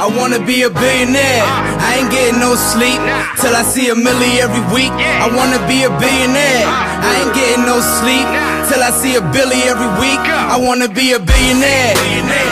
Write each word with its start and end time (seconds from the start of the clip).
I 0.00 0.08
wanna 0.08 0.40
be 0.40 0.62
a 0.62 0.70
billionaire. 0.70 1.44
Uh. 1.44 1.76
I 1.76 2.00
ain't 2.00 2.10
getting 2.10 2.40
no 2.40 2.56
sleep 2.56 2.96
till 3.36 3.52
I 3.52 3.60
see 3.60 3.92
a 3.92 3.94
milli 3.94 4.40
every 4.40 4.64
week. 4.72 4.88
I 4.96 5.28
wanna 5.28 5.60
be 5.68 5.84
a 5.84 5.92
billionaire. 5.92 6.64
Uh. 6.64 7.04
I 7.04 7.20
ain't 7.20 7.34
getting 7.36 7.68
no 7.68 7.84
sleep 7.84 8.24
till 8.72 8.80
I 8.80 8.96
see 8.96 9.20
a 9.20 9.24
billy 9.28 9.60
every 9.68 9.92
week. 10.00 10.24
I 10.24 10.56
wanna 10.56 10.88
be 10.88 11.12
a 11.12 11.20
billionaire. 11.20 11.92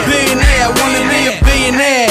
Billionaire. 0.05 0.61
I 0.61 0.71
wanna 0.77 1.01
be 1.09 1.21
a 1.25 1.35
billionaire. 1.41 2.09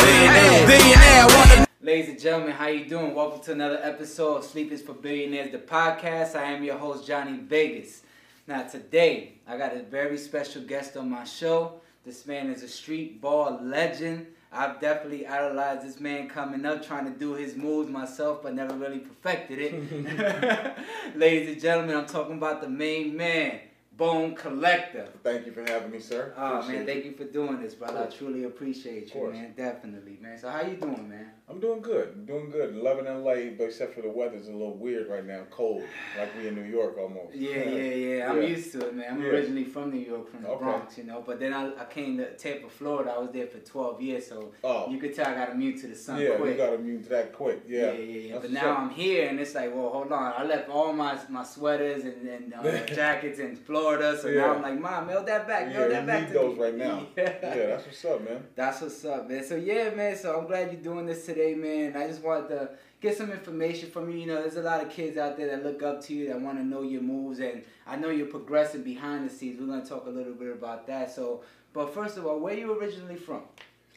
Billionaire. 0.67 1.23
I 1.23 1.29
wanna. 1.31 1.67
Ladies 1.83 2.09
and 2.09 2.19
gentlemen, 2.19 2.51
how 2.51 2.67
you 2.67 2.89
doing? 2.91 3.15
Welcome 3.15 3.41
to 3.43 3.53
another 3.53 3.79
episode 3.81 4.39
of 4.39 4.45
Sleep 4.45 4.73
is 4.73 4.83
for 4.83 4.93
Billionaires, 4.93 5.53
the 5.53 5.59
podcast. 5.59 6.35
I 6.35 6.51
am 6.51 6.65
your 6.65 6.79
host, 6.79 7.07
Johnny 7.07 7.39
Vegas. 7.39 8.03
Now, 8.49 8.65
today, 8.65 9.35
I 9.47 9.57
got 9.57 9.77
a 9.77 9.85
very 9.85 10.19
special 10.19 10.63
guest 10.63 10.97
on 10.97 11.09
my 11.09 11.23
show. 11.23 11.81
This 12.05 12.27
man 12.27 12.51
is 12.51 12.65
a 12.65 12.69
street 12.69 13.21
ball 13.21 13.61
legend. 13.63 14.27
I've 14.51 14.81
definitely 14.81 15.27
idolized 15.27 15.87
this 15.87 16.01
man 16.01 16.29
coming 16.29 16.65
up, 16.65 16.85
trying 16.85 17.05
to 17.05 17.19
do 17.19 17.35
his 17.35 17.55
moves 17.55 17.91
myself, 17.91 18.43
but 18.43 18.55
never 18.55 18.75
really 18.75 18.99
perfected 18.99 19.59
it. 19.59 20.77
Ladies 21.17 21.53
and 21.53 21.61
gentlemen, 21.61 21.97
I'm 21.97 22.07
talking 22.07 22.37
about 22.37 22.63
the 22.63 22.69
main 22.69 23.15
man, 23.17 23.61
Bone 23.97 24.35
Collector. 24.35 25.09
Thank 25.23 25.45
you 25.47 25.53
for 25.53 25.61
having 25.71 25.91
me, 25.91 26.01
sir. 26.01 26.33
Oh 26.37 26.61
Appreciate 26.61 26.77
man, 26.79 26.87
thank 26.87 26.99
it. 27.01 27.05
you 27.07 27.13
for 27.13 27.25
doing 27.25 27.61
this, 27.61 27.75
brother. 27.75 28.09
I 28.11 28.15
truly 28.15 28.45
appreciate 28.45 29.15
you, 29.15 29.31
man. 29.31 29.53
Definitely, 29.57 30.19
man. 30.21 30.39
So 30.39 30.49
how 30.49 30.63
you 30.63 30.77
doing, 30.77 31.09
man? 31.09 31.31
I'm 31.51 31.61
doing 31.61 31.81
good. 31.81 32.11
I'm 32.15 32.27
doing 32.27 32.51
good. 32.51 32.75
Loving 32.77 33.07
LA, 33.07 33.51
but 33.57 33.65
except 33.65 33.95
for 33.95 34.03
the 34.03 34.11
weather's 34.11 34.49
a 34.49 34.53
little 34.53 34.75
weird 34.77 35.09
right 35.09 35.25
now. 35.25 35.45
Cold, 35.51 35.83
like 36.19 36.29
we 36.37 36.47
in 36.47 36.55
New 36.55 36.63
York 36.71 36.99
almost. 36.99 37.35
Yeah, 37.35 37.63
yeah, 37.65 37.95
yeah. 37.95 38.31
I'm 38.31 38.43
Yeah. 38.43 38.49
used 38.49 38.73
to 38.73 38.87
it, 38.87 38.95
man. 38.95 39.07
I'm 39.15 39.23
Yeah. 39.23 39.29
originally 39.31 39.65
from 39.65 39.91
New 39.91 39.99
York, 40.01 40.29
from 40.31 40.43
the 40.43 40.49
Okay. 40.51 40.59
Bronx, 40.65 40.99
you 40.99 41.05
know. 41.05 41.23
But 41.27 41.41
then 41.41 41.55
I, 41.55 41.69
I 41.81 41.87
came 41.87 42.19
to 42.19 42.35
Tampa, 42.37 42.69
Florida. 42.69 43.15
I 43.17 43.19
was 43.19 43.31
there 43.33 43.47
for 43.47 43.61
12 43.61 43.99
years, 44.03 44.27
so 44.27 44.53
Oh. 44.63 44.91
you 44.91 44.99
could 44.99 45.15
tell 45.15 45.27
I 45.27 45.35
got 45.35 45.53
immune 45.53 45.79
to 45.81 45.87
the 45.87 45.95
sun 45.95 46.21
yeah, 46.21 46.37
quick. 46.37 46.51
you 46.51 46.57
got 46.59 46.75
immune 46.75 47.03
to 47.05 47.09
that 47.09 47.33
quick. 47.33 47.63
Yeah, 47.67 47.93
yeah, 47.93 47.93
yeah, 47.93 48.21
yeah. 48.35 48.39
But 48.41 48.51
now. 48.53 48.77
I'm 48.77 48.91
here, 48.91 49.29
and 49.29 49.41
it's 49.41 49.55
like, 49.55 49.75
well, 49.75 49.89
hold 49.89 50.13
on. 50.13 50.35
I 50.37 50.45
left 50.45 50.69
all 50.69 50.93
my 50.93 51.19
my 51.31 51.45
sweaters 51.45 52.05
and, 52.05 52.29
and 52.29 52.53
uh, 52.55 52.85
jackets 52.95 53.39
in 53.39 53.57
Florida, 53.57 54.19
so 54.21 54.29
now 54.31 54.55
I'm 54.55 54.61
like, 54.61 54.79
mom, 54.79 55.07
mail 55.07 55.25
that 55.25 55.49
back, 55.49 55.73
Yeah, 55.73 55.79
mail 55.79 55.89
that 55.89 56.07
back 56.07 56.21
need 56.25 56.29
to 56.29 56.35
those 56.35 56.57
me. 56.59 56.63
right 56.63 56.75
now. 56.77 57.07
Yeah. 57.17 57.25
yeah, 57.57 57.67
that's 57.69 57.87
what's 57.87 58.05
up, 58.05 58.23
man. 58.29 58.45
That's 58.55 58.83
what's 58.83 59.03
up, 59.07 59.29
man. 59.31 59.43
So 59.43 59.55
yeah, 59.57 59.89
man. 59.95 60.15
So 60.15 60.39
I'm 60.39 60.47
glad 60.47 60.71
you're 60.73 60.83
doing 60.83 61.07
this 61.07 61.25
today, 61.25 61.38
man. 61.55 61.97
I 61.97 62.07
just 62.07 62.23
wanted 62.23 62.49
to 62.49 62.71
get 63.01 63.17
some 63.17 63.31
information 63.31 63.91
from 63.91 64.11
you. 64.11 64.19
You 64.19 64.27
know, 64.27 64.41
there's 64.41 64.57
a 64.57 64.63
lot 64.63 64.83
of 64.83 64.91
kids 64.91 65.17
out 65.17 65.37
there 65.37 65.49
that 65.49 65.65
look 65.65 65.83
up 65.83 66.03
to 66.05 66.15
you, 66.15 66.29
that 66.29 66.41
want 66.41 66.59
to 66.59 66.65
know 66.65 66.83
your 66.83 67.03
moves, 67.03 67.39
and 67.39 67.65
I 67.87 67.97
know 67.97 68.11
you're 68.11 68.27
progressing 68.27 68.83
behind 68.83 69.29
the 69.29 69.33
scenes. 69.33 69.61
We're 69.61 69.67
gonna 69.67 69.85
talk 69.85 70.07
a 70.07 70.11
little 70.11 70.35
bit 70.35 70.53
about 70.53 70.87
that. 70.87 71.15
So, 71.15 71.43
but 71.73 71.95
first 71.95 72.17
of 72.17 72.27
all, 72.27 72.39
where 72.39 72.55
you 72.55 72.79
originally 72.79 73.17
from? 73.17 73.43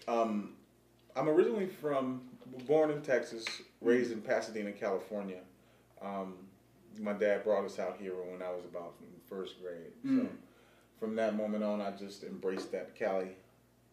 Um, 0.08 0.54
I'm 1.16 1.28
originally 1.28 1.68
from, 1.68 2.22
born 2.68 2.92
in 2.92 3.02
Texas, 3.02 3.46
raised 3.82 4.12
in 4.12 4.22
Pasadena, 4.22 4.72
California. 4.72 5.40
Um, 6.02 6.36
my 7.00 7.14
dad 7.14 7.44
brought 7.44 7.66
us 7.66 7.80
out 7.80 7.98
here 8.00 8.14
when 8.14 8.42
I 8.42 8.52
was 8.52 8.66
about 8.66 8.94
first 9.30 9.62
grade. 9.62 9.92
Mm. 10.06 10.24
So 10.24 10.30
from 11.00 11.16
that 11.16 11.36
moment 11.36 11.64
on, 11.64 11.82
I 11.82 11.92
just 11.92 12.24
embraced 12.24 12.72
that 12.72 12.96
Cali 12.96 13.30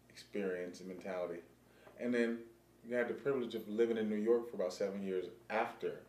experience 0.09 0.79
and 0.79 0.89
mentality. 0.89 1.39
And 1.99 2.13
then 2.13 2.39
you 2.89 2.95
had 2.95 3.07
the 3.07 3.13
privilege 3.13 3.53
of 3.55 3.67
living 3.69 3.97
in 3.97 4.09
New 4.09 4.15
York 4.15 4.49
for 4.49 4.55
about 4.55 4.73
seven 4.73 5.03
years 5.03 5.25
after 5.49 5.99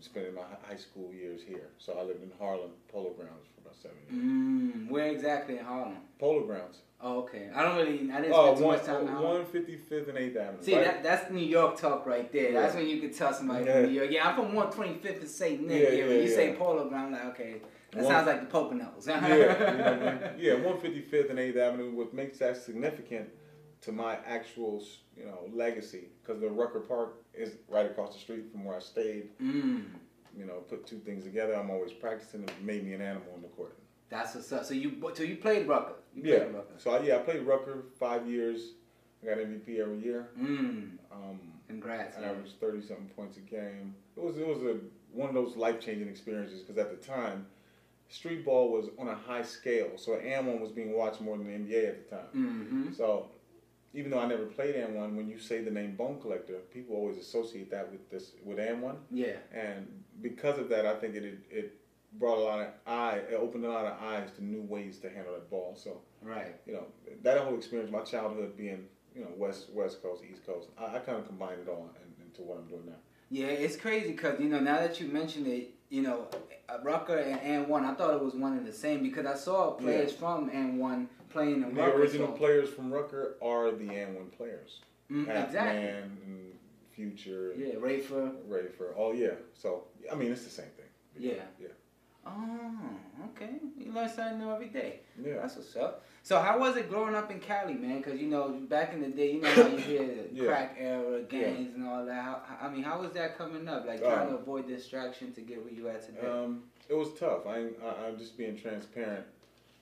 spending 0.00 0.34
my 0.34 0.42
high 0.68 0.76
school 0.76 1.12
years 1.12 1.40
here. 1.46 1.68
So 1.78 1.98
I 1.98 2.02
lived 2.02 2.22
in 2.22 2.32
Harlem 2.38 2.70
Polo 2.88 3.10
Grounds 3.10 3.46
for 3.54 3.60
about 3.62 3.76
seven 3.76 3.96
years. 4.08 4.24
Mm, 4.24 4.90
where 4.90 5.08
exactly 5.08 5.58
in 5.58 5.64
Harlem? 5.64 5.96
Polo 6.18 6.44
Grounds. 6.46 6.78
Oh, 7.00 7.18
okay. 7.20 7.50
I 7.54 7.62
don't 7.62 7.76
really. 7.76 8.10
I 8.10 8.22
didn't 8.22 8.32
Oh, 8.34 8.46
spend 8.46 8.58
too 8.58 8.64
one, 8.64 8.76
much 8.78 8.86
time 8.86 9.00
in 9.02 9.06
Harlem. 9.08 9.44
155th 9.44 10.08
and 10.08 10.18
8th 10.18 10.36
Avenue. 10.36 10.62
See, 10.62 10.74
right? 10.74 10.84
that, 10.84 11.02
that's 11.02 11.30
New 11.30 11.44
York 11.44 11.78
talk 11.78 12.06
right 12.06 12.32
there. 12.32 12.52
That's 12.52 12.74
when 12.74 12.88
you 12.88 13.00
could 13.02 13.14
tell 13.14 13.34
somebody 13.34 13.66
Yeah. 13.66 13.72
from 13.82 13.90
New 13.92 13.98
York. 13.98 14.10
Yeah, 14.10 14.28
I'm 14.28 14.34
from 14.36 14.52
125th 14.54 15.20
and 15.20 15.28
St. 15.28 15.60
Nick. 15.66 15.82
Yeah, 15.82 15.88
Yeah, 15.90 16.06
when 16.06 16.16
yeah, 16.16 16.22
you 16.22 16.28
say. 16.28 16.54
Polo 16.54 16.88
Ground, 16.88 17.14
I'm 17.14 17.26
like, 17.28 17.34
okay, 17.38 17.56
that 17.92 18.02
One- 18.02 18.12
sounds 18.12 18.26
like 18.26 18.40
the 18.40 18.46
Poconos. 18.46 19.06
yeah, 19.06 19.28
you 19.28 19.78
know 19.78 20.20
I 20.32 20.36
yeah, 20.38 20.52
155th 20.54 21.30
and 21.30 21.38
8th 21.38 21.56
Avenue. 21.58 21.90
What 21.94 22.14
makes 22.14 22.38
that 22.38 22.56
significant 22.56 23.28
to 23.82 23.92
my 23.92 24.18
actual, 24.26 24.82
you 25.16 25.24
know, 25.24 25.38
legacy, 25.52 26.04
because 26.22 26.40
the 26.40 26.48
Rucker 26.48 26.80
Park 26.80 27.14
is 27.34 27.52
right 27.68 27.86
across 27.86 28.14
the 28.14 28.20
street 28.20 28.50
from 28.50 28.64
where 28.64 28.76
I 28.76 28.80
stayed. 28.80 29.28
Mm, 29.40 29.84
You 30.38 30.44
know, 30.44 30.54
put 30.68 30.86
two 30.86 30.98
things 30.98 31.24
together. 31.24 31.54
I'm 31.54 31.70
always 31.70 31.92
practicing. 31.92 32.42
It 32.44 32.52
made 32.62 32.84
me 32.84 32.92
an 32.94 33.00
animal 33.00 33.28
on 33.34 33.42
the 33.42 33.48
court. 33.48 33.76
that's 34.08 34.34
what's 34.34 34.52
up. 34.52 34.64
So 34.64 34.74
you, 34.74 34.92
so 35.14 35.22
you 35.22 35.36
played 35.36 35.66
Rucker. 35.66 35.94
You 36.14 36.22
Yeah. 36.32 36.38
Rucker. 36.44 36.74
So 36.78 36.90
I, 36.92 37.00
yeah, 37.02 37.16
I 37.16 37.18
played 37.20 37.42
Rucker 37.42 37.84
five 37.98 38.28
years. 38.28 38.72
I 39.22 39.26
got 39.26 39.38
MVP 39.38 39.80
every 39.80 39.98
year. 39.98 40.28
Mm, 40.38 40.98
Um, 41.10 41.40
congrats. 41.68 42.16
I 42.16 42.20
man. 42.20 42.30
averaged 42.30 42.60
thirty 42.60 42.80
something 42.80 43.08
points 43.16 43.36
a 43.38 43.40
game. 43.40 43.94
It 44.16 44.22
was 44.22 44.36
it 44.36 44.46
was 44.46 44.62
a 44.62 44.76
one 45.12 45.28
of 45.28 45.34
those 45.34 45.56
life 45.56 45.80
changing 45.80 46.08
experiences 46.08 46.60
because 46.62 46.76
at 46.78 46.90
the 46.90 47.04
time, 47.06 47.46
street 48.08 48.44
ball 48.44 48.70
was 48.70 48.86
on 48.98 49.08
a 49.08 49.14
high 49.14 49.42
scale. 49.42 49.90
So 49.96 50.14
and 50.16 50.46
one 50.46 50.60
was 50.60 50.70
being 50.70 50.92
watched 50.96 51.20
more 51.20 51.36
than 51.38 51.46
the 51.46 51.52
NBA 51.74 51.88
at 51.88 52.10
the 52.10 52.16
time. 52.16 52.26
Mm-hmm. 52.36 52.92
So 52.92 53.30
even 53.94 54.10
though 54.10 54.20
I 54.20 54.26
never 54.26 54.44
played 54.46 54.74
and 54.76 54.94
one, 54.94 55.16
when 55.16 55.28
you 55.28 55.38
say 55.38 55.62
the 55.62 55.70
name 55.70 55.96
Bone 55.96 56.20
Collector, 56.20 56.54
people 56.72 56.96
always 56.96 57.16
associate 57.16 57.70
that 57.70 57.90
with 57.90 58.10
this 58.10 58.32
with 58.44 58.58
and 58.58 58.82
one, 58.82 58.98
Yeah. 59.10 59.36
and 59.52 59.86
because 60.20 60.58
of 60.58 60.68
that, 60.70 60.86
I 60.86 60.94
think 60.96 61.14
it 61.14 61.24
it, 61.50 61.80
brought 62.18 62.38
a 62.38 62.40
lot 62.40 62.60
of 62.60 62.68
eye, 62.86 63.16
it 63.30 63.34
opened 63.34 63.64
a 63.66 63.68
lot 63.68 63.84
of 63.84 64.00
eyes 64.00 64.30
to 64.36 64.44
new 64.44 64.62
ways 64.62 64.98
to 64.98 65.10
handle 65.10 65.34
that 65.34 65.50
ball. 65.50 65.74
So 65.76 66.00
Right. 66.22 66.54
you 66.66 66.72
know 66.72 66.86
that 67.22 67.38
whole 67.38 67.56
experience, 67.56 67.90
my 67.90 68.00
childhood 68.02 68.56
being 68.56 68.86
you 69.14 69.22
know 69.22 69.30
west 69.36 69.70
west 69.72 70.02
coast 70.02 70.22
east 70.30 70.46
coast, 70.46 70.68
I, 70.78 70.96
I 70.96 70.98
kind 71.00 71.18
of 71.18 71.26
combined 71.26 71.60
it 71.62 71.68
all 71.68 71.90
in, 72.02 72.24
into 72.24 72.42
what 72.42 72.58
I'm 72.58 72.68
doing 72.68 72.86
now. 72.86 72.96
Yeah, 73.28 73.46
it's 73.48 73.76
crazy 73.76 74.12
because 74.12 74.38
you 74.40 74.48
know 74.48 74.60
now 74.60 74.76
that 74.78 75.00
you 75.00 75.08
mentioned 75.08 75.46
it, 75.48 75.74
you 75.90 76.02
know, 76.02 76.28
Rucker 76.82 77.18
and 77.18 77.40
and 77.40 77.68
one, 77.68 77.84
I 77.84 77.92
thought 77.94 78.14
it 78.14 78.22
was 78.22 78.34
one 78.34 78.52
and 78.56 78.66
the 78.66 78.72
same 78.72 79.02
because 79.02 79.26
I 79.26 79.34
saw 79.34 79.72
players 79.72 80.12
from 80.12 80.48
and 80.50 80.78
one 80.78 81.08
playing 81.36 81.62
in 81.62 81.74
The 81.74 81.82
Rucker. 81.82 81.98
original 82.00 82.28
so- 82.28 82.32
players 82.32 82.68
from 82.70 82.92
Rucker 82.92 83.34
are 83.42 83.70
the 83.70 83.88
and 83.94 84.16
one 84.16 84.30
players. 84.30 84.80
Mm, 85.10 85.22
exactly. 85.44 85.88
And 85.88 86.52
Future, 86.94 87.52
and 87.52 87.60
Yeah, 87.60 87.74
Rafer. 87.74 88.32
Ready 88.48 88.68
for 88.68 88.94
oh 88.96 89.12
yeah. 89.12 89.34
So 89.54 89.84
I 90.10 90.14
mean 90.14 90.32
it's 90.32 90.44
the 90.44 90.50
same 90.50 90.72
thing. 90.76 90.86
Yeah. 91.18 91.42
Yeah. 91.60 91.68
Oh, 92.26 92.90
okay. 93.30 93.50
You 93.78 93.92
learn 93.92 94.08
something 94.08 94.38
new 94.40 94.50
every 94.50 94.68
day. 94.68 95.00
Yeah. 95.22 95.34
That's 95.42 95.56
what's 95.56 95.76
up. 95.76 96.04
So 96.24 96.40
how 96.40 96.58
was 96.58 96.76
it 96.76 96.88
growing 96.90 97.14
up 97.14 97.30
in 97.30 97.38
Cali, 97.38 97.74
man? 97.74 97.98
Because 97.98 98.18
you 98.20 98.26
know 98.28 98.48
back 98.48 98.92
in 98.94 99.00
the 99.02 99.08
day, 99.08 99.32
you 99.34 99.40
know 99.42 99.50
how 99.54 99.66
you 99.68 99.76
hear 99.76 100.06
the 100.06 100.28
Yeah. 100.32 100.46
crack 100.46 100.76
era, 100.80 101.20
gangs, 101.22 101.74
and 101.74 101.86
all 101.86 102.04
that. 102.06 102.20
How, 102.24 102.42
I 102.62 102.68
mean, 102.68 102.82
how 102.82 102.98
was 103.00 103.12
that 103.12 103.36
coming 103.38 103.68
up? 103.68 103.86
Like 103.86 104.02
Um, 104.02 104.10
trying 104.12 104.28
to 104.30 104.34
avoid 104.36 104.66
distraction 104.66 105.32
to 105.34 105.40
get 105.42 105.62
where 105.62 105.72
you 105.72 105.88
at 105.88 106.04
today. 106.04 106.26
Um, 106.26 106.64
it 106.88 106.94
was 106.94 107.12
tough. 107.20 107.46
I, 107.46 107.66
I, 107.84 108.06
I'm 108.06 108.18
just 108.18 108.36
being 108.38 108.56
transparent. 108.56 109.26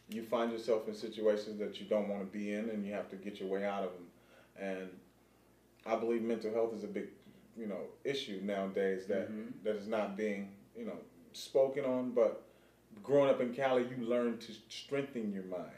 You 0.08 0.22
find 0.22 0.52
yourself 0.52 0.86
in 0.88 0.94
situations 0.94 1.58
that 1.58 1.80
you 1.80 1.86
don't 1.86 2.08
want 2.08 2.20
to 2.20 2.26
be 2.38 2.52
in, 2.52 2.68
and 2.70 2.84
you 2.84 2.92
have 2.92 3.08
to 3.10 3.16
get 3.16 3.40
your 3.40 3.48
way 3.48 3.64
out 3.64 3.84
of 3.84 3.90
them. 3.92 4.06
And 4.58 4.88
I 5.86 5.96
believe 5.96 6.22
mental 6.22 6.52
health 6.52 6.74
is 6.74 6.84
a 6.84 6.88
big, 6.88 7.08
you 7.56 7.66
know, 7.66 7.80
issue 8.04 8.40
nowadays 8.42 9.06
that 9.06 9.30
Mhm. 9.30 9.52
that 9.64 9.76
is 9.76 9.88
not 9.88 10.16
being, 10.16 10.54
you 10.76 10.84
know, 10.84 10.98
spoken 11.32 11.84
on. 11.84 12.10
But 12.12 12.42
growing 13.02 13.30
up 13.30 13.40
in 13.40 13.54
Cali, 13.54 13.84
you 13.88 14.04
learn 14.04 14.38
to 14.38 14.52
strengthen 14.68 15.32
your 15.32 15.44
mind. 15.44 15.70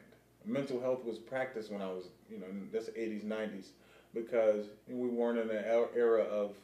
Mental 0.44 0.81
health 0.81 1.04
was 1.04 1.19
practiced 1.19 1.70
when 1.72 1.81
I 1.81 1.91
was, 1.93 2.08
you 2.31 2.38
know, 2.38 2.47
that's 2.72 2.88
80s, 2.97 3.25
90s, 3.25 3.72
because 4.14 4.66
we 4.88 5.08
weren't 5.08 5.38
in 5.38 5.50
an 5.50 5.64
er- 5.64 5.88
era 5.94 6.22
of, 6.22 6.56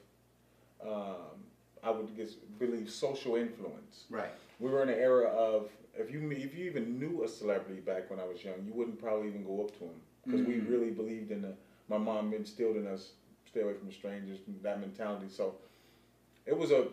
um, 0.80 1.44
I 1.82 1.90
would 1.90 2.14
guess, 2.16 2.34
believe 2.34 2.90
social 2.90 3.36
influence. 3.36 4.04
right. 4.10 4.30
We 4.60 4.70
were 4.70 4.82
in 4.82 4.88
an 4.90 4.98
era 4.98 5.26
of 5.28 5.70
if 5.94 6.10
you 6.10 6.30
if 6.30 6.54
you 6.54 6.64
even 6.64 6.98
knew 6.98 7.22
a 7.24 7.28
celebrity 7.28 7.80
back 7.80 8.10
when 8.10 8.18
I 8.18 8.24
was 8.24 8.42
young, 8.44 8.64
you 8.64 8.72
wouldn't 8.72 8.98
probably 9.00 9.28
even 9.28 9.44
go 9.44 9.62
up 9.64 9.72
to 9.78 9.84
him 9.84 10.00
because 10.24 10.42
we 10.42 10.54
Mhm. 10.54 10.70
really 10.70 10.90
believed 10.90 11.30
in 11.30 11.42
the. 11.42 11.54
My 11.88 11.98
mom 11.98 12.32
instilled 12.32 12.76
in 12.76 12.86
us 12.86 13.12
stay 13.44 13.60
away 13.60 13.74
from 13.74 13.92
strangers, 13.92 14.38
that 14.62 14.80
mentality. 14.80 15.28
So 15.28 15.56
it 16.46 16.56
was 16.56 16.70
a 16.70 16.88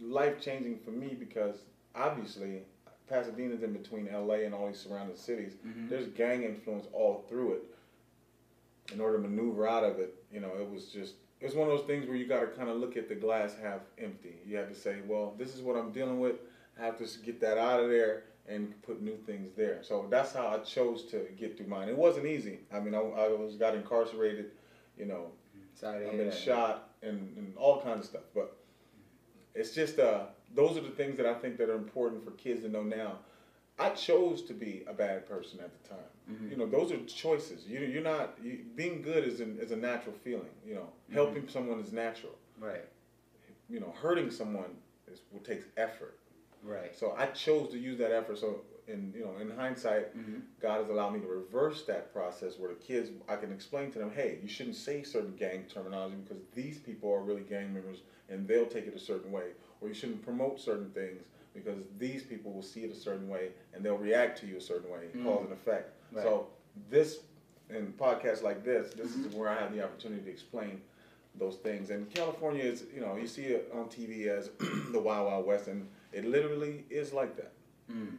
life 0.00 0.40
changing 0.40 0.78
for 0.78 0.90
me 0.90 1.14
because 1.14 1.62
obviously 1.94 2.62
Pasadena's 3.08 3.62
in 3.62 3.72
between 3.72 4.08
LA 4.08 4.44
and 4.44 4.54
all 4.54 4.66
these 4.66 4.80
surrounding 4.80 5.16
cities. 5.16 5.56
Mhm. 5.64 5.88
There's 5.88 6.08
gang 6.08 6.42
influence 6.42 6.86
all 6.92 7.24
through 7.28 7.52
it. 7.54 7.62
In 8.92 9.00
order 9.00 9.18
to 9.18 9.28
maneuver 9.28 9.68
out 9.68 9.84
of 9.84 10.00
it, 10.00 10.24
you 10.32 10.40
know, 10.40 10.56
it 10.56 10.68
was 10.68 10.86
just 10.90 11.14
it 11.40 11.46
was 11.46 11.54
one 11.54 11.70
of 11.70 11.78
those 11.78 11.86
things 11.86 12.06
where 12.06 12.16
you 12.16 12.26
got 12.26 12.40
to 12.40 12.48
kind 12.48 12.68
of 12.68 12.76
look 12.76 12.96
at 12.96 13.08
the 13.08 13.14
glass 13.14 13.54
half 13.56 13.80
empty. 13.98 14.40
You 14.44 14.56
have 14.58 14.68
to 14.68 14.74
say, 14.74 15.00
well, 15.06 15.34
this 15.38 15.54
is 15.54 15.62
what 15.62 15.74
I'm 15.76 15.90
dealing 15.92 16.20
with. 16.20 16.36
I 16.78 16.84
have 16.84 16.98
to 16.98 17.18
get 17.22 17.40
that 17.40 17.56
out 17.56 17.80
of 17.80 17.88
there 17.88 18.24
and 18.50 18.80
put 18.82 19.00
new 19.00 19.16
things 19.16 19.52
there. 19.56 19.78
So 19.82 20.06
that's 20.10 20.32
how 20.32 20.48
I 20.48 20.58
chose 20.58 21.04
to 21.06 21.26
get 21.38 21.56
through 21.56 21.68
mine. 21.68 21.88
It 21.88 21.96
wasn't 21.96 22.26
easy. 22.26 22.58
I 22.72 22.80
mean, 22.80 22.94
I, 22.94 22.98
I 22.98 23.28
was 23.28 23.54
got 23.54 23.74
incarcerated, 23.74 24.50
you 24.98 25.06
know, 25.06 25.26
Sorry 25.74 26.04
I've 26.06 26.16
been 26.16 26.28
that. 26.30 26.36
shot 26.36 26.90
and, 27.02 27.36
and 27.36 27.56
all 27.56 27.80
kinds 27.80 28.00
of 28.00 28.04
stuff. 28.06 28.22
But 28.34 28.56
it's 29.54 29.72
just 29.72 29.98
uh, 29.98 30.24
those 30.54 30.76
are 30.76 30.80
the 30.82 30.90
things 30.90 31.16
that 31.16 31.26
I 31.26 31.34
think 31.34 31.56
that 31.58 31.70
are 31.70 31.76
important 31.76 32.24
for 32.24 32.32
kids 32.32 32.62
to 32.62 32.68
know 32.68 32.82
now. 32.82 33.18
I 33.78 33.90
chose 33.90 34.42
to 34.42 34.52
be 34.52 34.84
a 34.86 34.92
bad 34.92 35.26
person 35.26 35.60
at 35.60 35.70
the 35.82 35.88
time. 35.88 36.04
Mhm. 36.30 36.50
You 36.50 36.56
know, 36.58 36.66
those 36.66 36.92
are 36.92 36.98
choices. 37.06 37.66
You, 37.66 37.80
you're 37.80 38.02
not 38.02 38.36
you, 38.42 38.58
being 38.74 39.00
good 39.00 39.24
is 39.24 39.40
an, 39.40 39.58
is 39.58 39.70
a 39.70 39.76
natural 39.76 40.14
feeling. 40.22 40.50
You 40.66 40.74
know, 40.74 40.88
helping 41.12 41.48
someone 41.48 41.80
is 41.80 41.92
natural. 41.92 42.34
Right. 42.58 42.84
You 43.70 43.80
know, 43.80 43.94
hurting 44.02 44.30
someone 44.30 44.76
is 45.10 45.20
takes 45.44 45.64
effort. 45.76 46.18
Right. 46.62 46.96
So 46.98 47.14
I 47.16 47.26
chose 47.26 47.70
to 47.70 47.78
use 47.78 47.98
that 47.98 48.12
effort. 48.12 48.38
So 48.38 48.60
in 48.86 49.12
you 49.16 49.24
know, 49.24 49.36
in 49.40 49.50
hindsight, 49.50 50.16
Mhm. 50.16 50.42
God 50.60 50.80
has 50.80 50.88
allowed 50.90 51.10
me 51.14 51.20
to 51.20 51.26
reverse 51.26 51.84
that 51.86 52.12
process 52.12 52.58
where 52.58 52.68
the 52.70 52.74
kids 52.76 53.10
I 53.28 53.36
can 53.36 53.52
explain 53.52 53.90
to 53.92 53.98
them, 53.98 54.10
hey, 54.10 54.38
you 54.42 54.48
shouldn't 54.48 54.76
say 54.76 55.02
certain 55.02 55.36
gang 55.36 55.64
terminology 55.68 56.16
because 56.16 56.42
these 56.54 56.78
people 56.78 57.12
are 57.12 57.20
really 57.22 57.42
gang 57.42 57.72
members 57.72 58.02
and 58.28 58.46
they'll 58.46 58.66
take 58.66 58.86
it 58.86 58.94
a 58.94 58.98
certain 58.98 59.30
way. 59.32 59.52
Or 59.80 59.88
you 59.88 59.94
shouldn't 59.94 60.22
promote 60.22 60.60
certain 60.60 60.90
things 60.90 61.22
because 61.54 61.78
these 61.98 62.22
people 62.22 62.52
will 62.52 62.62
see 62.62 62.84
it 62.84 62.90
a 62.90 62.94
certain 62.96 63.28
way 63.28 63.52
and 63.72 63.84
they'll 63.84 63.96
react 63.98 64.38
to 64.40 64.46
you 64.46 64.56
a 64.56 64.60
certain 64.60 64.90
way, 64.90 65.08
Mm. 65.14 65.24
cause 65.24 65.44
and 65.44 65.52
effect. 65.52 65.92
Right. 66.12 66.22
So 66.24 66.48
this 66.90 67.20
in 67.70 67.92
podcasts 67.92 68.42
like 68.42 68.64
this, 68.64 68.92
this 68.94 69.14
is 69.14 69.32
where 69.34 69.48
I 69.48 69.54
have 69.54 69.72
the 69.72 69.82
opportunity 69.84 70.22
to 70.24 70.30
explain 70.30 70.82
those 71.36 71.56
things. 71.58 71.90
And 71.90 72.10
California 72.10 72.64
is, 72.64 72.84
you 72.92 73.00
know, 73.00 73.16
you 73.16 73.28
see 73.28 73.44
it 73.44 73.70
on 73.72 73.88
TV 73.88 74.26
as 74.26 74.50
the 74.90 75.00
Wild 75.00 75.28
Wild 75.28 75.46
West, 75.46 75.68
and 75.68 75.88
it 76.12 76.24
literally 76.24 76.84
is 76.90 77.12
like 77.12 77.36
that. 77.36 77.52
Mm. 77.90 78.16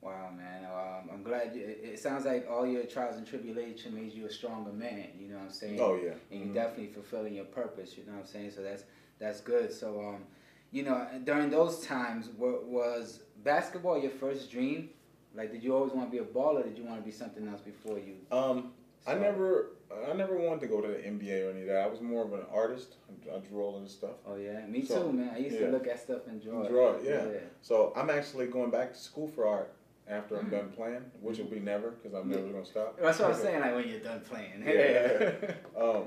Wow, 0.00 0.30
man. 0.34 0.64
Um, 0.64 1.10
I'm 1.12 1.22
glad. 1.22 1.54
You, 1.54 1.62
it, 1.62 1.80
it 1.82 1.98
sounds 1.98 2.24
like 2.24 2.46
all 2.50 2.66
your 2.66 2.84
trials 2.84 3.16
and 3.16 3.26
tribulation 3.26 3.94
made 3.94 4.12
you 4.14 4.26
a 4.26 4.30
stronger 4.30 4.72
man. 4.72 5.08
You 5.18 5.28
know 5.28 5.36
what 5.36 5.44
I'm 5.44 5.50
saying? 5.52 5.78
Oh 5.80 5.98
yeah. 6.02 6.12
And 6.30 6.40
you're 6.40 6.48
Mhm. 6.48 6.54
definitely 6.54 6.86
fulfilling 6.88 7.34
your 7.34 7.44
purpose. 7.44 7.96
You 7.98 8.04
know 8.06 8.12
what 8.12 8.20
I'm 8.20 8.26
saying? 8.26 8.52
So 8.52 8.62
that's 8.62 8.84
that's 9.18 9.40
good. 9.42 9.72
So 9.72 10.00
um, 10.00 10.24
you 10.72 10.84
know, 10.84 11.06
during 11.24 11.50
those 11.50 11.84
times, 11.86 12.28
wa- 12.38 12.60
was 12.64 13.20
basketball 13.44 13.98
your 14.00 14.10
first 14.12 14.50
dream? 14.50 14.90
Like, 15.34 15.52
did 15.52 15.62
you 15.62 15.74
always 15.76 15.92
want 15.92 16.10
to 16.10 16.12
be 16.12 16.18
a 16.22 16.26
baller? 16.26 16.60
Or 16.60 16.62
did 16.64 16.78
you 16.78 16.84
want 16.84 16.98
to 17.00 17.04
be 17.04 17.12
something 17.12 17.46
else 17.46 17.60
before 17.60 17.98
you? 17.98 18.14
Um, 18.32 18.72
I 19.06 19.12
So- 19.14 19.20
never, 19.20 19.72
I 20.08 20.12
never 20.14 20.36
wanted 20.36 20.60
to 20.60 20.66
go 20.68 20.80
to 20.80 20.88
the 20.88 20.94
NBA 20.98 21.46
or 21.46 21.50
any 21.50 21.62
of 21.62 21.66
that. 21.68 21.78
I 21.82 21.86
was 21.88 22.00
more 22.00 22.24
of 22.24 22.32
an 22.32 22.42
artist. 22.52 22.94
I, 23.08 23.36
I 23.36 23.38
drew 23.40 23.62
all 23.62 23.76
of 23.76 23.82
this 23.82 23.92
stuff. 23.92 24.16
Oh 24.26 24.36
yeah, 24.36 24.64
me 24.66 24.84
So, 24.84 25.02
too, 25.04 25.12
man. 25.12 25.30
I 25.34 25.38
used 25.38 25.56
yeah. 25.56 25.66
to 25.66 25.72
look 25.72 25.86
at 25.88 25.98
stuff 26.00 26.26
and 26.28 26.40
draw. 26.42 26.62
it. 26.62 26.68
Draw 26.70 26.92
it, 26.94 27.00
yeah. 27.04 27.26
So 27.62 27.92
I'm 27.96 28.08
actually 28.10 28.46
going 28.46 28.70
back 28.70 28.92
to 28.92 28.98
school 28.98 29.26
for 29.28 29.46
art 29.46 29.72
after 30.08 30.38
I'm 30.38 30.46
Mm. 30.46 30.50
done 30.50 30.68
playing, 30.70 31.04
which 31.20 31.38
will 31.38 31.46
be 31.46 31.60
never 31.60 31.90
because 31.90 32.14
I'm 32.14 32.28
never 32.30 32.46
gonna 32.48 32.64
stop. 32.64 32.98
That's 33.00 33.18
what 33.18 33.32
I'm 33.32 33.36
saying. 33.42 33.60
Like 33.60 33.74
when 33.74 33.88
you're 33.88 34.00
done 34.00 34.20
playing. 34.20 34.62
Yeah. 34.64 35.32
um, 35.80 36.04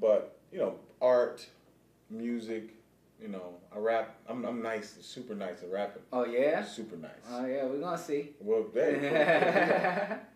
but 0.00 0.36
you 0.52 0.58
know, 0.58 0.76
art, 1.00 1.46
music. 2.10 2.70
You 3.20 3.28
know, 3.28 3.54
I 3.74 3.78
rap. 3.78 4.16
I'm, 4.28 4.44
I'm 4.44 4.60
nice, 4.60 4.98
super 5.00 5.34
nice 5.34 5.62
at 5.62 5.70
rapping. 5.70 6.02
oh 6.12 6.26
yeah. 6.26 6.62
Super 6.64 6.96
nice. 6.96 7.12
Oh 7.30 7.46
yeah. 7.46 7.64
We're 7.64 7.78
gonna 7.80 7.96
see. 7.96 8.30
well, 8.40 8.66
there. 8.74 10.26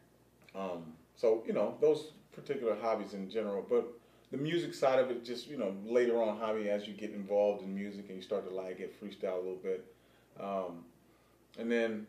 Um, 0.54 0.94
so 1.18 1.42
you 1.46 1.52
know 1.52 1.76
those 1.82 2.12
particular 2.32 2.76
hobbies 2.80 3.12
in 3.12 3.28
general, 3.28 3.66
but 3.68 3.86
the 4.30 4.38
music 4.38 4.72
side 4.72 4.98
of 5.00 5.10
it, 5.10 5.24
just 5.24 5.48
you 5.48 5.58
know 5.58 5.74
later 5.84 6.22
on 6.22 6.38
hobby 6.38 6.70
as 6.70 6.86
you 6.88 6.94
get 6.94 7.10
involved 7.10 7.62
in 7.62 7.74
music 7.74 8.06
and 8.08 8.16
you 8.16 8.22
start 8.22 8.48
to 8.48 8.54
like 8.54 8.80
it, 8.80 8.98
freestyle 8.98 9.34
a 9.34 9.36
little 9.36 9.60
bit, 9.62 9.84
um, 10.40 10.84
and 11.58 11.70
then 11.70 12.06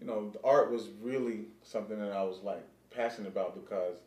you 0.00 0.06
know 0.06 0.30
the 0.30 0.40
art 0.42 0.72
was 0.72 0.88
really 1.00 1.44
something 1.62 2.00
that 2.00 2.12
I 2.12 2.22
was 2.24 2.40
like 2.42 2.66
passionate 2.90 3.28
about 3.28 3.54
because 3.54 3.98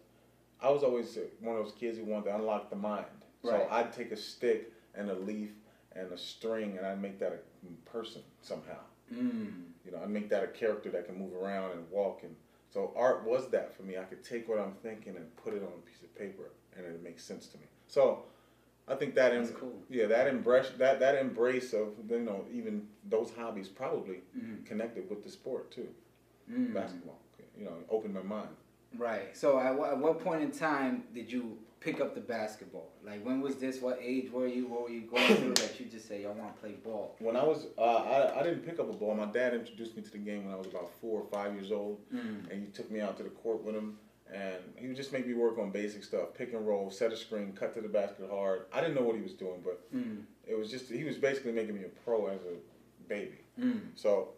I 0.59 0.69
was 0.69 0.83
always 0.83 1.17
one 1.39 1.55
of 1.55 1.63
those 1.63 1.73
kids 1.73 1.97
who 1.97 2.05
wanted 2.05 2.25
to 2.25 2.35
unlock 2.35 2.69
the 2.69 2.75
mind. 2.75 3.05
Right. 3.43 3.61
So 3.61 3.67
I'd 3.71 3.93
take 3.93 4.11
a 4.11 4.17
stick 4.17 4.71
and 4.95 5.09
a 5.09 5.15
leaf 5.15 5.49
and 5.95 6.11
a 6.11 6.17
string 6.17 6.77
and 6.77 6.85
I'd 6.85 7.01
make 7.01 7.19
that 7.19 7.33
a 7.33 7.89
person 7.89 8.21
somehow. 8.41 8.79
mm. 9.13 9.51
You 9.85 9.91
know, 9.91 9.99
I'd 10.01 10.09
make 10.09 10.29
that 10.29 10.43
a 10.43 10.47
character 10.47 10.89
that 10.91 11.07
can 11.07 11.17
move 11.17 11.33
around 11.33 11.71
and 11.71 11.89
walk, 11.89 12.21
and 12.23 12.35
so 12.73 12.91
art 12.95 13.23
was 13.25 13.49
that 13.49 13.75
for 13.75 13.83
me. 13.83 13.97
I 13.97 14.03
could 14.03 14.23
take 14.23 14.47
what 14.49 14.59
I'm 14.59 14.73
thinking 14.81 15.15
and 15.17 15.35
put 15.37 15.53
it 15.53 15.61
on 15.61 15.69
a 15.69 15.85
piece 15.89 16.01
of 16.01 16.15
paper, 16.15 16.51
and 16.75 16.85
it 16.85 17.03
makes 17.03 17.23
sense 17.23 17.47
to 17.47 17.57
me. 17.57 17.65
So, 17.87 18.23
I 18.87 18.95
think 18.95 19.13
that 19.15 19.31
That's 19.33 19.49
em- 19.49 19.55
cool. 19.55 19.73
yeah, 19.89 20.07
that 20.07 20.27
embrace 20.27 20.69
that 20.77 20.99
that 20.99 21.15
embrace 21.15 21.73
of 21.73 21.89
you 22.09 22.19
know 22.19 22.45
even 22.51 22.87
those 23.09 23.31
hobbies 23.33 23.67
probably 23.69 24.21
Mhm. 24.37 24.65
connected 24.65 25.09
with 25.09 25.23
the 25.23 25.29
sport 25.29 25.69
too, 25.71 25.87
Mm. 26.49 26.73
basketball. 26.73 27.17
You 27.57 27.65
know, 27.65 27.73
opened 27.89 28.13
my 28.13 28.21
mind. 28.23 28.55
Right. 28.97 29.35
So 29.37 29.59
at 29.59 29.77
what, 29.77 29.91
at 29.91 29.97
what 29.97 30.19
point 30.19 30.41
in 30.41 30.51
time 30.51 31.03
did 31.13 31.31
you 31.31 31.57
pick 31.81 31.99
up 31.99 32.15
the 32.15 32.21
basketball? 32.21 32.89
Like 33.05 33.25
when 33.25 33.41
was 33.41 33.55
this? 33.57 33.81
What 33.81 33.99
age 34.01 34.31
were 34.31 34.47
you? 34.47 34.67
What 34.67 34.83
were 34.83 34.89
you 34.89 35.01
going 35.01 35.35
through 35.35 35.53
that 35.55 35.77
you 35.79 35.87
just 35.87 36.07
say 36.07 36.25
I 36.25 36.29
want 36.31 36.55
to 36.55 36.61
play 36.61 36.71
ball? 36.71 37.15
When 37.19 37.35
I 37.35 37.43
was, 37.43 37.67
uh, 37.77 37.81
I, 37.81 38.39
I 38.39 38.43
didn't 38.43 38.61
pick 38.65 38.79
up 38.79 38.89
a 38.89 38.93
ball. 38.93 39.13
My 39.15 39.25
dad 39.25 39.53
introduced 39.53 39.97
me 39.97 40.03
to 40.03 40.11
the 40.11 40.17
game 40.19 40.45
when 40.45 40.53
I 40.53 40.57
was 40.57 40.67
about 40.67 40.89
four 41.01 41.21
or 41.21 41.27
five 41.29 41.53
years 41.53 41.71
old. 41.71 41.99
Mm. 42.13 42.49
and 42.51 42.61
he 42.61 42.67
took 42.71 42.89
me 42.89 43.01
out 43.01 43.17
to 43.17 43.23
the 43.23 43.29
court 43.29 43.63
with 43.63 43.75
him 43.75 43.97
and 44.33 44.55
he 44.77 44.87
would 44.87 44.95
just 44.95 45.11
make 45.11 45.27
me 45.27 45.33
work 45.33 45.57
on 45.57 45.71
basic 45.71 46.05
stuff 46.05 46.33
pick 46.33 46.53
and 46.53 46.65
roll 46.65 46.89
set 46.89 47.11
a 47.11 47.17
screen 47.17 47.51
cut 47.51 47.73
to 47.73 47.81
the 47.81 47.89
basket 47.89 48.29
hard 48.31 48.61
i 48.73 48.79
didn't 48.79 48.95
know 48.95 49.01
what 49.01 49.13
he 49.17 49.21
was 49.21 49.33
doing 49.33 49.59
but 49.61 49.77
Mm. 49.93 50.21
it 50.47 50.57
was 50.57 50.71
just 50.71 50.89
he 50.89 51.03
was 51.03 51.17
basically 51.17 51.51
making 51.51 51.75
me 51.75 51.81
a 51.83 51.89
pro 52.05 52.27
as 52.27 52.39
a 52.45 52.55
baby 53.09 53.39
Mm. 53.59 53.81
so 53.95 54.29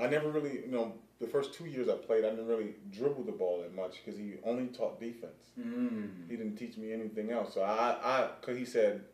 i 0.00 0.06
never 0.06 0.28
really 0.30 0.60
you 0.64 0.70
know 0.70 0.92
the 1.20 1.26
first 1.26 1.52
two 1.54 1.66
years 1.66 1.88
i 1.88 1.94
played 1.94 2.24
i 2.24 2.30
didn't 2.30 2.46
really 2.46 2.74
dribble 2.90 3.22
the 3.24 3.32
ball 3.32 3.60
that 3.60 3.74
much 3.74 4.00
because 4.04 4.18
he 4.18 4.34
only 4.44 4.66
taught 4.68 4.98
defense 5.00 5.44
Mm. 5.58 6.28
he 6.30 6.36
didn't 6.36 6.56
teach 6.56 6.76
me 6.76 6.92
anything 6.92 7.30
else 7.30 7.54
so 7.54 7.60
i 7.62 7.96
i 8.02 8.28
because 8.40 8.56
he 8.56 8.64
said 8.64 9.04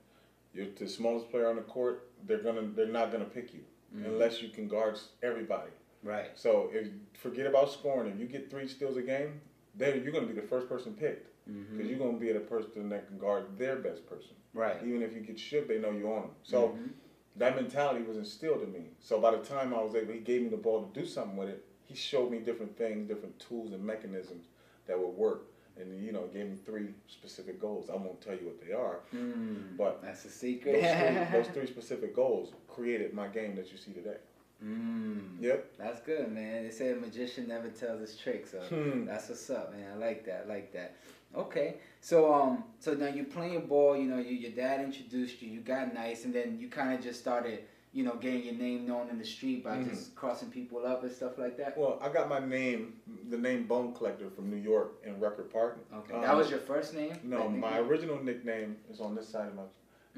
you're 0.55 0.67
the 0.79 0.89
smallest 0.89 1.31
player 1.31 1.49
on 1.49 1.57
the 1.57 1.63
court 1.63 2.09
they're 2.27 2.39
gonna 2.43 2.63
they're 2.75 2.87
not 3.01 3.11
gonna 3.13 3.25
pick 3.25 3.53
you 3.55 3.61
Mhm. 3.95 4.05
unless 4.07 4.43
you 4.43 4.49
can 4.49 4.69
guard 4.69 4.99
everybody 5.23 5.71
Right. 6.03 6.31
so 6.35 6.71
if 6.73 6.89
forget 7.15 7.47
about 7.47 7.73
scoring. 7.73 8.13
If 8.13 8.21
you 8.21 8.27
get 8.27 8.51
three 8.51 8.69
steals 8.69 8.97
a 8.97 9.03
game, 9.03 9.41
then 9.75 10.03
you're 10.03 10.13
going 10.13 10.27
to 10.29 10.33
be 10.33 10.39
the 10.41 10.47
first 10.47 10.69
person 10.69 10.95
picked 10.95 11.29
because 11.47 11.87
Mhm. 11.87 11.91
you're 11.91 11.99
going 11.99 12.15
to 12.19 12.21
be 12.21 12.33
the 12.33 12.41
person 12.41 12.89
that 12.91 13.09
can 13.09 13.19
guard 13.19 13.59
their 13.59 13.77
best 13.77 14.07
person. 14.07 14.35
Right. 14.55 14.77
Even 14.85 15.03
if 15.03 15.15
you 15.15 15.21
get 15.21 15.39
shipped, 15.39 15.67
they 15.69 15.79
know 15.79 15.91
you 15.91 16.13
on 16.13 16.23
them. 16.23 16.31
So 16.45 16.69
Mhm. 16.69 16.91
that 17.37 17.57
mentality 17.57 18.05
was 18.05 18.17
instilled 18.19 18.63
in 18.63 18.71
me. 18.73 18.91
So 19.01 19.21
by 19.21 19.33
the 19.37 19.43
time 19.45 19.75
I 19.75 19.83
was 19.83 19.95
able, 19.97 20.13
he 20.13 20.21
gave 20.21 20.43
me 20.43 20.49
the 20.49 20.57
ball 20.59 20.87
to 20.87 21.01
do 21.01 21.07
something 21.07 21.37
with 21.37 21.49
it. 21.49 21.65
He 21.87 21.95
showed 21.95 22.31
me 22.31 22.39
different 22.39 22.77
things, 22.77 23.09
different 23.09 23.39
tools 23.39 23.73
and 23.73 23.83
mechanisms 23.83 24.47
that 24.87 24.99
would 24.99 25.17
work. 25.17 25.43
And 25.79 26.03
you 26.05 26.11
know, 26.11 26.23
gave 26.33 26.47
me 26.47 26.57
three 26.65 26.89
specific 27.07 27.61
goals. 27.61 27.91
I 27.91 27.97
won't 27.97 28.21
tell 28.23 28.33
you 28.35 28.47
what 28.47 28.61
they 28.67 28.73
are, 28.73 29.01
Mm. 29.15 29.77
but 29.77 30.01
that's 30.03 30.25
a 30.25 30.29
those 30.29 30.35
secret. 30.35 30.75
three, 30.81 31.25
those 31.39 31.49
three 31.49 31.67
specific 31.67 32.17
goals 32.17 32.53
created 32.67 33.13
my 33.13 33.29
game 33.29 33.55
that 33.57 33.71
you 33.71 33.77
see 33.77 33.93
today. 33.93 34.17
mm. 34.65 35.21
Yep. 35.41 35.73
That's 35.79 36.01
good, 36.01 36.33
man. 36.33 36.65
They 36.65 36.71
say 36.71 36.93
a 36.93 36.97
magician 36.97 37.47
never 37.49 37.69
tells 37.69 38.01
his 38.01 38.17
tricks, 38.17 38.53
so 38.53 38.61
Hmm. 38.61 39.05
that's 39.05 39.29
what's 39.29 39.51
up, 39.51 39.71
man. 39.73 39.93
I 39.93 39.97
like 39.97 40.25
that. 40.25 40.45
I 40.47 40.49
like 40.49 40.73
that. 40.73 40.95
Okay, 41.35 41.75
so 42.01 42.33
um, 42.33 42.65
so 42.81 42.95
now 42.95 43.09
you're 43.09 43.27
playing 43.27 43.67
ball. 43.67 43.97
You 43.99 44.05
know, 44.07 44.17
you, 44.19 44.35
your 44.35 44.53
dad 44.53 44.81
introduced 44.81 45.43
you. 45.43 45.51
You 45.51 45.61
got 45.61 45.93
nice, 45.93 46.25
and 46.25 46.33
then 46.33 46.57
you 46.59 46.69
kind 46.69 46.95
of 46.95 47.03
just 47.05 47.21
started, 47.21 47.65
you 47.97 48.05
know, 48.05 48.15
getting 48.17 48.45
your 48.45 48.55
name 48.55 48.87
known 48.87 49.09
in 49.09 49.19
the 49.19 49.25
street 49.25 49.65
by 49.65 49.79
Mhm. 49.79 49.89
just 49.89 50.15
crossing 50.15 50.51
people 50.51 50.85
up 50.85 51.03
and 51.03 51.11
stuff 51.11 51.39
like 51.39 51.57
that. 51.57 51.79
Well, 51.79 51.99
I 52.03 52.11
got 52.11 52.29
my 52.29 52.39
name, 52.41 53.01
the 53.31 53.39
name 53.39 53.67
Bone 53.67 53.95
Collector 53.95 54.29
from 54.29 54.51
New 54.51 54.59
York 54.59 55.03
in 55.03 55.19
Rucker 55.19 55.45
Park. 55.45 55.79
Okay, 55.95 56.13
Um, 56.13 56.21
that 56.21 56.37
was 56.37 56.51
your 56.51 56.59
first 56.61 56.93
name. 56.93 57.17
No, 57.25 57.49
my 57.49 57.79
original 57.79 58.23
nickname 58.23 58.77
is 58.91 59.01
on 59.01 59.15
this 59.15 59.27
side 59.27 59.49
of 59.49 59.55
my 59.57 59.63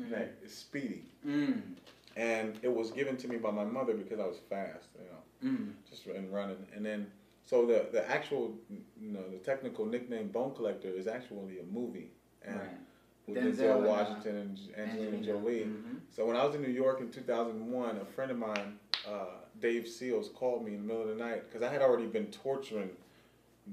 Mhm. 0.00 0.10
neck. 0.10 0.28
It's 0.42 0.54
Speedy, 0.54 1.04
Mm. 1.24 1.62
and 2.16 2.58
it 2.62 2.72
was 2.74 2.90
given 2.90 3.16
to 3.16 3.28
me 3.28 3.36
by 3.36 3.52
my 3.52 3.64
mother 3.64 3.94
because 3.94 4.18
I 4.18 4.26
was 4.26 4.38
fast, 4.40 4.88
you 4.98 5.04
know, 5.12 5.22
Mm. 5.52 5.72
just 5.88 6.04
in 6.08 6.32
running. 6.32 6.66
And 6.74 6.84
then, 6.84 7.12
so 7.46 7.64
the 7.64 7.86
the 7.92 8.04
actual, 8.10 8.58
you 9.00 9.12
know, 9.12 9.22
the 9.30 9.38
technical 9.38 9.86
nickname 9.86 10.30
Bone 10.32 10.52
Collector 10.52 10.88
is 10.88 11.06
actually 11.06 11.60
a 11.60 11.64
movie, 11.64 12.10
and 12.42 12.58
Right. 12.58 12.70
With 13.28 13.38
Denzel 13.38 13.58
Denzel, 13.82 13.86
Washington 13.86 14.58
and 14.76 14.90
Angelina 14.90 15.22
Jolie. 15.24 15.60
Mhm. 15.64 16.00
So 16.10 16.26
when 16.26 16.36
I 16.36 16.44
was 16.44 16.54
in 16.54 16.62
New 16.62 16.68
York 16.72 17.00
in 17.00 17.10
2001, 17.10 17.98
a 17.98 18.04
friend 18.04 18.30
of 18.30 18.38
mine, 18.38 18.78
uh, 19.06 19.26
Dave 19.60 19.86
Seals, 19.86 20.30
called 20.30 20.64
me 20.64 20.74
in 20.74 20.80
the 20.82 20.86
middle 20.86 21.02
of 21.02 21.08
the 21.16 21.22
night 21.22 21.44
because 21.44 21.62
I 21.62 21.68
had 21.70 21.82
already 21.82 22.06
been 22.06 22.26
torturing 22.30 22.90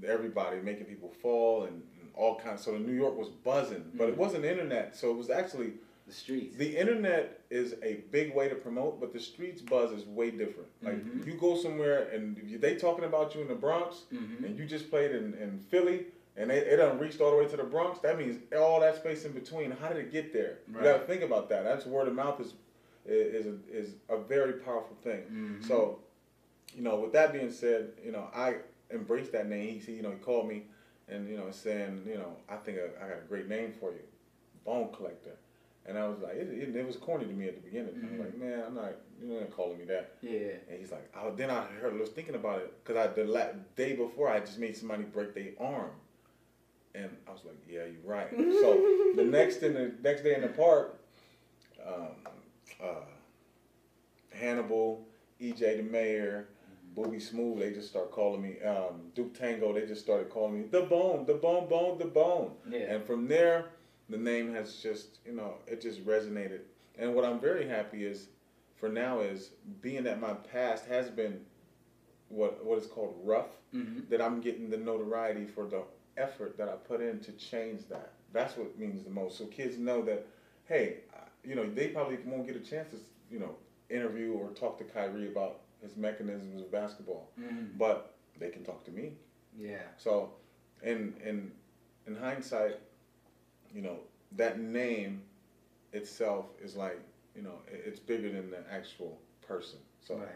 everybody, 0.05 0.59
making 0.61 0.85
people 0.85 1.09
fall 1.09 1.63
and, 1.63 1.75
and 2.01 2.09
all 2.15 2.35
kinds. 2.39 2.61
So 2.63 2.77
New 2.77 2.93
York 2.93 3.17
was 3.17 3.29
buzzing, 3.29 3.91
but 3.95 4.09
it 4.09 4.15
Mhm. 4.15 4.17
wasn't 4.17 4.45
internet. 4.45 4.95
So 4.95 5.09
it 5.11 5.17
was 5.17 5.29
actually 5.29 5.73
The 6.05 6.13
streets. 6.13 6.55
the 6.57 6.75
internet 6.77 7.41
is 7.49 7.75
a 7.81 8.03
big 8.11 8.35
way 8.35 8.49
to 8.49 8.55
promote, 8.55 8.99
but 8.99 9.13
the 9.13 9.19
streets 9.19 9.61
buzz 9.61 9.91
is 9.91 10.05
way 10.05 10.31
different. 10.31 10.69
Like 10.83 10.95
Mhm. 11.03 11.25
you 11.25 11.33
go 11.35 11.55
somewhere 11.55 12.09
and 12.09 12.37
they 12.59 12.75
talking 12.75 13.05
about 13.05 13.33
you 13.35 13.41
in 13.41 13.47
the 13.47 13.55
Bronx, 13.55 14.03
Mhm. 14.11 14.43
and 14.45 14.59
you 14.59 14.65
just 14.65 14.89
played 14.89 15.11
in, 15.11 15.33
in 15.35 15.59
Philly. 15.59 16.07
And 16.37 16.51
it, 16.51 16.67
it 16.67 16.77
done 16.77 16.99
reached 16.99 17.21
all 17.21 17.31
the 17.31 17.37
way 17.37 17.47
to 17.47 17.57
the 17.57 17.63
Bronx. 17.63 17.99
That 17.99 18.17
means 18.19 18.37
all 18.57 18.79
that 18.81 18.97
space 18.97 19.23
in 19.25 19.31
between. 19.31 19.71
How 19.71 19.87
did 19.89 19.97
it 19.97 20.11
get 20.11 20.33
there? 20.33 20.59
You 20.67 20.75
Right. 20.75 20.83
got 20.83 20.97
to 21.01 21.05
think 21.05 21.21
about 21.23 21.47
that. 21.49 21.63
That's 21.63 21.85
word 21.85 22.07
of 22.07 22.13
mouth 22.15 22.39
is 22.41 22.53
is 23.07 23.45
a, 23.45 23.53
is 23.71 23.93
a 24.09 24.17
very 24.17 24.53
powerful 24.53 24.97
thing. 25.03 25.21
Mhm. 25.31 25.67
So, 25.67 25.99
you 26.75 26.81
know, 26.81 26.95
with 26.99 27.13
that 27.13 27.31
being 27.31 27.51
said, 27.51 27.91
you 28.03 28.11
know, 28.11 28.27
I 28.33 28.55
embraced 28.89 29.31
that 29.33 29.47
name. 29.47 29.79
He, 29.79 29.91
you 29.93 30.01
know, 30.01 30.09
he 30.09 30.17
called 30.17 30.47
me, 30.47 30.63
and 31.07 31.29
you 31.29 31.37
know, 31.37 31.51
saying, 31.51 32.03
you 32.07 32.15
know, 32.15 32.35
I 32.49 32.55
think 32.57 32.79
I, 32.79 33.05
I 33.05 33.09
got 33.09 33.17
a 33.19 33.27
great 33.29 33.47
name 33.47 33.73
for 33.79 33.91
you, 33.91 33.99
Bone 34.65 34.89
Collector. 34.91 35.35
And 35.85 35.99
I 35.99 36.07
was 36.07 36.17
like, 36.19 36.33
it, 36.33 36.49
it, 36.49 36.75
it 36.75 36.85
was 36.87 36.95
corny 36.95 37.25
to 37.25 37.31
me 37.31 37.47
at 37.47 37.53
the 37.53 37.61
beginning. 37.61 37.93
I 37.95 38.05
Mhm. 38.07 38.11
was 38.17 38.19
like, 38.25 38.37
man, 38.39 38.63
I'm 38.65 38.73
not, 38.73 38.93
you're 39.23 39.39
not 39.39 39.51
calling 39.51 39.77
me 39.77 39.85
that. 39.85 40.15
Yeah. 40.21 40.53
And 40.67 40.79
he's 40.79 40.91
like, 40.91 41.07
oh, 41.15 41.29
then 41.35 41.51
I 41.51 41.61
heard, 41.79 41.93
I 41.93 41.97
was 41.97 42.09
thinking 42.09 42.33
about 42.33 42.59
it 42.61 42.73
because 42.83 42.97
I 42.97 43.13
the 43.13 43.23
la- 43.25 43.53
day 43.75 43.95
before 43.95 44.27
I 44.29 44.39
just 44.39 44.57
made 44.57 44.75
somebody 44.75 45.03
break 45.03 45.35
their 45.35 45.51
arm, 45.59 45.91
and 46.95 47.09
I 47.27 47.31
was 47.31 47.41
like, 47.45 47.57
yeah, 47.67 47.81
you're 47.85 48.01
right. 48.05 48.29
so 48.31 49.13
the 49.15 49.23
next 49.29 49.63
in 49.63 49.73
the 49.73 49.91
next 50.03 50.21
day 50.23 50.35
in 50.35 50.41
the 50.41 50.47
park, 50.47 50.99
um, 51.85 52.07
uh, 52.81 53.05
Hannibal, 54.31 55.05
EJ 55.41 55.77
the 55.77 55.83
mayor, 55.83 56.47
Booby 56.95 57.19
Smooth, 57.19 57.59
they 57.59 57.71
just 57.73 57.89
start 57.89 58.11
calling 58.11 58.41
me 58.41 58.61
um, 58.61 59.11
Duke 59.13 59.37
Tango. 59.37 59.73
They 59.73 59.85
just 59.85 60.01
started 60.01 60.29
calling 60.29 60.53
me 60.61 60.67
the 60.69 60.81
Bone, 60.81 61.25
the 61.25 61.33
Bone, 61.35 61.67
Bone, 61.67 61.97
the 61.97 62.05
Bone. 62.05 62.51
Yeah. 62.69 62.79
And 62.95 63.03
from 63.03 63.27
there, 63.27 63.65
the 64.09 64.17
name 64.17 64.53
has 64.53 64.77
just, 64.77 65.19
you 65.25 65.33
know, 65.33 65.55
it 65.67 65.81
just 65.81 66.05
resonated. 66.05 66.61
And 66.97 67.13
what 67.13 67.25
I'm 67.25 67.39
very 67.39 67.67
happy 67.67 68.05
is, 68.05 68.27
for 68.77 68.87
now, 68.89 69.19
is 69.19 69.51
being 69.81 70.03
that 70.03 70.19
my 70.21 70.33
past 70.33 70.85
has 70.85 71.09
been 71.09 71.41
what 72.29 72.63
what 72.65 72.79
is 72.79 72.87
called 72.87 73.15
rough, 73.23 73.49
hmm 73.71 73.99
that 74.09 74.21
I'm 74.21 74.41
getting 74.41 74.69
the 74.69 74.77
notoriety 74.77 75.45
for 75.45 75.65
the 75.65 75.83
effort 76.17 76.57
that 76.57 76.69
I 76.69 76.73
put 76.73 77.01
in 77.01 77.19
to 77.21 77.31
change 77.33 77.87
that. 77.89 78.13
That's 78.33 78.57
what 78.57 78.77
means 78.77 79.03
the 79.03 79.09
most. 79.09 79.37
So 79.37 79.45
kids 79.45 79.77
know 79.77 80.01
that, 80.03 80.25
hey, 80.65 80.99
you 81.43 81.55
know, 81.55 81.69
they 81.69 81.89
probably 81.89 82.17
won't 82.25 82.45
get 82.47 82.55
a 82.55 82.59
chance 82.59 82.89
to, 82.91 82.97
you 83.31 83.39
know, 83.39 83.55
interview 83.89 84.33
or 84.33 84.49
talk 84.49 84.77
to 84.79 84.83
Kyrie 84.83 85.27
about 85.27 85.61
his 85.81 85.95
mechanisms 85.95 86.61
of 86.61 86.71
basketball, 86.71 87.29
hmm 87.37 87.65
but 87.77 88.15
they 88.39 88.49
can 88.49 88.63
talk 88.63 88.83
to 88.85 88.91
me. 88.91 89.13
Yeah. 89.57 89.83
So, 89.97 90.31
in 90.83 91.13
in 91.23 91.51
in 92.07 92.15
hindsight, 92.15 92.77
you 93.73 93.81
know 93.81 93.97
that 94.33 94.59
name 94.59 95.21
itself 95.93 96.45
is 96.61 96.75
like 96.75 96.99
you 97.35 97.41
know 97.41 97.55
it's 97.67 97.99
bigger 97.99 98.31
than 98.31 98.49
the 98.49 98.63
actual 98.71 99.17
person. 99.47 99.79
So, 100.01 100.15
Right. 100.15 100.27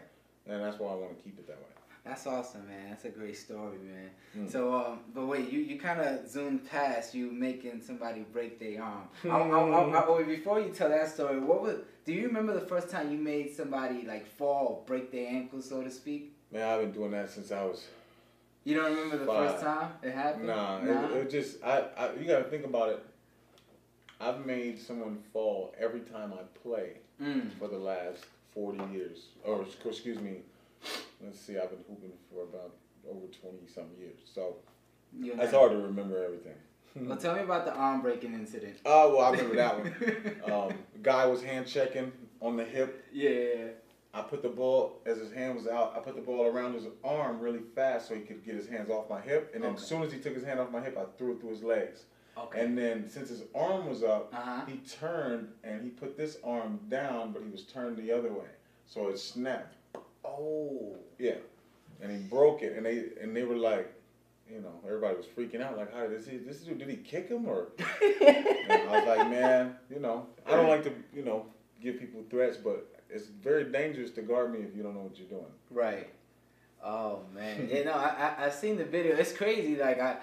and 0.46 0.62
that's 0.62 0.78
why 0.78 0.90
I 0.92 0.94
want 0.94 1.16
to 1.16 1.22
keep 1.24 1.38
it 1.38 1.46
that 1.46 1.58
way. 1.58 1.74
That's 2.04 2.26
awesome, 2.26 2.66
man. 2.66 2.88
That's 2.90 3.04
a 3.04 3.10
great 3.10 3.36
story, 3.36 3.76
man. 3.78 4.10
Mm. 4.36 4.50
So, 4.50 4.74
um, 4.74 5.00
but 5.14 5.26
wait, 5.26 5.50
you, 5.50 5.60
you 5.60 5.78
kind 5.78 6.00
of 6.00 6.26
zoomed 6.28 6.68
past 6.68 7.14
you 7.14 7.30
making 7.30 7.82
somebody 7.82 8.20
break 8.32 8.58
their 8.58 8.82
arm. 8.82 9.04
I, 9.24 9.28
I, 9.28 9.48
I, 9.48 10.00
I, 10.06 10.10
wait, 10.10 10.26
before 10.26 10.60
you 10.60 10.70
tell 10.70 10.88
that 10.88 11.08
story, 11.10 11.38
what 11.38 11.60
was? 11.62 11.76
Do 12.06 12.12
you 12.14 12.26
remember 12.26 12.54
the 12.58 12.66
first 12.66 12.88
time 12.88 13.12
you 13.12 13.18
made 13.18 13.54
somebody 13.54 14.06
like 14.06 14.26
fall, 14.26 14.82
break 14.86 15.12
their 15.12 15.28
ankle, 15.28 15.60
so 15.60 15.82
to 15.82 15.90
speak? 15.90 16.32
Man, 16.50 16.66
I've 16.66 16.80
been 16.80 16.92
doing 16.92 17.10
that 17.12 17.30
since 17.30 17.52
I 17.52 17.62
was. 17.64 17.84
You 18.64 18.76
don't 18.76 18.90
remember 18.94 19.18
the 19.18 19.26
Five. 19.26 19.50
first 19.52 19.64
time 19.64 19.92
it 20.02 20.12
happened? 20.12 20.46
Nah, 20.46 20.78
It, 20.78 21.16
it 21.16 21.30
just 21.30 21.62
I, 21.62 21.84
I 21.96 22.12
you 22.14 22.26
got 22.26 22.38
to 22.38 22.44
think 22.44 22.64
about 22.64 22.90
it. 22.90 23.04
I've 24.20 24.44
made 24.44 24.78
someone 24.78 25.18
fall 25.32 25.74
every 25.78 26.00
time 26.00 26.32
I 26.32 26.42
play 26.62 26.92
Mm. 27.22 27.50
for 27.58 27.68
the 27.68 27.76
last 27.78 28.24
forty 28.54 28.80
years, 28.90 29.26
or 29.44 29.62
excuse 29.84 30.18
me. 30.18 30.36
Let's 31.22 31.38
see, 31.40 31.58
I've 31.58 31.70
been 31.70 31.84
hooping 31.88 32.12
for 32.32 32.42
about 32.44 32.72
over 33.08 33.26
twenty 33.40 33.66
some 33.72 33.86
years, 33.98 34.18
so 34.34 34.56
You 35.18 35.34
it's 35.38 35.52
hard 35.52 35.72
to 35.72 35.78
remember 35.78 36.22
everything. 36.22 36.54
Well, 36.96 37.16
tell 37.16 37.34
me 37.36 37.42
about 37.42 37.64
the 37.66 37.72
arm 37.74 38.00
breaking 38.02 38.34
incident. 38.34 38.78
Oh 38.84 39.16
well, 39.16 39.26
I 39.26 39.30
remember 39.30 39.56
that 39.56 39.78
one. 39.78 40.34
Um, 40.52 40.74
guy 41.02 41.26
was 41.26 41.42
hand 41.42 41.66
checking 41.66 42.12
on 42.40 42.56
the 42.56 42.64
hip. 42.64 43.04
yeah. 43.12 43.68
I 44.12 44.22
put 44.22 44.42
the 44.42 44.48
ball 44.48 44.98
as 45.06 45.18
his 45.18 45.30
hand 45.30 45.54
was 45.54 45.68
out. 45.68 45.94
I 45.96 46.00
put 46.00 46.16
the 46.16 46.20
ball 46.20 46.44
around 46.46 46.74
his 46.74 46.86
arm 47.04 47.38
really 47.38 47.60
fast 47.76 48.08
so 48.08 48.16
he 48.16 48.22
could 48.22 48.44
get 48.44 48.56
his 48.56 48.66
hands 48.66 48.90
off 48.90 49.08
my 49.08 49.20
hip. 49.20 49.52
And 49.54 49.62
then 49.62 49.70
Okay. 49.70 49.80
as 49.80 49.86
soon 49.86 50.02
as 50.02 50.10
he 50.12 50.18
took 50.18 50.34
his 50.34 50.42
hand 50.42 50.58
off 50.58 50.72
my 50.72 50.80
hip, 50.80 50.98
I 50.98 51.04
threw 51.16 51.34
it 51.34 51.40
through 51.40 51.50
his 51.50 51.62
legs. 51.62 52.06
Okay. 52.36 52.60
And 52.64 52.76
then 52.76 53.08
since 53.08 53.28
his 53.28 53.44
arm 53.54 53.88
was 53.88 54.02
up, 54.02 54.34
Uh 54.34 54.40
huh. 54.40 54.64
he 54.66 54.78
turned 54.78 55.52
and 55.62 55.84
he 55.84 55.90
put 55.90 56.16
this 56.16 56.38
arm 56.42 56.80
down, 56.88 57.30
but 57.30 57.42
he 57.44 57.50
was 57.50 57.62
turned 57.62 57.98
the 57.98 58.10
other 58.10 58.32
way, 58.32 58.48
so 58.84 59.06
it 59.10 59.18
snapped. 59.20 59.76
Oh. 60.24 60.96
Yeah, 61.18 61.36
and 62.00 62.10
he 62.10 62.18
broke 62.28 62.62
it, 62.62 62.76
and 62.76 62.86
they 62.86 63.04
and 63.20 63.36
they 63.36 63.42
were 63.42 63.56
like, 63.56 63.92
you 64.50 64.60
know, 64.60 64.80
everybody 64.86 65.16
was 65.16 65.26
freaking 65.26 65.62
out, 65.62 65.76
like, 65.76 65.94
how 65.94 66.06
did 66.06 66.12
this 66.12 66.26
this 66.46 66.58
dude 66.58 66.78
did 66.78 66.88
he 66.88 66.96
kick 66.96 67.28
him 67.28 67.46
or? 67.46 67.68
I 67.80 68.86
was 68.90 69.06
like, 69.06 69.30
man, 69.30 69.76
you 69.90 70.00
know, 70.00 70.26
I 70.46 70.52
don't 70.52 70.68
like 70.68 70.84
to, 70.84 70.92
you 71.14 71.24
know, 71.24 71.46
give 71.82 71.98
people 71.98 72.22
threats, 72.30 72.56
but 72.56 73.02
it's 73.08 73.26
very 73.26 73.64
dangerous 73.64 74.10
to 74.12 74.22
guard 74.22 74.52
me 74.52 74.60
if 74.60 74.76
you 74.76 74.82
don't 74.82 74.94
know 74.94 75.02
what 75.02 75.18
you're 75.18 75.28
doing. 75.28 75.52
Right. 75.70 76.08
Oh 76.82 77.20
man. 77.34 77.68
you 77.72 77.84
know, 77.84 77.92
I, 77.92 78.34
I 78.38 78.46
I 78.46 78.50
seen 78.50 78.76
the 78.76 78.84
video. 78.84 79.16
It's 79.16 79.32
crazy. 79.32 79.76
Like 79.76 80.00
I 80.00 80.16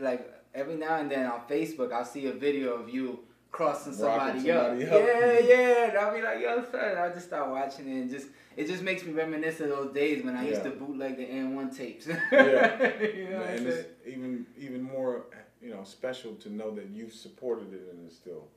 like 0.00 0.32
every 0.54 0.76
now 0.76 0.96
and 0.96 1.10
then 1.10 1.26
on 1.26 1.42
Facebook 1.48 1.92
I'll 1.92 2.04
see 2.04 2.26
a 2.26 2.32
video 2.32 2.74
of 2.74 2.88
you 2.88 3.20
crossing 3.50 3.98
Rocking 3.98 4.42
somebody, 4.42 4.50
up. 4.50 4.72
up. 4.72 4.78
Yeah, 4.78 5.38
yeah. 5.40 5.88
And 5.88 5.98
I'll 5.98 6.14
be 6.14 6.22
like, 6.22 6.40
yo, 6.40 6.64
son, 6.70 6.96
I'll 6.96 7.12
just 7.12 7.26
start 7.26 7.50
watching 7.50 7.88
it 7.88 8.00
and 8.02 8.10
just 8.10 8.28
it 8.56 8.66
just 8.66 8.82
makes 8.82 9.04
me 9.04 9.12
reminisce 9.12 9.60
of 9.60 9.68
those 9.68 9.92
days 9.94 10.24
when 10.24 10.36
I 10.36 10.46
used 10.48 10.62
to 10.64 10.70
bootleg 10.70 11.16
the 11.16 11.24
N 11.24 11.54
one 11.54 11.70
tapes. 11.74 12.06
Yeah. 12.32 13.00
you 13.02 13.28
know 13.30 13.42
and 13.42 13.66
it's 13.66 13.88
even 14.06 14.46
even 14.58 14.82
more, 14.82 15.26
you 15.62 15.70
know, 15.70 15.84
special 15.84 16.34
to 16.36 16.50
know 16.52 16.70
that 16.72 16.88
you've 16.90 17.12
supported 17.12 17.72
it 17.72 17.88
and 17.92 18.06
it's 18.06 18.16
still. 18.16 18.48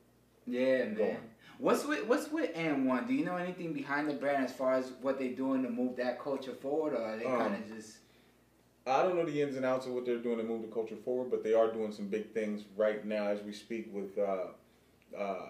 Yeah, 0.46 0.84
man. 0.84 1.16
What's 1.58 1.84
with 1.86 2.06
what's 2.06 2.30
with 2.30 2.50
N 2.54 2.84
one? 2.84 3.06
Do 3.06 3.14
you 3.14 3.24
know 3.24 3.36
anything 3.36 3.72
behind 3.72 4.08
the 4.10 4.14
brand 4.14 4.44
as 4.44 4.52
far 4.52 4.74
as 4.74 4.92
what 5.00 5.18
they're 5.18 5.32
doing 5.32 5.62
to 5.62 5.70
move 5.70 5.96
that 5.96 6.20
culture 6.20 6.52
forward, 6.52 6.94
or 6.94 7.02
are 7.02 7.16
they 7.16 7.24
Um, 7.24 7.38
kind 7.38 7.54
of 7.54 7.76
just 7.76 7.98
I 8.86 9.02
don't 9.02 9.16
know 9.16 9.24
the 9.24 9.40
ins 9.40 9.56
and 9.56 9.64
outs 9.64 9.86
of 9.86 9.92
what 9.92 10.04
they're 10.04 10.18
doing 10.18 10.36
to 10.38 10.42
move 10.44 10.62
the 10.62 10.68
culture 10.68 10.96
forward, 10.96 11.30
but 11.30 11.42
they 11.42 11.54
are 11.54 11.72
doing 11.72 11.90
some 11.92 12.08
big 12.08 12.32
things 12.34 12.64
right 12.76 13.02
now 13.06 13.28
as 13.28 13.40
we 13.42 13.52
speak 13.52 13.88
with 13.94 14.18
uh, 14.18 14.48
uh, 15.18 15.46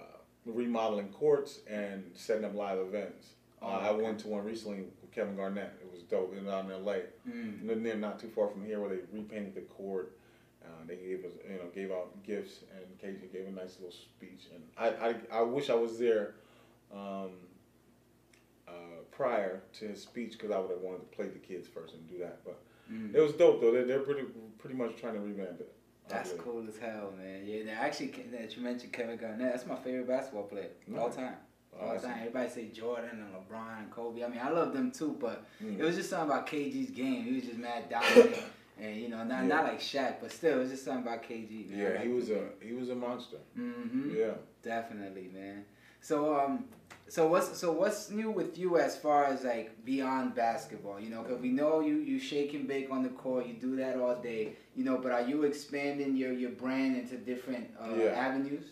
remodeling 0.47 1.09
courts 1.09 1.61
and 1.69 2.05
setting 2.15 2.45
up 2.45 2.55
live 2.55 2.79
events. 2.79 3.29
Oh, 3.63 3.67
uh, 3.69 3.71
I 3.89 3.91
went 3.93 4.19
to 4.21 4.29
one 4.29 4.45
recently 4.45 4.83
with 5.01 5.11
Kevin 5.13 5.37
Garnett. 5.37 5.73
It 5.83 5.91
was 5.93 6.03
dope. 6.03 6.35
It 6.37 6.45
was 6.45 6.53
out 6.53 6.67
in 6.67 6.71
L.A. 6.73 7.03
Mm. 7.29 7.71
And 7.71 7.87
then 7.87 8.01
not 8.01 8.19
too 8.19 8.29
far 8.29 8.49
from 8.49 8.65
here, 8.67 8.81
where 8.81 8.91
they 8.91 8.99
repainted 9.13 9.55
the 9.55 9.63
court. 9.63 10.19
Uh, 10.65 10.69
they 10.87 10.97
gave 10.97 11.25
us, 11.25 11.33
you 11.49 11.57
know, 11.57 11.69
gave 11.75 11.91
out 11.91 12.23
gifts, 12.23 12.61
and 12.75 12.85
KG 12.99 13.31
gave 13.33 13.47
a 13.47 13.51
nice 13.51 13.77
little 13.79 13.93
speech. 13.93 14.49
And 14.55 14.63
I, 14.79 15.09
I, 15.11 15.41
I 15.41 15.43
wish 15.43 15.69
I 15.71 15.75
was 15.75 15.99
there 15.99 16.35
um, 16.95 17.31
uh, 18.67 18.73
prior 19.11 19.63
to 19.75 19.89
his 19.89 20.03
speech 20.03 20.33
because 20.33 20.51
I 20.51 20.59
would 20.59 20.71
have 20.71 20.81
wanted 20.81 21.11
to 21.11 21.17
play 21.17 21.27
the 21.29 21.39
kids 21.39 21.69
first 21.69 21.95
and 21.95 22.09
do 22.09 22.19
that. 22.19 22.41
But 22.45 22.61
Mm. 22.93 23.15
it 23.15 23.21
was 23.23 23.33
dope 23.33 23.63
though. 23.63 23.73
They're, 23.73 23.87
they're 23.87 24.01
pretty 24.01 24.25
pretty 24.59 24.77
much 24.77 24.97
trying 24.97 25.15
to 25.15 25.21
revamp 25.21 25.59
it. 25.59 25.73
That's 26.09 26.33
cool 26.39 26.65
as 26.69 26.77
hell, 26.79 27.13
man. 27.19 27.43
Yeah, 27.47 27.73
actually 27.81 28.09
that 28.33 28.57
you 28.57 28.63
mentioned 28.63 28.93
Kevin 28.93 29.17
Garnett. 29.17 29.53
That's 29.53 29.67
my 29.67 29.77
favorite 29.77 30.07
basketball 30.07 30.45
player 30.45 30.69
all 30.99 31.11
time. 31.11 31.35
All 31.81 31.99
time. 31.99 32.17
Everybody 32.21 32.49
say 32.51 32.69
Jordan 32.69 33.11
and 33.11 33.35
LeBron 33.35 33.79
and 33.79 33.91
Kobe. 33.91 34.23
I 34.23 34.29
mean, 34.29 34.41
I 34.43 34.51
love 34.51 34.73
them 34.73 34.91
too, 34.93 35.17
but 35.19 35.45
Mm. 35.63 35.79
it 35.79 35.83
was 35.83 35.97
just 35.97 36.11
something 36.11 36.31
about 36.31 36.47
KG's 36.47 36.91
game. 36.91 37.25
He 37.25 37.33
was 37.35 37.45
just 37.45 37.57
mad 37.59 37.89
dominant, 37.89 38.37
and 38.81 38.97
you 38.97 39.09
know, 39.09 39.25
not 39.25 39.43
Yeah. 39.43 39.49
not 39.49 39.65
like 39.65 39.81
Shaq, 39.81 40.17
but 40.21 40.31
still, 40.31 40.59
it 40.59 40.61
was 40.61 40.71
just 40.71 40.85
something 40.85 41.03
about 41.07 41.23
KG. 41.25 41.71
Man. 41.71 41.79
Yeah, 41.79 42.03
he 42.03 42.09
was 42.09 42.31
a 42.31 42.49
he 42.61 42.75
was 42.75 42.91
a 42.91 42.95
monster. 42.95 43.39
Mm-hmm. 43.59 44.15
Yeah. 44.17 44.35
Definitely, 44.63 45.31
man. 45.35 45.65
So 46.01 46.39
um, 46.39 46.67
so 47.09 47.27
what's 47.29 47.59
so 47.59 47.71
what's 47.73 48.11
new 48.11 48.31
with 48.31 48.57
you 48.59 48.79
as 48.79 48.97
far 48.97 49.27
as 49.27 49.45
like 49.45 49.85
beyond 49.85 50.35
basketball? 50.35 50.99
You 51.01 51.11
know, 51.11 51.23
because 51.23 51.41
we 51.41 51.51
know 51.51 51.81
you 51.81 51.97
you 51.97 52.19
shake 52.19 52.55
and 52.55 52.67
bake 52.67 52.91
on 52.91 53.03
the 53.03 53.11
court, 53.11 53.47
you 53.47 53.55
do 53.55 53.77
that 53.77 53.97
all 53.99 54.17
day. 54.17 54.53
You 54.75 54.85
know, 54.85 54.99
but 54.99 55.13
are 55.13 55.23
you 55.23 55.43
expanding 55.45 56.17
your 56.17 56.33
your 56.33 56.51
brand 56.51 56.97
into 56.97 57.17
different 57.17 57.69
uh, 57.81 57.95
Yeah. 57.95 58.07
avenues? 58.11 58.65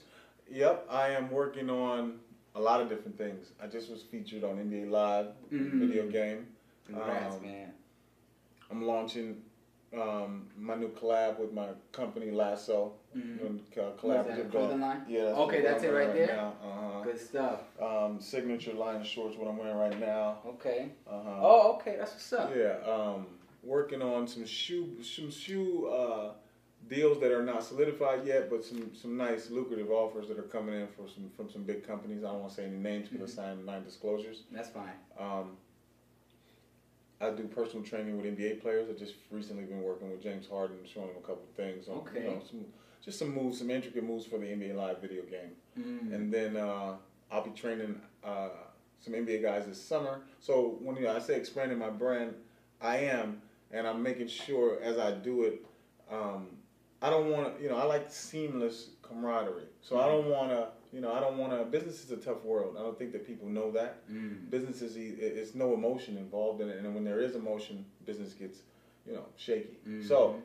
Yep, 0.51 0.87
I 0.91 1.09
am 1.11 1.31
working 1.31 1.71
on 1.71 2.21
a 2.55 2.61
lot 2.61 2.81
of 2.83 2.89
different 2.89 3.17
things. 3.17 3.53
I 3.63 3.67
just 3.67 3.91
was 3.91 4.03
featured 4.03 4.45
on 4.45 4.59
NBA 4.59 4.91
Live 4.91 5.29
Mhm. 5.51 5.79
video 5.79 6.09
game. 6.09 6.47
Congrats, 6.87 7.37
Um, 7.37 7.43
man. 7.43 7.73
I'm 8.71 8.83
launching 8.87 9.43
um, 9.95 10.49
my 10.57 10.75
new 10.75 10.89
collab 10.89 11.39
with 11.39 11.53
my 11.53 11.69
company 11.93 12.31
Lasso. 12.31 12.95
Mhm. 13.17 13.39
Doing, 13.39 13.61
uh, 13.77 13.91
collaborative 14.01 14.27
that, 14.37 14.51
clothing 14.51 14.81
line? 14.81 15.05
Yeah. 15.09 15.25
That's 15.25 15.39
Okay, 15.39 15.61
that's 15.61 15.83
it 15.85 15.93
wearing 15.93 16.09
right 16.09 16.17
there? 16.17 16.37
Now. 16.37 16.55
Uh-huh. 16.65 17.03
Good 17.05 17.21
stuff. 17.21 17.61
Um, 17.81 18.21
signature 18.21 18.73
line 18.73 19.01
of 19.01 19.07
shorts, 19.07 19.37
what 19.37 19.49
I'm 19.49 19.59
wearing 19.59 19.77
right 19.77 19.99
now. 20.01 20.39
Okay. 20.47 20.93
Uh-huh. 21.07 21.39
Oh, 21.41 21.73
okay, 21.77 21.97
that's 21.99 22.13
what's 22.13 22.33
up. 22.33 22.53
Yeah, 22.57 22.77
um, 22.91 23.27
working 23.63 24.03
on 24.03 24.27
some 24.27 24.47
shoe 24.47 25.03
some 25.03 25.31
shoe 25.31 25.87
uh, 25.89 26.33
deals 26.89 27.21
that 27.21 27.31
are 27.33 27.43
not 27.43 27.63
solidified 27.63 28.27
yet, 28.27 28.49
but 28.51 28.65
some 28.65 28.95
some 28.95 29.17
nice 29.17 29.51
lucrative 29.51 29.91
offers 29.91 30.29
that 30.29 30.39
are 30.39 30.43
coming 30.43 30.75
in 30.81 30.89
for 30.89 31.09
some 31.09 31.31
from 31.37 31.51
some 31.51 31.65
big 31.65 31.87
companies. 31.87 32.25
I 32.25 32.29
don't 32.29 32.41
want 32.41 32.51
to 32.51 32.57
say 32.57 32.65
any 32.67 32.77
names 32.79 33.09
because 33.09 33.39
I 33.39 33.43
signed 33.43 33.67
non 33.67 33.85
disclosures. 33.85 34.45
That's 34.51 34.69
fine. 34.71 34.95
Um, 35.19 35.57
I 37.21 37.31
do 37.31 37.45
personal 37.45 37.85
training 37.85 38.17
with 38.17 38.27
NBA 38.27 38.61
players. 38.61 38.89
I 38.91 38.99
just 38.99 39.15
recently 39.31 39.63
been 39.65 39.83
working 39.83 40.11
with 40.11 40.21
James 40.23 40.49
Harden, 40.49 40.79
showing 40.85 41.09
him 41.11 41.17
a 41.19 41.21
couple 41.27 41.45
of 41.49 41.55
things 41.57 41.87
on 41.89 41.99
Okay. 41.99 42.25
you 42.25 42.31
know 42.31 42.43
some 42.51 42.65
just 43.05 43.19
some 43.19 43.35
moves, 43.35 43.59
some 43.59 43.71
intricate 43.71 44.05
moves 44.05 44.25
for 44.27 44.39
the 44.39 44.47
NBA 44.47 44.75
Live 44.75 45.01
video 45.01 45.23
game. 45.23 45.53
Mm. 45.79 46.15
And 46.15 46.33
then 46.33 46.57
uh, 46.57 46.95
I'll 47.31 47.45
be 47.45 47.51
training 47.51 48.01
uh, 48.25 48.49
some 49.01 49.15
NBA 49.15 49.43
guys 49.43 49.67
this 49.67 49.83
summer. 49.83 50.21
So 50.41 50.79
when 50.81 50.97
you 50.97 51.03
know, 51.03 51.17
I 51.17 51.19
say 51.19 51.37
expanding 51.37 51.79
my 51.79 51.91
brand, 51.91 52.35
I 52.81 52.99
am, 52.99 53.43
and 53.73 53.87
I'm 53.87 54.03
making 54.03 54.29
sure 54.29 54.81
as 54.81 54.99
I 54.99 55.13
do 55.13 55.45
it, 55.45 55.65
um, 56.11 56.47
I 57.01 57.11
don't 57.11 57.31
want 57.31 57.57
to, 57.57 57.63
you 57.63 57.69
know, 57.69 57.77
I 57.77 57.85
like 57.85 58.11
seamless 58.11 58.91
camaraderie. 59.03 59.65
So 59.81 60.01
I 60.01 60.07
don't 60.07 60.27
want 60.29 60.51
to, 60.51 60.69
you 60.93 61.01
know, 61.01 61.13
I 61.13 61.19
don't 61.19 61.37
want 61.37 61.53
to. 61.53 61.65
Business 61.65 62.05
is 62.05 62.13
a 62.13 62.17
tough 62.17 62.45
world. 62.45 62.77
I 62.79 62.83
don't 62.83 62.97
think 62.97 63.13
that 63.13 63.27
people 63.27 63.49
know 63.49 63.73
that. 63.73 64.09
Mm. 64.09 64.49
Business 64.51 64.83
is 64.83 64.97
it's 64.97 65.55
no 65.55 65.75
emotion 65.75 66.17
involved 66.17 66.61
in 66.61 66.69
it, 66.69 66.79
and 66.79 66.95
when 66.95 67.05
there 67.05 67.21
is 67.21 67.35
emotion, 67.35 67.85
business 68.07 68.35
gets, 68.35 68.61
you 69.07 69.15
know, 69.15 69.25
shaky. 69.37 69.79
Mhm. 69.89 70.07
So, 70.07 70.41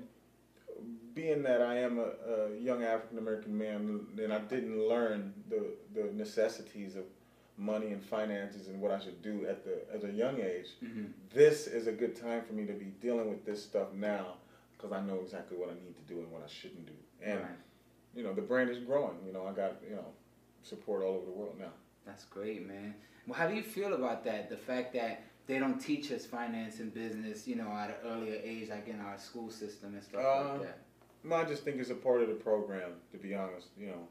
being 1.13 1.43
that 1.43 1.61
I 1.61 1.79
am 1.79 1.99
a, 1.99 2.11
a 2.31 2.57
young 2.59 2.83
African 2.83 3.17
American 3.17 3.57
man, 3.57 4.05
and 4.21 4.31
I 4.33 4.39
didn't 4.39 4.79
learn 4.87 5.33
the 5.49 5.65
the 5.93 6.11
necessities 6.13 6.95
of 6.95 7.03
money 7.59 7.87
and 7.87 8.03
finances 8.03 8.67
and 8.67 8.79
what 8.79 8.91
I 8.91 8.99
should 8.99 9.21
do 9.23 9.45
at 9.47 9.63
the 9.65 9.81
at 9.93 10.03
a 10.03 10.11
young 10.13 10.39
age, 10.39 10.67
Mhm. 10.83 11.11
this 11.33 11.65
is 11.65 11.87
a 11.87 11.91
good 11.91 12.15
time 12.15 12.43
for 12.43 12.53
me 12.53 12.65
to 12.67 12.73
be 12.73 12.85
dealing 13.01 13.29
with 13.29 13.45
this 13.45 13.63
stuff 13.63 13.91
now 13.93 14.37
because 14.77 14.91
I 14.91 15.01
know 15.01 15.19
exactly 15.21 15.57
what 15.57 15.69
I 15.69 15.73
need 15.73 15.95
to 15.95 16.13
do 16.13 16.19
and 16.19 16.31
what 16.31 16.43
I 16.43 16.47
shouldn't 16.47 16.85
do. 16.85 16.93
And 17.21 17.39
Right. 17.41 17.49
you 18.15 18.23
know, 18.23 18.33
the 18.33 18.43
brand 18.43 18.69
is 18.69 18.77
growing. 18.79 19.17
You 19.25 19.33
know, 19.33 19.47
I 19.47 19.53
got 19.53 19.81
you 19.89 19.95
know 19.95 20.13
support 20.61 21.01
all 21.03 21.15
over 21.15 21.25
the 21.25 21.31
world 21.31 21.57
now. 21.59 21.73
That's 22.05 22.25
great, 22.25 22.65
man. 22.67 22.93
Well, 23.25 23.37
how 23.39 23.47
do 23.47 23.55
you 23.55 23.63
feel 23.63 23.93
about 23.95 24.23
that? 24.25 24.49
The 24.49 24.57
fact 24.57 24.93
that 24.93 25.23
they 25.47 25.59
don't 25.59 25.79
teach 25.79 26.11
us 26.11 26.25
finance 26.25 26.79
and 26.79 26.93
business, 26.93 27.47
you 27.47 27.55
know, 27.55 27.69
at 27.71 27.89
an 27.89 27.95
earlier 28.11 28.39
age, 28.43 28.69
like 28.69 28.87
in 28.87 28.99
our 28.99 29.17
school 29.17 29.49
system 29.49 29.93
and 29.95 30.03
stuff 30.03 30.21
Uh, 30.23 30.49
like 30.53 30.61
that. 30.63 30.79
No, 31.23 31.35
I 31.35 31.45
just 31.45 31.63
think 31.63 31.77
it's 31.79 31.89
a 31.89 31.95
part 31.95 32.21
of 32.21 32.27
the 32.27 32.35
program. 32.35 32.91
To 33.11 33.17
be 33.17 33.33
honest, 33.33 33.67
you 33.77 33.87
know, 33.87 34.07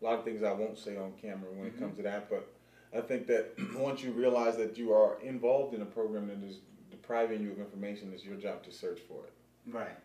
a 0.00 0.04
lot 0.04 0.18
of 0.18 0.24
things 0.24 0.42
I 0.42 0.52
won't 0.52 0.78
say 0.78 0.96
on 0.96 1.12
camera 1.20 1.50
when 1.50 1.64
Mhm. 1.70 1.74
it 1.74 1.78
comes 1.78 1.96
to 1.96 2.02
that, 2.02 2.28
but 2.30 2.46
I 2.92 3.00
think 3.00 3.26
that 3.26 3.54
once 3.76 4.02
you 4.02 4.12
realize 4.12 4.56
that 4.58 4.76
you 4.78 4.92
are 4.92 5.20
involved 5.22 5.74
in 5.74 5.82
a 5.82 5.86
program 5.86 6.28
that 6.28 6.42
is 6.46 6.60
depriving 6.90 7.42
you 7.42 7.52
of 7.52 7.58
information, 7.58 8.12
it's 8.12 8.24
your 8.24 8.36
job 8.36 8.62
to 8.64 8.70
search 8.72 9.00
for 9.00 9.24
it. 9.26 9.32
Right. 9.66 9.96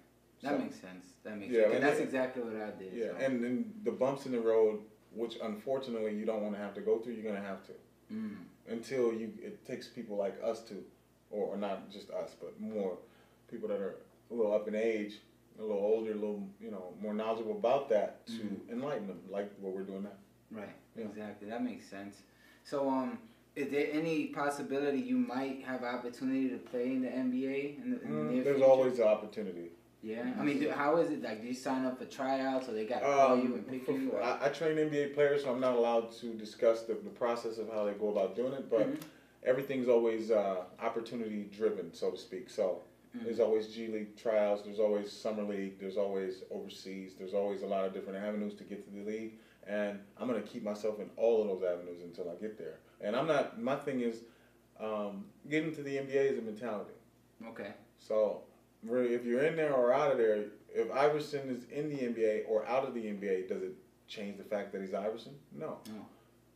That 0.41 0.53
So- 0.53 0.57
makes 0.57 0.75
sense. 0.79 1.05
That 1.23 1.37
makes 1.37 1.51
Yeah, 1.51 1.63
sense. 1.63 1.75
and 1.75 1.83
that's 1.83 1.99
it- 1.99 2.03
exactly 2.03 2.41
what 2.43 2.55
I 2.55 2.71
did. 2.71 2.93
Yeah, 2.93 3.09
so. 3.11 3.15
and 3.17 3.43
then 3.43 3.73
the 3.83 3.91
bumps 3.91 4.25
in 4.25 4.31
the 4.31 4.39
road, 4.41 4.83
which 5.11 5.37
unfortunately 5.41 6.15
you 6.15 6.25
don't 6.25 6.41
want 6.41 6.55
to 6.55 6.59
have 6.61 6.73
to 6.75 6.81
go 6.81 6.97
through, 6.99 7.13
you're 7.13 7.23
gonna 7.31 7.45
have 7.45 7.63
to 7.67 7.73
Mm. 8.11 8.37
Until 8.71 9.13
you. 9.13 9.31
It 9.41 9.65
takes 9.65 9.87
people 9.87 10.17
like 10.17 10.37
us 10.43 10.61
to, 10.61 10.83
or, 11.29 11.45
or 11.47 11.57
not 11.57 11.91
just 11.91 12.09
us, 12.11 12.35
but 12.39 12.59
more 12.59 12.97
people 13.49 13.67
that 13.69 13.79
are 13.79 13.95
a 14.29 14.33
little 14.33 14.53
up 14.53 14.67
in 14.67 14.75
age, 14.75 15.19
a 15.59 15.61
little 15.61 15.77
older, 15.77 16.11
a 16.11 16.15
little 16.15 16.47
you 16.59 16.71
know 16.71 16.93
more 17.01 17.13
knowledgeable 17.13 17.53
about 17.57 17.89
that 17.89 18.25
to 18.27 18.33
Mhm. 18.33 18.71
enlighten 18.71 19.07
them, 19.07 19.21
like 19.29 19.51
what 19.59 19.73
we're 19.73 19.83
doing 19.83 20.03
now. 20.03 20.17
Right. 20.51 20.75
Yeah. 20.97 21.05
Exactly. 21.05 21.47
That 21.49 21.63
makes 21.63 21.85
sense. 21.87 22.21
So, 22.63 22.89
um, 22.89 23.19
is 23.55 23.69
there 23.69 23.87
any 23.91 24.27
possibility 24.27 24.99
you 24.99 25.17
might 25.17 25.63
have 25.63 25.83
opportunity 25.83 26.49
to 26.49 26.57
play 26.57 26.91
in 26.93 27.01
the 27.01 27.09
NBA 27.09 27.77
in 27.83 27.91
the, 27.91 28.01
in 28.01 28.27
the 28.27 28.33
Mm, 28.41 28.43
there's 28.43 28.55
future? 28.57 28.69
always 28.71 28.99
an 28.99 29.07
opportunity. 29.07 29.71
Yeah. 30.03 30.33
I 30.39 30.43
mean, 30.43 30.59
do, 30.59 30.69
how 30.71 30.97
is 30.97 31.11
it? 31.11 31.21
Like, 31.21 31.41
do 31.41 31.47
you 31.47 31.53
sign 31.53 31.85
up 31.85 31.99
for 31.99 32.05
tryouts, 32.05 32.67
or 32.67 32.73
they 32.73 32.85
got 32.85 32.99
to 33.01 33.05
call 33.05 33.37
you 33.37 33.55
and 33.55 33.67
pick 33.67 33.87
Um, 33.87 33.95
for- 33.95 34.01
you? 34.01 34.11
or- 34.11 34.21
I, 34.23 34.45
I 34.45 34.49
train 34.49 34.77
NBA 34.77 35.13
players, 35.13 35.43
so 35.43 35.51
I'm 35.51 35.59
not 35.59 35.75
allowed 35.75 36.11
to 36.13 36.33
discuss 36.33 36.81
the, 36.83 36.93
the 36.95 37.09
process 37.11 37.57
of 37.59 37.69
how 37.69 37.85
they 37.85 37.93
go 37.93 38.09
about 38.09 38.35
doing 38.35 38.53
it, 38.53 38.69
but 38.69 38.87
Mhm. 38.89 38.99
everything's 39.43 39.87
always 39.87 40.31
uh, 40.31 40.63
opportunity 40.79 41.43
driven, 41.51 41.93
so 41.93 42.11
to 42.11 42.17
speak. 42.17 42.49
So 42.49 42.81
Mhm. 43.15 43.25
there's 43.25 43.39
always 43.39 43.67
G 43.67 43.87
League 43.87 44.15
tryouts, 44.15 44.63
there's 44.63 44.79
always 44.79 45.11
summer 45.11 45.43
league, 45.43 45.79
there's 45.79 45.97
always 45.97 46.43
overseas, 46.49 47.13
there's 47.15 47.33
always 47.35 47.61
a 47.61 47.67
lot 47.67 47.85
of 47.85 47.93
different 47.93 48.17
avenues 48.23 48.55
to 48.55 48.63
get 48.63 48.83
to 48.85 48.89
the 48.89 49.03
league, 49.03 49.33
and 49.67 49.99
I'm 50.17 50.27
gonna 50.27 50.41
keep 50.41 50.63
myself 50.63 50.99
in 50.99 51.09
all 51.15 51.41
of 51.43 51.47
those 51.47 51.63
avenues 51.69 52.01
until 52.03 52.29
I 52.31 52.35
get 52.41 52.57
there. 52.57 52.79
And 53.01 53.15
I'm 53.15 53.27
not. 53.27 53.61
My 53.61 53.75
thing 53.75 54.01
is, 54.01 54.23
um, 54.79 55.25
getting 55.49 55.75
to 55.75 55.83
the 55.83 55.97
NBA 55.97 56.31
is 56.31 56.39
a 56.39 56.41
mentality. 56.41 56.93
Okay. 57.47 57.73
So, 57.99 58.43
really, 58.83 59.13
if 59.13 59.25
you're 59.25 59.43
in 59.43 59.55
there 59.55 59.73
or 59.73 59.93
out 59.93 60.11
of 60.11 60.17
there, 60.17 60.45
if 60.73 60.91
Iverson 60.91 61.49
is 61.49 61.65
in 61.71 61.89
the 61.89 61.97
NBA 61.97 62.43
or 62.47 62.67
out 62.67 62.85
of 62.87 62.93
the 62.93 63.01
NBA, 63.01 63.47
does 63.49 63.61
it 63.61 63.73
change 64.07 64.37
the 64.37 64.43
fact 64.43 64.71
that 64.73 64.81
he's 64.81 64.93
Iverson? 64.93 65.33
No. 65.57 65.77
No. 65.87 66.05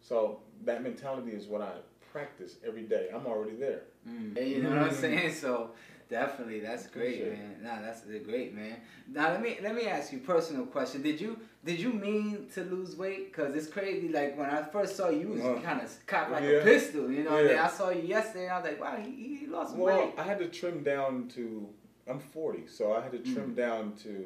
So 0.02 0.40
that 0.64 0.84
mentality 0.84 1.32
is 1.32 1.48
what 1.48 1.62
I 1.62 1.72
practice 2.12 2.56
every 2.66 2.84
day. 2.84 3.10
I'm 3.14 3.26
already 3.26 3.56
there. 3.56 3.82
Mm. 4.08 4.36
Yeah, 4.38 4.44
you 4.44 4.64
know 4.64 4.70
what 4.70 4.80
I'm 4.80 4.94
saying? 5.06 5.34
So 5.34 5.72
definitely, 6.10 6.60
that's 6.62 6.88
great, 6.88 7.16
Appreciate 7.22 7.34
it. 7.34 7.40
man. 7.40 7.64
Nah, 7.64 7.82
that's 7.82 8.02
uh, 8.04 8.20
great, 8.24 8.54
man. 8.56 8.78
Now 9.12 9.32
let 9.32 9.42
me 9.42 9.58
let 9.64 9.76
me 9.76 9.88
ask 9.88 10.14
you 10.14 10.20
a 10.20 10.22
personal 10.22 10.66
question. 10.68 11.02
Did 11.02 11.20
you 11.20 11.40
did 11.66 11.80
you 11.80 11.92
mean 11.92 12.48
to 12.54 12.64
lose 12.64 12.96
weight? 12.96 13.34
Cause 13.34 13.56
it's 13.56 13.68
crazy. 13.68 14.10
Like 14.10 14.38
when 14.38 14.50
I 14.50 14.62
first 14.62 14.96
saw 14.96 15.10
you, 15.10 15.20
you 15.22 15.28
was 15.30 15.42
Uh, 15.44 15.60
kind 15.62 15.82
of 15.82 15.92
cocked 16.06 16.32
like 16.32 16.44
a 16.44 16.62
pistol, 16.64 17.12
you 17.12 17.24
know. 17.24 17.38
Yeah. 17.40 17.66
I 17.66 17.70
saw 17.70 17.90
you 17.90 18.04
yesterday, 18.04 18.44
and 18.46 18.54
I 18.54 18.60
was 18.60 18.70
like, 18.70 18.80
wow, 18.80 18.96
he, 19.04 19.38
he 19.40 19.48
lost 19.48 19.76
Well, 19.76 19.98
weight. 20.06 20.14
I 20.18 20.24
had 20.24 20.40
to 20.40 20.48
trim 20.48 20.84
down 20.84 21.28
to. 21.36 21.68
I'm 22.08 22.20
40, 22.20 22.68
so 22.68 22.94
I 22.94 23.02
had 23.02 23.12
to 23.14 23.20
trim 23.20 23.54
Mm. 23.54 23.56
down 23.56 23.94
to 24.04 24.26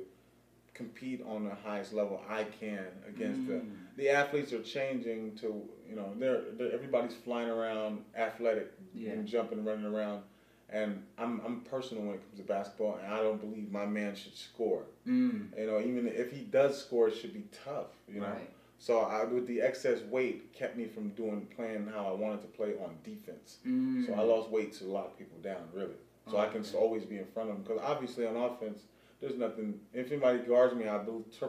compete 0.74 1.22
on 1.26 1.44
the 1.46 1.56
highest 1.56 1.94
level 1.94 2.22
I 2.30 2.44
can 2.46 2.86
against 3.08 3.48
the 3.48 3.56
Mm. 3.56 3.72
the 3.98 4.10
athletes 4.10 4.54
are 4.54 4.62
changing 4.64 5.36
to 5.38 5.48
you 5.90 5.96
know 5.96 6.14
they're, 6.18 6.42
they're 6.58 6.72
everybody's 6.72 7.16
flying 7.16 7.50
around 7.50 8.06
athletic 8.16 8.72
Yeah. 8.94 9.12
and 9.12 9.28
jumping 9.28 9.66
running 9.66 9.86
around 9.86 10.24
and 10.70 11.04
I'm 11.18 11.42
I'm 11.42 11.62
personal 11.62 12.04
when 12.04 12.16
it 12.16 12.22
comes 12.22 12.38
to 12.38 12.44
basketball 12.44 12.96
and 13.04 13.14
I 13.14 13.18
don't 13.22 13.42
believe 13.42 13.70
my 13.72 13.86
man 13.86 14.16
should 14.16 14.36
score 14.36 14.84
Mm. 15.06 15.58
you 15.58 15.66
know 15.68 15.80
even 15.82 16.08
if 16.08 16.32
he 16.32 16.42
does 16.46 16.80
score 16.82 17.10
it 17.10 17.16
should 17.16 17.34
be 17.34 17.44
tough 17.66 17.88
you 18.08 18.22
know 18.22 18.28
Right. 18.28 18.50
so 18.78 19.00
I 19.00 19.26
with 19.26 19.48
the 19.48 19.62
excess 19.62 20.02
weight 20.04 20.54
kept 20.54 20.78
me 20.78 20.86
from 20.86 21.10
doing 21.10 21.46
playing 21.58 21.88
how 21.88 22.06
I 22.08 22.14
wanted 22.14 22.42
to 22.44 22.48
play 22.48 22.76
on 22.78 22.96
defense 23.04 23.58
Mm. 23.68 24.06
so 24.06 24.14
I 24.14 24.22
lost 24.22 24.50
weight 24.50 24.72
to 24.74 24.86
lock 24.86 25.18
people 25.18 25.40
down 25.40 25.68
really 25.74 25.98
so 26.30 26.38
I 26.38 26.48
can 26.48 26.64
always 26.76 27.06
be 27.06 27.18
in 27.18 27.26
front 27.26 27.50
of 27.50 27.56
them 27.56 27.64
because 27.64 27.82
obviously 27.84 28.26
on 28.28 28.36
offense 28.36 28.84
there's 29.22 29.36
nothing 29.36 29.80
if 29.94 30.12
anybody 30.12 30.40
guards 30.40 30.76
me 30.76 30.88
I 30.88 31.00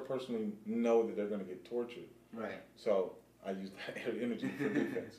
personally 0.07 0.53
know 0.67 1.07
that 1.07 1.17
they're 1.17 1.27
going 1.29 1.41
to 1.41 1.47
get 1.47 1.65
tortured 1.65 2.09
Right. 2.33 2.61
so 2.77 3.13
I 3.45 3.51
use 3.53 3.71
that 3.87 3.97
energy 4.23 4.51
for 4.59 4.69
defense. 4.75 5.17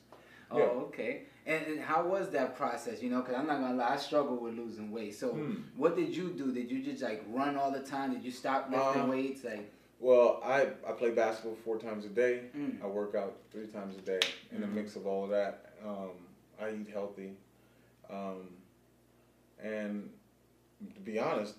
Oh, 0.52 0.58
Yeah. 0.58 0.64
okay. 0.88 1.24
And, 1.46 1.66
and 1.66 1.80
how 1.80 2.06
was 2.08 2.30
that 2.32 2.56
process? 2.56 3.02
You 3.02 3.10
know, 3.10 3.22
because 3.22 3.36
I'm 3.36 3.48
not 3.48 3.60
gonna 3.62 3.74
lie, 3.76 3.94
I 3.94 3.98
struggle 3.98 4.38
with 4.38 4.54
losing 4.54 4.92
weight. 4.92 5.16
So, 5.16 5.30
Hmm. 5.32 5.56
what 5.76 5.96
did 5.96 6.16
you 6.16 6.32
do? 6.34 6.52
Did 6.52 6.70
you 6.70 6.84
just 6.84 7.02
like 7.02 7.24
run 7.30 7.56
all 7.58 7.72
the 7.72 7.80
time? 7.80 8.14
Did 8.14 8.24
you 8.24 8.32
stop 8.32 8.70
lifting 8.70 9.02
Uh, 9.04 9.08
weights? 9.08 9.44
Like, 9.44 9.72
Well, 10.00 10.40
I, 10.44 10.68
I 10.88 10.92
play 10.92 11.12
basketball 11.12 11.56
four 11.66 11.78
times 11.80 12.06
a 12.06 12.10
day. 12.10 12.46
Mm. 12.56 12.84
I 12.84 12.88
work 12.88 13.16
out 13.16 13.38
three 13.52 13.68
times 13.68 13.96
a 13.98 14.02
day. 14.02 14.20
In 14.52 14.62
a 14.64 14.68
Mhm. 14.68 14.74
mix 14.74 14.96
of 14.96 15.08
all 15.08 15.24
of 15.24 15.30
that, 15.32 15.74
um, 15.86 16.12
I 16.60 16.70
eat 16.72 16.90
healthy. 16.94 17.38
Um, 18.10 18.50
and 19.62 20.10
to 20.96 21.00
be 21.02 21.20
honest, 21.20 21.56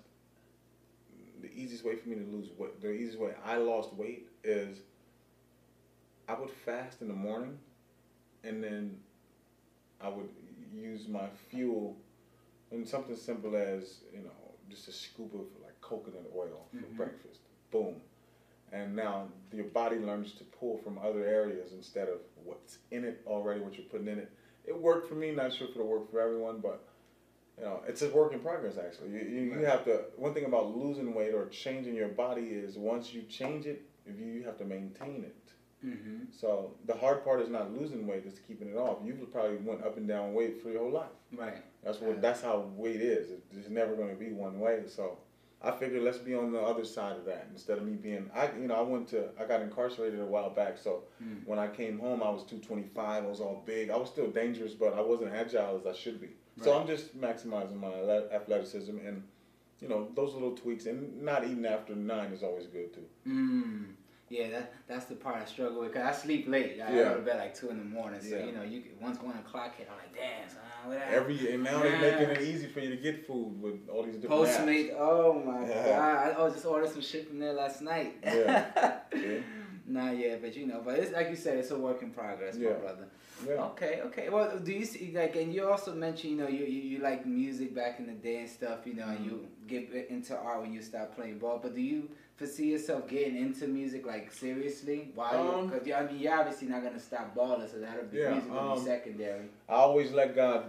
the 1.41 1.53
easiest 1.55 1.85
way 1.85 1.97
for 1.97 2.09
me 2.09 2.17
to 2.17 2.23
lose 2.31 2.49
weight, 2.57 2.81
the 2.81 2.91
easiest 2.93 3.19
way 3.19 3.33
I 3.45 3.57
lost 3.57 3.93
weight 3.95 4.29
is 4.45 4.79
I 6.29 6.35
would 6.35 6.51
fast 6.51 7.03
in 7.03 7.09
the 7.09 7.15
morning, 7.15 7.59
and 8.45 8.63
then 8.63 8.99
I 10.01 10.09
would 10.09 10.29
use 10.73 11.07
my 11.09 11.29
fuel 11.51 11.97
and 12.71 12.89
something 12.89 13.17
simple 13.17 13.55
as 13.57 14.01
you 14.13 14.21
know 14.21 14.31
just 14.71 14.89
a 14.89 14.93
scoop 14.93 15.35
of 15.35 15.47
like 15.63 15.79
coconut 15.81 16.31
oil 16.35 16.67
for 16.71 16.87
Mhm. 16.87 16.97
breakfast. 16.97 17.41
Boom, 17.71 18.01
and 18.73 18.95
now 18.97 19.29
your 19.53 19.67
body 19.67 19.97
learns 19.99 20.35
to 20.35 20.45
pull 20.45 20.79
from 20.79 20.99
other 20.99 21.25
areas 21.27 21.73
instead 21.73 22.09
of 22.09 22.21
what's 22.45 22.79
in 22.91 23.05
it 23.05 23.21
already, 23.27 23.61
what 23.61 23.77
you're 23.77 23.87
putting 23.89 24.09
in 24.09 24.19
it. 24.19 24.31
It 24.65 24.77
worked 24.77 25.09
for 25.09 25.15
me. 25.15 25.33
Not 25.33 25.53
sure 25.53 25.69
if 25.69 25.75
it'll 25.75 25.89
work 25.89 26.11
for 26.11 26.21
everyone, 26.21 26.61
but 26.61 26.87
you 27.63 27.69
know, 27.69 27.81
it's 27.87 28.03
a 28.03 28.09
work 28.09 28.33
in 28.33 28.41
progress. 28.41 28.75
Actually, 28.77 29.11
you, 29.11 29.19
you, 29.21 29.41
you 29.61 29.65
have 29.67 29.85
to. 29.85 30.01
One 30.17 30.35
thing 30.35 30.47
about 30.47 30.77
losing 30.77 31.15
weight 31.15 31.33
or 31.33 31.47
changing 31.47 31.95
your 31.95 32.09
body 32.09 32.43
is 32.43 32.77
once 32.77 33.15
you 33.15 33.23
change 33.23 33.67
it, 33.67 33.83
you, 34.07 34.27
you 34.27 34.43
have 34.43 34.59
to 34.59 34.65
maintain 34.65 35.25
it. 35.25 35.53
mm-hmm. 35.87 36.25
So 36.33 36.73
the 36.87 36.95
hard 36.95 37.23
part 37.25 37.41
is 37.41 37.49
not 37.49 37.73
losing 37.73 38.07
weight; 38.07 38.25
it's 38.27 38.41
keeping 38.41 38.69
it 38.69 38.77
off. 38.77 38.99
You 39.05 39.15
probably 39.31 39.59
went 39.59 39.85
up 39.85 39.97
and 39.97 40.09
down 40.09 40.35
weight 40.35 40.61
for 40.61 40.71
your 40.71 40.81
whole 40.83 40.91
life. 40.93 41.17
right. 41.37 41.63
That's 41.85 42.01
what. 42.01 42.21
That's 42.21 42.43
how 42.43 42.67
weight 42.77 43.01
is. 43.01 43.29
It's 43.57 43.69
never 43.71 43.95
going 43.95 44.09
to 44.11 44.17
be 44.17 44.33
one 44.33 44.59
way. 44.59 44.81
So 44.89 45.19
I 45.63 45.71
figured 45.71 46.03
let's 46.03 46.19
be 46.19 46.35
on 46.35 46.53
the 46.53 46.61
other 46.61 46.85
side 46.85 47.17
of 47.17 47.25
that 47.27 47.47
instead 47.53 47.79
of 47.79 47.85
me 47.85 47.93
being. 47.95 48.29
I 48.35 48.51
you 48.61 48.67
know 48.67 48.75
I 48.75 48.83
went 48.83 49.07
to 49.11 49.29
I 49.41 49.45
got 49.45 49.63
incarcerated 49.63 50.19
a 50.21 50.25
while 50.27 50.51
back. 50.51 50.79
So 50.79 51.05
Mm. 51.23 51.47
when 51.47 51.61
I 51.61 51.69
came 51.69 52.01
home, 52.01 52.21
I 52.25 52.31
was 52.31 52.43
225. 52.43 53.25
I 53.25 53.27
was 53.27 53.41
all 53.41 53.63
big. 53.65 53.91
I 53.91 53.97
was 53.97 54.09
still 54.09 54.27
dangerous, 54.29 54.75
but 54.75 54.95
I 54.95 55.01
wasn't 55.01 55.33
agile 55.33 55.77
as 55.79 55.87
I 55.87 55.93
should 55.93 56.21
be. 56.21 56.31
So 56.61 56.79
I'm 56.79 56.87
just 56.87 57.19
maximizing 57.19 57.79
my 57.81 57.93
athleticism 58.35 58.99
and. 59.07 59.23
You 59.81 59.89
know 59.89 60.07
those 60.15 60.33
little 60.35 60.53
tweaks, 60.53 60.87
and 60.87 61.21
not 61.25 61.43
eating 61.43 61.67
after 61.67 61.97
nine 61.97 62.31
is 62.33 62.45
always 62.45 62.67
good 62.67 62.95
too. 62.95 63.05
Mm. 63.29 63.87
Yeah, 64.29 64.49
that 64.51 64.73
that's 64.87 65.07
the 65.07 65.17
part 65.17 65.43
I 65.43 65.45
struggle 65.45 65.81
with. 65.81 65.93
Cause 65.93 66.05
I 66.05 66.13
sleep 66.13 66.47
late. 66.47 66.81
I 66.81 66.95
Yeah. 66.95 67.03
go 67.09 67.15
to 67.17 67.23
bed 67.23 67.39
like 67.39 67.53
two 67.53 67.69
in 67.71 67.79
the 67.79 67.85
morning. 67.85 68.21
So 68.21 68.37
Yeah. 68.37 68.45
you 68.45 68.53
know, 68.53 68.63
you 68.63 68.85
once 69.01 69.21
one 69.21 69.37
o'clock 69.39 69.75
hit, 69.77 69.89
I'm 69.91 69.99
like, 69.99 70.15
damn, 70.15 70.49
son? 70.49 71.03
Every 71.11 71.53
and 71.53 71.65
now 71.65 71.83
they're 71.83 71.99
making 72.01 72.31
it 72.31 72.43
easy 72.43 72.69
for 72.69 72.79
you 72.79 72.91
to 72.91 72.97
get 72.97 73.27
food 73.27 73.61
with 73.61 73.89
all 73.89 74.05
these 74.05 74.19
different 74.19 74.41
apps. 74.41 74.95
Oh 74.97 75.33
my 75.45 75.67
Yeah. 75.69 75.97
god! 75.97 76.29
I, 76.37 76.41
I 76.41 76.43
was 76.45 76.53
just 76.55 76.65
ordered 76.67 76.91
some 76.93 77.03
shit 77.03 77.27
from 77.29 77.41
there 77.41 77.53
last 77.53 77.83
night. 77.83 78.19
Yeah. 78.23 79.01
Yeah. 79.13 79.39
Nah, 79.93 80.11
yeah, 80.11 80.37
but 80.41 80.57
you 80.57 80.67
know, 80.67 80.81
but 80.83 80.99
it's 80.99 81.13
like 81.13 81.29
you 81.29 81.37
said, 81.37 81.59
it's 81.59 81.71
a 81.71 81.79
work 81.79 82.01
in 82.03 82.11
progress, 82.11 82.55
my 82.57 82.63
Yeah. 82.63 82.73
brother. 82.85 83.07
Yeah. 83.47 83.65
Okay, 83.71 84.01
okay. 84.07 84.29
Well, 84.31 84.59
do 84.59 84.73
you 84.73 84.85
see 84.87 85.13
like, 85.15 85.37
and 85.37 85.53
you 85.53 85.69
also 85.69 85.93
mentioned, 85.95 86.33
you 86.33 86.39
know, 86.39 86.49
you 86.49 86.65
you, 86.65 86.83
you 86.93 86.99
like 87.01 87.27
music 87.27 87.75
back 87.75 87.99
in 87.99 88.07
the 88.07 88.13
day 88.29 88.39
and 88.41 88.49
stuff, 88.49 88.87
you 88.87 88.95
know, 88.95 89.09
and 89.09 89.25
you 89.25 89.33
Mm-hmm. 89.33 89.67
get 89.67 90.07
into 90.09 90.35
art 90.37 90.63
when 90.63 90.73
you 90.73 90.81
stop 90.83 91.15
playing 91.17 91.39
ball. 91.39 91.59
But 91.63 91.75
do 91.75 91.83
you 91.83 92.09
foresee 92.37 92.71
yourself 92.73 93.07
getting 93.09 93.37
into 93.37 93.67
music 93.67 94.07
like 94.07 94.33
seriously? 94.33 95.11
Why? 95.15 95.37
Um, 95.37 95.67
Because 95.69 95.91
I 95.93 96.03
mean, 96.07 96.19
you're 96.21 96.39
obviously 96.41 96.69
not 96.69 96.83
gonna 96.83 97.01
stop 97.11 97.35
balling, 97.35 97.69
so 97.69 97.79
that'll 97.79 98.05
be 98.05 98.19
Yeah, 98.19 98.31
music 98.31 98.51
will 98.51 98.59
um, 98.71 98.79
be 98.79 98.85
secondary. 98.85 99.47
I 99.69 99.75
always 99.75 100.11
let 100.13 100.35
God, 100.35 100.65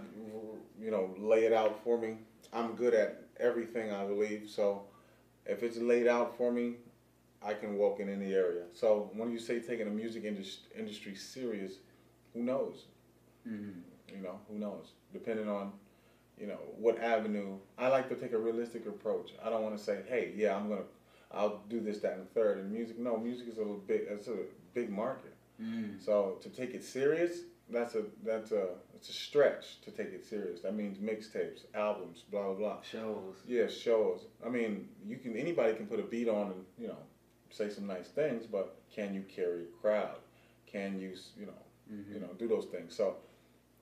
you 0.78 0.90
know, 0.90 1.14
lay 1.18 1.44
it 1.46 1.52
out 1.54 1.82
for 1.82 1.96
me. 1.98 2.18
I'm 2.52 2.74
good 2.74 2.92
at 2.92 3.22
everything, 3.40 3.90
I 3.90 4.04
believe. 4.04 4.50
So 4.50 4.82
if 5.46 5.62
it's 5.62 5.78
laid 5.78 6.08
out 6.08 6.36
for 6.36 6.52
me, 6.52 6.76
I 7.44 7.54
can 7.54 7.76
walk 7.76 8.00
in 8.00 8.08
any 8.08 8.32
area. 8.32 8.62
So 8.72 9.10
when 9.14 9.30
you 9.30 9.38
say 9.38 9.60
taking 9.60 9.84
the 9.86 9.92
music 9.92 10.24
indus- 10.24 10.66
industry 10.76 11.14
serious, 11.14 11.74
who 12.32 12.42
knows? 12.42 12.86
hmm 13.46 13.80
You 14.08 14.22
know, 14.22 14.38
who 14.48 14.58
knows? 14.58 14.92
Depending 15.12 15.48
on, 15.48 15.72
you 16.38 16.46
know, 16.46 16.58
what 16.78 16.98
avenue. 16.98 17.58
I 17.78 17.88
like 17.88 18.08
to 18.08 18.14
take 18.16 18.32
a 18.32 18.38
realistic 18.38 18.86
approach. 18.86 19.32
I 19.44 19.50
don't 19.50 19.62
want 19.62 19.76
to 19.76 19.82
say, 19.82 20.00
hey, 20.08 20.32
yeah, 20.34 20.56
I'm 20.56 20.68
gonna, 20.68 20.82
I'll 21.30 21.62
do 21.68 21.80
this, 21.80 21.98
that, 21.98 22.14
and 22.14 22.32
third. 22.32 22.58
And 22.58 22.72
music, 22.72 22.98
no, 22.98 23.16
music 23.16 23.48
is 23.48 23.58
a 23.58 23.60
little 23.60 23.76
big. 23.86 24.02
It's 24.08 24.28
a 24.28 24.36
big 24.72 24.90
market. 24.90 25.34
Mm. 25.62 26.04
So 26.04 26.38
to 26.42 26.48
take 26.48 26.74
it 26.74 26.82
serious, 26.82 27.40
that's 27.70 27.94
a 27.94 28.02
that's 28.24 28.52
a 28.52 28.68
it's 28.94 29.08
a 29.08 29.12
stretch 29.12 29.80
to 29.82 29.90
take 29.90 30.08
it 30.08 30.24
serious. 30.24 30.60
That 30.60 30.74
means 30.74 30.98
mixtapes, 30.98 31.60
albums, 31.74 32.24
blah 32.30 32.44
blah 32.44 32.54
blah. 32.54 32.76
Shows. 32.82 33.36
Yeah, 33.46 33.68
shows. 33.68 34.26
I 34.44 34.48
mean, 34.48 34.88
you 35.06 35.16
can 35.16 35.36
anybody 35.36 35.74
can 35.74 35.86
put 35.86 36.00
a 36.00 36.02
beat 36.02 36.28
on 36.28 36.46
and 36.52 36.64
you 36.78 36.88
know 36.88 36.98
say 37.54 37.70
some 37.70 37.86
nice 37.86 38.08
things, 38.08 38.46
but 38.46 38.76
can 38.94 39.14
you 39.14 39.22
carry 39.22 39.62
a 39.62 39.80
crowd? 39.80 40.18
Can 40.66 40.98
you 40.98 41.14
you 41.38 41.46
know 41.46 41.62
Mhm. 41.90 42.14
you 42.14 42.20
know 42.20 42.32
do 42.38 42.48
those 42.48 42.66
things? 42.66 42.94
So 42.94 43.16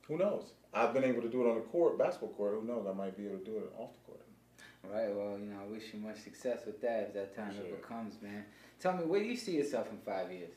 who 0.06 0.18
knows? 0.18 0.52
I've 0.74 0.92
been 0.92 1.04
able 1.04 1.22
to 1.22 1.28
do 1.28 1.46
it 1.46 1.50
on 1.50 1.56
the 1.56 1.62
court, 1.62 1.98
basketball 1.98 2.30
court. 2.34 2.54
Who 2.54 2.62
knows? 2.66 2.86
I 2.86 2.92
might 2.92 3.16
be 3.16 3.26
able 3.26 3.38
to 3.38 3.44
do 3.44 3.58
it 3.58 3.72
off 3.78 3.92
the 3.94 4.00
court. 4.00 4.26
Right. 4.84 5.14
Well, 5.14 5.38
you 5.38 5.46
know, 5.46 5.60
I 5.60 5.64
wish 5.66 5.94
you 5.94 6.00
much 6.00 6.18
success 6.18 6.66
with 6.66 6.80
that 6.80 7.04
if 7.08 7.12
that 7.14 7.34
time 7.36 7.54
Sure. 7.54 7.66
ever 7.66 7.76
comes, 7.76 8.20
man. 8.20 8.44
Tell 8.80 8.96
me, 8.96 9.04
where 9.04 9.20
do 9.20 9.26
you 9.26 9.36
see 9.36 9.56
yourself 9.56 9.88
in 9.90 9.98
five 9.98 10.32
years? 10.32 10.54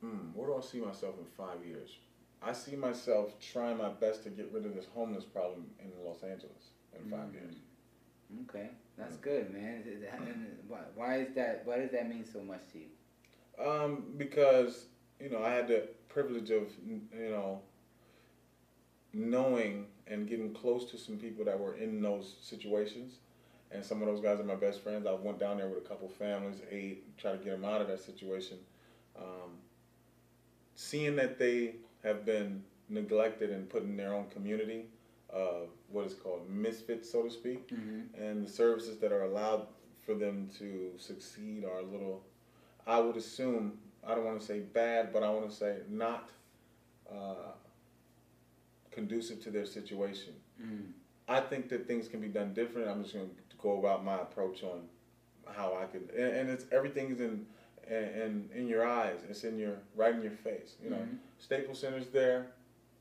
Hmm, 0.00 0.32
where 0.34 0.48
do 0.48 0.56
I 0.56 0.60
see 0.60 0.80
myself 0.80 1.18
in 1.18 1.26
five 1.26 1.64
years? 1.64 1.98
I 2.40 2.52
see 2.52 2.76
myself 2.76 3.38
trying 3.40 3.78
my 3.78 3.88
best 3.88 4.22
to 4.24 4.30
get 4.30 4.50
rid 4.52 4.64
of 4.66 4.74
this 4.74 4.86
homeless 4.86 5.24
problem 5.24 5.70
in 5.80 5.92
Los 6.04 6.22
Angeles 6.22 6.70
in 6.96 7.08
five 7.10 7.28
Mm. 7.30 7.34
years. 7.34 7.54
Okay, 8.48 8.70
that's 8.98 9.16
good, 9.16 9.52
man. 9.52 9.82
Why 10.94 11.20
is 11.20 11.34
that? 11.34 11.62
Why 11.64 11.78
does 11.78 11.90
that 11.92 12.08
mean 12.08 12.24
so 12.30 12.42
much 12.42 12.60
to 12.72 12.78
you? 12.78 13.64
Um, 13.64 14.04
because 14.16 14.86
you 15.20 15.30
know 15.30 15.42
I 15.42 15.50
had 15.50 15.68
the 15.68 15.88
privilege 16.08 16.50
of 16.50 16.68
you 16.86 17.30
know 17.30 17.60
knowing 19.12 19.86
and 20.06 20.28
getting 20.28 20.52
close 20.52 20.90
to 20.90 20.98
some 20.98 21.16
people 21.16 21.44
that 21.44 21.58
were 21.58 21.76
in 21.76 22.02
those 22.02 22.36
situations, 22.42 23.14
and 23.70 23.84
some 23.84 24.02
of 24.02 24.08
those 24.08 24.20
guys 24.20 24.40
are 24.40 24.44
my 24.44 24.54
best 24.54 24.82
friends. 24.82 25.06
I 25.06 25.12
went 25.12 25.38
down 25.38 25.58
there 25.58 25.68
with 25.68 25.84
a 25.84 25.88
couple 25.88 26.08
families, 26.08 26.60
ate, 26.70 27.16
try 27.18 27.32
to 27.32 27.38
get 27.38 27.50
them 27.50 27.64
out 27.64 27.80
of 27.80 27.88
that 27.88 28.00
situation. 28.00 28.58
Um, 29.16 29.58
seeing 30.74 31.16
that 31.16 31.38
they 31.38 31.76
have 32.02 32.24
been 32.24 32.62
neglected 32.88 33.50
and 33.50 33.68
put 33.68 33.82
in 33.82 33.96
their 33.96 34.14
own 34.14 34.28
community, 34.30 34.86
uh, 35.34 35.66
what 35.90 36.06
is 36.06 36.14
called 36.14 36.48
misfits, 36.48 37.10
so 37.10 37.22
to 37.22 37.30
speak, 37.30 37.68
Mm-hmm. 37.68 38.22
and 38.22 38.46
the 38.46 38.50
services 38.50 38.98
that 38.98 39.12
are 39.12 39.22
allowed 39.24 39.66
for 40.04 40.14
them 40.14 40.50
to 40.58 40.92
succeed 40.98 41.64
are 41.64 41.78
a 41.78 41.82
little, 41.84 42.22
I 42.86 42.98
would 43.00 43.16
assume, 43.16 43.78
I 44.06 44.14
don't 44.14 44.24
want 44.24 44.40
to 44.40 44.46
say 44.46 44.60
bad, 44.60 45.12
but 45.12 45.22
I 45.22 45.30
want 45.30 45.48
to 45.48 45.54
say 45.56 45.78
not 45.88 46.28
uh, 47.10 47.52
conducive 48.90 49.42
to 49.44 49.50
their 49.50 49.64
situation. 49.66 50.34
Mm. 50.62 50.92
I 51.28 51.40
think 51.40 51.68
that 51.70 51.86
things 51.86 52.08
can 52.08 52.20
be 52.20 52.28
done 52.28 52.52
different. 52.52 52.88
I'm 52.88 53.02
just 53.02 53.14
going 53.14 53.28
to 53.28 53.56
go 53.58 53.78
about 53.78 54.04
my 54.04 54.16
approach 54.16 54.62
on 54.64 54.82
how 55.46 55.76
I 55.80 55.84
could, 55.86 56.10
and, 56.16 56.36
and 56.36 56.50
it's 56.50 56.66
everything's 56.72 57.20
in, 57.20 57.46
in 57.88 58.48
in 58.54 58.68
your 58.68 58.86
eyes. 58.86 59.20
It's 59.28 59.44
in 59.44 59.58
your 59.58 59.76
right 59.96 60.14
in 60.14 60.22
your 60.22 60.32
face. 60.32 60.74
You 60.82 60.90
know, 60.90 60.96
Mhm. 60.96 61.18
Staples 61.38 61.78
Center's 61.80 62.08
there, 62.08 62.48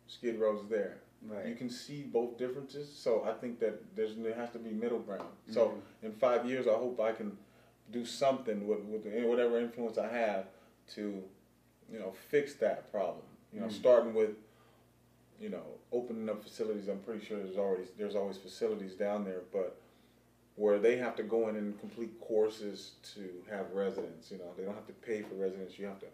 Skid 0.07 0.39
Row's 0.39 0.67
there. 0.69 0.97
Right. 1.27 1.45
You 1.47 1.55
can 1.55 1.69
see 1.69 2.01
both 2.03 2.37
differences. 2.37 2.91
So 2.91 3.23
I 3.23 3.33
think 3.33 3.59
that 3.59 3.95
there's 3.95 4.15
there 4.15 4.33
has 4.33 4.49
to 4.51 4.59
be 4.59 4.71
middle 4.71 4.99
ground. 4.99 5.29
So 5.49 5.69
Mhm. 5.69 5.81
in 6.07 6.11
five 6.13 6.45
years, 6.49 6.67
I 6.67 6.73
hope 6.73 6.99
I 6.99 7.11
can 7.11 7.37
do 7.91 8.05
something 8.05 8.67
with 8.67 8.79
with 8.85 9.03
the, 9.03 9.25
whatever 9.27 9.59
influence 9.59 9.97
I 9.97 10.07
have 10.07 10.47
to, 10.95 11.23
you 11.91 11.99
know, 11.99 12.11
fix 12.11 12.55
that 12.55 12.91
problem. 12.91 13.25
You 13.53 13.59
know, 13.59 13.67
Mhm. 13.67 13.71
starting 13.71 14.13
with, 14.13 14.35
you 15.39 15.49
know, 15.49 15.79
opening 15.91 16.27
up 16.29 16.41
facilities. 16.41 16.87
I'm 16.87 16.99
pretty 17.01 17.23
sure 17.23 17.37
there's 17.37 17.57
already 17.57 17.87
there's 17.97 18.15
always 18.15 18.37
facilities 18.37 18.95
down 18.95 19.23
there, 19.23 19.41
but 19.51 19.77
where 20.55 20.79
they 20.79 20.97
have 20.97 21.15
to 21.15 21.23
go 21.23 21.47
in 21.49 21.55
and 21.55 21.79
complete 21.79 22.19
courses 22.19 22.95
to 23.13 23.43
have 23.49 23.71
residents. 23.73 24.31
You 24.31 24.37
know, 24.39 24.53
they 24.57 24.63
don't 24.63 24.75
have 24.75 24.87
to 24.87 24.93
pay 24.93 25.21
for 25.21 25.35
residents. 25.35 25.77
You 25.77 25.85
have 25.85 25.99
to 25.99 26.07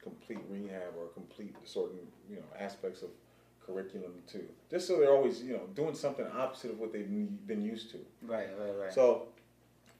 complete 0.00 0.40
rehab 0.48 0.96
or 0.96 1.08
complete 1.08 1.54
certain 1.64 2.10
you 2.30 2.36
know 2.36 2.46
aspects 2.58 3.02
of 3.02 3.10
curriculum 3.66 4.12
too. 4.26 4.44
Just 4.70 4.86
so 4.88 4.98
they're 4.98 5.14
always 5.14 5.42
you 5.42 5.52
know 5.54 5.66
doing 5.74 5.94
something 5.94 6.26
opposite 6.36 6.70
of 6.72 6.78
what 6.78 6.92
they've 6.92 7.08
been 7.46 7.62
used 7.62 7.90
to. 7.92 7.98
Right. 8.22 8.48
Right. 8.58 8.74
Right. 8.84 8.92
So 8.92 9.28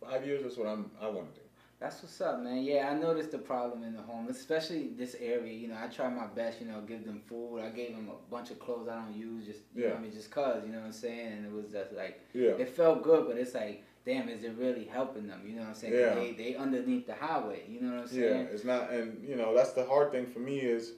five 0.00 0.26
years. 0.26 0.42
That's 0.42 0.56
what 0.56 0.68
I'm. 0.68 0.90
I 1.00 1.06
want 1.08 1.32
to 1.34 1.40
do. 1.40 1.46
That's 1.80 2.02
what's 2.02 2.18
up, 2.20 2.40
man. 2.40 2.62
Yeah, 2.62 2.88
I 2.90 2.94
noticed 2.98 3.30
the 3.32 3.38
problem 3.38 3.82
in 3.82 3.94
the 3.94 4.00
home, 4.00 4.28
especially 4.30 4.90
this 4.96 5.16
area. 5.20 5.52
You 5.52 5.68
know, 5.68 5.76
I 5.78 5.88
try 5.88 6.08
my 6.08 6.26
best. 6.26 6.60
You 6.60 6.68
know, 6.68 6.80
give 6.80 7.04
them 7.04 7.20
food. 7.26 7.60
I 7.60 7.68
gave 7.70 7.94
them 7.94 8.08
a 8.08 8.30
bunch 8.30 8.50
of 8.50 8.58
clothes 8.58 8.88
I 8.88 8.94
don't 9.02 9.14
use, 9.14 9.44
just 9.46 9.60
you 9.74 9.82
know, 9.82 9.86
Yeah. 9.88 9.92
what 9.94 9.98
I 9.98 10.02
mean, 10.02 10.12
just 10.12 10.30
cause. 10.30 10.62
You 10.64 10.72
know 10.72 10.78
what 10.78 10.86
I'm 10.86 10.92
saying? 10.92 11.32
And 11.32 11.46
it 11.46 11.52
was 11.52 11.72
just 11.72 11.92
like 11.92 12.20
Yeah. 12.32 12.50
it 12.52 12.70
felt 12.70 13.02
good, 13.02 13.26
but 13.26 13.36
it's 13.36 13.54
like, 13.54 13.82
damn, 14.06 14.28
is 14.28 14.44
it 14.44 14.54
really 14.56 14.84
helping 14.84 15.26
them? 15.26 15.42
You 15.46 15.56
know 15.56 15.62
what 15.62 15.68
I'm 15.70 15.74
saying? 15.74 15.92
Yeah. 15.94 16.14
They 16.14 16.32
they 16.32 16.54
underneath 16.54 17.06
the 17.06 17.14
highway. 17.14 17.64
You 17.68 17.80
know 17.82 17.92
what 17.96 18.02
I'm 18.02 18.08
saying? 18.08 18.46
Yeah, 18.46 18.52
it's 18.52 18.64
not, 18.64 18.90
and 18.90 19.22
you 19.28 19.36
know 19.36 19.54
that's 19.54 19.72
the 19.72 19.84
hard 19.84 20.12
thing 20.12 20.26
for 20.26 20.38
me 20.38 20.60
is 20.60 20.92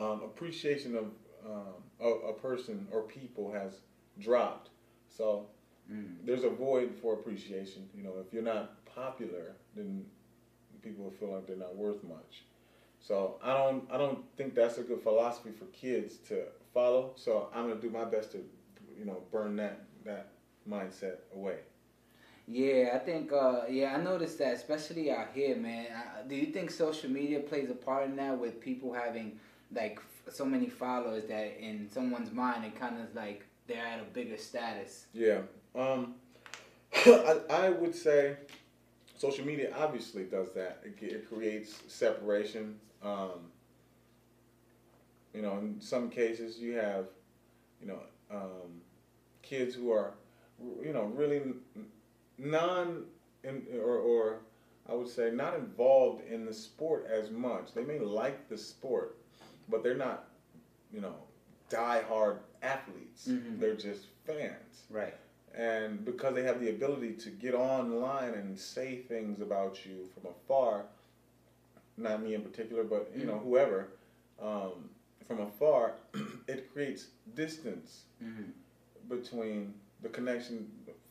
um, 0.00 0.22
appreciation 0.24 0.96
of 0.96 1.04
um, 1.46 1.74
a, 2.00 2.08
a 2.30 2.32
person 2.32 2.86
or 2.90 3.02
people 3.02 3.52
has 3.52 3.80
dropped. 4.20 4.70
So 5.08 5.46
Mm. 5.92 6.24
there's 6.24 6.44
a 6.44 6.50
void 6.50 6.94
for 7.02 7.14
appreciation. 7.14 7.88
You 7.96 8.04
know, 8.04 8.14
if 8.24 8.32
you're 8.32 8.44
not 8.44 8.84
popular, 8.86 9.56
then 9.74 10.06
people 10.82 11.04
will 11.04 11.10
feel 11.10 11.32
like 11.34 11.46
they're 11.46 11.56
not 11.56 11.74
worth 11.74 12.02
much. 12.04 12.44
So 13.00 13.36
I 13.42 13.54
don't, 13.56 13.84
I 13.90 13.98
don't 13.98 14.24
think 14.36 14.54
that's 14.54 14.78
a 14.78 14.82
good 14.82 15.02
philosophy 15.02 15.50
for 15.50 15.64
kids 15.66 16.18
to 16.28 16.44
follow. 16.72 17.12
So 17.16 17.48
I'm 17.54 17.68
gonna 17.68 17.80
do 17.80 17.90
my 17.90 18.04
best 18.04 18.32
to, 18.32 18.38
you 18.98 19.04
know, 19.04 19.22
burn 19.32 19.56
that 19.56 19.80
that 20.04 20.28
mindset 20.68 21.16
away. 21.34 21.58
Yeah, 22.46 22.92
I 22.94 22.98
think. 22.98 23.32
Uh, 23.32 23.62
yeah, 23.68 23.94
I 23.96 24.02
noticed 24.02 24.38
that, 24.38 24.54
especially 24.54 25.10
out 25.10 25.28
here, 25.34 25.56
man. 25.56 25.86
I, 25.94 26.26
do 26.26 26.34
you 26.34 26.46
think 26.46 26.70
social 26.70 27.10
media 27.10 27.40
plays 27.40 27.70
a 27.70 27.74
part 27.74 28.06
in 28.06 28.16
that, 28.16 28.38
with 28.38 28.60
people 28.60 28.92
having 28.92 29.38
like 29.74 30.00
so 30.30 30.44
many 30.44 30.68
followers 30.68 31.24
that 31.26 31.58
in 31.60 31.88
someone's 31.90 32.32
mind 32.32 32.64
it 32.64 32.78
kind 32.78 33.00
of 33.00 33.14
like 33.14 33.46
they're 33.66 33.84
at 33.84 34.00
a 34.00 34.04
bigger 34.04 34.36
status? 34.36 35.06
Yeah. 35.12 35.40
Um, 35.74 36.14
I, 37.06 37.40
I 37.50 37.68
would 37.70 37.94
say 37.94 38.36
social 39.16 39.44
media 39.44 39.72
obviously 39.76 40.24
does 40.24 40.52
that. 40.52 40.82
It, 40.84 41.02
it 41.02 41.28
creates 41.28 41.80
separation. 41.88 42.76
Um, 43.02 43.50
you 45.34 45.42
know, 45.42 45.58
in 45.58 45.80
some 45.80 46.10
cases 46.10 46.58
you 46.58 46.74
have, 46.74 47.06
you 47.80 47.88
know, 47.88 48.00
um, 48.30 48.80
kids 49.42 49.74
who 49.74 49.92
are, 49.92 50.14
you 50.82 50.92
know, 50.92 51.04
really 51.14 51.42
non, 52.38 53.04
in, 53.44 53.62
or, 53.74 53.96
or 53.98 54.36
I 54.88 54.94
would 54.94 55.08
say 55.08 55.30
not 55.30 55.54
involved 55.54 56.22
in 56.28 56.44
the 56.44 56.52
sport 56.52 57.06
as 57.10 57.30
much. 57.30 57.74
They 57.74 57.84
may 57.84 57.98
like 57.98 58.48
the 58.48 58.58
sport, 58.58 59.16
but 59.70 59.82
they're 59.82 59.96
not, 59.96 60.28
you 60.92 61.00
know, 61.00 61.14
die-hard 61.68 62.38
athletes. 62.62 63.28
Mhm. 63.28 63.58
They're 63.60 63.74
just 63.76 64.06
fans 64.26 64.84
Right. 64.90 65.14
and 65.54 66.04
because 66.04 66.34
they 66.34 66.42
have 66.42 66.60
the 66.60 66.70
ability 66.70 67.12
to 67.14 67.30
get 67.30 67.54
online 67.54 68.34
and 68.34 68.58
say 68.58 68.96
things 69.08 69.40
about 69.40 69.84
you 69.86 70.08
from 70.14 70.30
afar 70.30 70.84
not 71.96 72.22
me 72.22 72.34
in 72.34 72.42
particular 72.42 72.84
but 72.84 73.10
you 73.16 73.24
know 73.26 73.38
whoever 73.38 73.88
um, 74.40 74.88
from 75.26 75.40
afar 75.40 75.94
it 76.48 76.72
creates 76.72 77.08
distance 77.34 78.02
Mm-hmm. 78.22 78.50
between 79.08 79.74
the 80.02 80.08
connection 80.08 80.70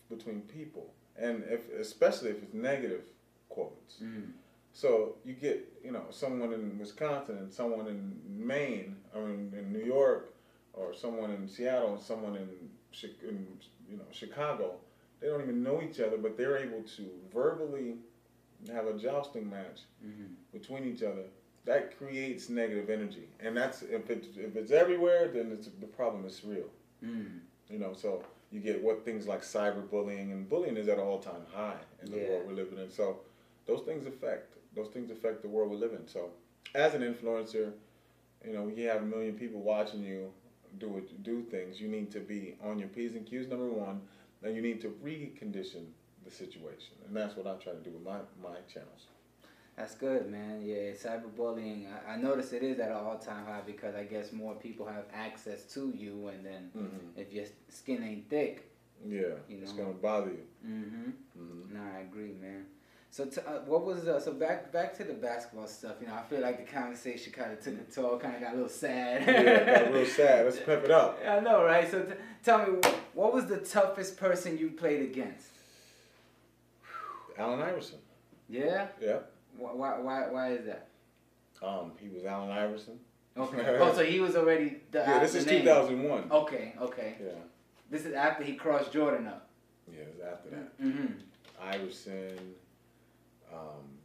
between 0.10 0.42
people 0.42 0.94
and 1.18 1.44
if 1.50 1.62
especially 1.80 2.30
if 2.30 2.42
it's 2.44 2.54
negative 2.54 3.04
quotes 3.50 3.96
Mm-hmm. 4.02 4.32
So 4.74 5.16
you 5.26 5.34
get, 5.34 5.68
you 5.84 5.92
know, 5.92 6.04
someone 6.10 6.54
in 6.54 6.78
Wisconsin 6.80 7.38
and 7.38 7.52
someone 7.52 7.88
in 7.88 8.20
Maine, 8.28 8.96
I 9.16 9.20
mean, 9.20 9.54
in 9.58 9.74
New 9.74 9.84
York, 9.84 10.34
or 10.74 10.94
someone 10.94 11.32
in 11.32 11.48
Seattle 11.48 11.94
and 11.94 12.02
someone 12.02 12.36
in, 12.36 12.48
in, 13.28 13.48
you 13.90 13.98
know, 13.98 14.04
Chicago. 14.12 14.76
They 15.20 15.28
don't 15.28 15.42
even 15.42 15.64
know 15.64 15.82
each 15.82 16.00
other, 16.00 16.18
but 16.18 16.38
they're 16.38 16.58
able 16.58 16.82
to 16.96 17.10
verbally 17.34 17.96
have 18.72 18.88
a 18.88 18.94
jousting 18.94 19.50
match 19.50 19.82
Mm-hmm. 20.06 20.34
between 20.54 20.86
each 20.86 21.04
other. 21.04 21.24
That 21.66 21.98
creates 21.98 22.50
negative 22.50 22.90
energy, 22.90 23.28
and 23.42 23.56
that's 23.56 23.82
if 23.84 24.10
it's 24.10 24.28
if 24.38 24.56
it's 24.56 24.72
everywhere, 24.72 25.28
then 25.28 25.52
it's 25.52 25.68
the 25.68 25.86
problem 25.88 26.26
is 26.26 26.42
real. 26.46 26.70
Mm-hmm. 27.04 27.38
You 27.70 27.80
know, 27.80 27.94
so 27.94 28.24
You 28.52 28.62
get 28.62 28.82
what 28.82 29.04
things 29.06 29.28
like 29.28 29.44
cyberbullying 29.44 30.32
and 30.32 30.48
bullying 30.50 30.78
is 30.78 30.88
at 30.88 30.98
an 30.98 31.04
all 31.04 31.20
time 31.20 31.46
high 31.54 31.78
in 32.02 32.12
the 32.12 32.18
Yeah. 32.18 32.30
world 32.30 32.44
we're 32.48 32.54
living 32.54 32.80
in. 32.80 32.90
So 32.90 33.20
those 33.68 33.82
things 33.82 34.08
affect 34.08 34.49
those 34.76 34.90
things 34.90 35.12
affect 35.12 35.42
the 35.42 35.48
world 35.48 35.72
we 35.72 35.78
live 35.78 35.94
in. 35.94 36.08
So 36.08 36.30
as 36.76 36.94
an 36.94 37.02
influencer, 37.02 37.72
you 38.46 38.54
know, 38.54 38.68
you 38.74 38.88
have 38.88 39.02
a 39.02 39.06
million 39.06 39.34
people 39.36 39.62
watching 39.62 40.04
you 40.04 40.32
do 40.78 40.98
it, 40.98 41.24
do 41.24 41.42
things. 41.44 41.82
You 41.82 41.88
need 41.88 42.12
to 42.12 42.20
be 42.20 42.56
on 42.64 42.80
your 42.80 42.90
p's 42.90 43.14
and 43.14 43.26
q's. 43.26 43.48
Number 43.48 43.70
one, 43.70 44.02
and 44.44 44.56
you 44.56 44.62
need 44.62 44.80
to 44.82 44.90
recondition 45.04 45.86
the 46.26 46.32
situation, 46.32 46.94
and 47.08 47.16
that's 47.16 47.36
what 47.36 47.48
I 47.48 47.54
try 47.56 47.74
to 47.74 47.80
do 47.80 47.92
with 47.92 48.04
my 48.04 48.20
my 48.42 48.58
channels. 48.72 49.08
That's 49.76 49.96
good, 49.96 50.30
man. 50.30 50.62
Yeah, 50.62 50.92
cyberbullying. 50.92 51.86
I, 52.08 52.14
I 52.14 52.18
notice 52.18 52.52
it 52.52 52.64
is 52.64 52.80
at 52.80 52.90
an 52.90 52.98
all-time 52.98 53.46
high 53.46 53.62
because 53.66 53.96
I 53.96 54.04
guess 54.04 54.34
more 54.34 54.54
people 54.56 54.86
have 54.86 55.06
access 55.14 55.64
to 55.74 55.94
you, 55.96 56.28
and 56.28 56.46
then 56.46 56.70
Mm-hmm. 56.78 57.20
if 57.20 57.32
your 57.34 57.46
skin 57.70 58.04
ain't 58.04 58.30
thick, 58.30 58.70
Yeah, 59.08 59.36
You 59.48 59.60
it's 59.62 59.72
gonna 59.72 59.94
bother 59.94 60.32
you. 60.32 60.46
mm-hmm. 60.68 61.10
Mm-hmm. 61.42 61.74
No, 61.74 61.80
I 61.96 62.02
agree, 62.02 62.34
man. 62.42 62.66
So, 63.12 63.26
t- 63.26 63.42
uh, 63.46 63.60
what 63.66 63.86
was 63.86 64.08
uh, 64.08 64.20
so 64.20 64.34
back 64.34 64.72
back 64.72 64.96
to 64.98 65.04
the 65.04 65.14
basketball 65.14 65.68
stuff? 65.68 65.96
You 66.00 66.08
know, 66.08 66.14
I 66.14 66.22
feel 66.22 66.42
like 66.42 66.64
the 66.64 66.72
conversation 66.72 67.34
kind 67.34 67.52
of 67.52 67.60
took 67.60 67.74
a 67.74 67.92
toll, 67.92 68.20
kind 68.20 68.36
of 68.36 68.42
got 68.42 68.52
a 68.52 68.56
little 68.56 68.70
sad. 68.70 69.24
yeah, 69.28 69.84
got 69.86 69.94
real 69.94 70.06
sad. 70.06 70.46
Let's 70.46 70.60
pep 70.60 70.84
it 70.84 70.92
up. 70.92 71.20
I 71.28 71.40
know, 71.40 71.64
right? 71.64 71.90
So, 71.90 72.04
t- 72.04 72.14
tell 72.44 72.60
me, 72.60 72.80
what 73.14 73.34
was 73.34 73.48
the 73.48 73.58
toughest 73.58 74.18
person 74.18 74.58
you 74.60 74.70
played 74.70 75.02
against? 75.02 75.48
Allen 77.38 77.62
Iverson. 77.62 77.98
Yeah. 78.48 78.88
Yeah. 79.02 79.20
Why? 79.58 79.98
Why? 80.00 80.30
Why, 80.30 80.52
is 80.52 80.66
that? 80.66 80.90
Um, 81.64 81.94
he 82.00 82.10
was 82.10 82.26
Allen 82.26 82.52
Iverson. 82.52 83.00
Okay. 83.36 83.64
oh, 83.80 83.94
so 83.94 84.04
he 84.04 84.20
was 84.20 84.36
already 84.36 84.78
the. 84.92 85.00
Yeah, 85.00 85.20
this 85.20 85.34
is 85.34 85.48
name. 85.48 85.62
2001. 85.62 86.32
Okay. 86.32 86.76
Okay. 86.80 87.16
Yeah. 87.20 87.32
This 87.90 88.06
is 88.06 88.14
after 88.14 88.44
he 88.44 88.54
crossed 88.54 88.94
Jordan 88.94 89.26
up. 89.28 89.50
Yeah, 89.92 90.02
it 90.02 90.16
was 90.16 90.28
after 90.32 90.50
that. 90.52 90.80
Mm-hmm. 90.80 91.14
Iverson. 91.60 92.54
Um, 93.54 93.98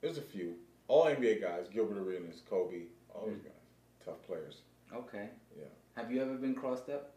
there's 0.00 0.18
a 0.18 0.22
few. 0.22 0.54
All 0.86 1.04
NBA 1.06 1.40
guys. 1.42 1.66
Gilbert 1.72 1.98
Arenas, 1.98 2.42
Kobe, 2.48 2.82
all 3.14 3.26
those 3.26 3.36
guys. 3.38 3.52
Tough 4.04 4.22
players. 4.26 4.58
Okay. 4.94 5.28
Yeah. 5.56 5.64
Have 5.96 6.10
you 6.12 6.22
ever 6.22 6.34
been 6.34 6.54
crossed 6.54 6.88
up? 6.88 7.12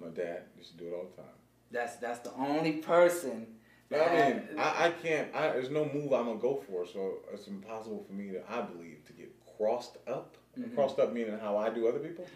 My 0.00 0.08
dad 0.08 0.42
used 0.56 0.70
to 0.72 0.76
do 0.78 0.88
it 0.88 0.94
all 0.94 1.04
the 1.14 1.22
time. 1.22 1.32
That's 1.70 1.96
that's 1.96 2.20
the 2.20 2.32
only 2.34 2.74
person. 2.74 3.46
I 3.92 3.96
mean, 3.96 4.42
I, 4.56 4.86
I 4.86 4.90
can't. 5.02 5.34
I, 5.34 5.48
there's 5.48 5.68
no 5.70 5.84
move 5.84 6.12
I'm 6.12 6.26
gonna 6.26 6.38
go 6.38 6.62
for, 6.68 6.86
so 6.86 7.18
it's 7.34 7.48
impossible 7.48 8.04
for 8.06 8.12
me 8.12 8.30
to. 8.32 8.40
I 8.48 8.62
believe 8.62 9.04
to 9.06 9.12
get 9.12 9.32
crossed 9.58 9.96
up. 10.06 10.36
Mhm. 10.58 10.74
Crossed 10.74 10.98
up 11.00 11.12
meaning 11.12 11.38
how 11.40 11.56
I 11.56 11.70
do 11.70 11.88
other 11.88 11.98
people. 11.98 12.26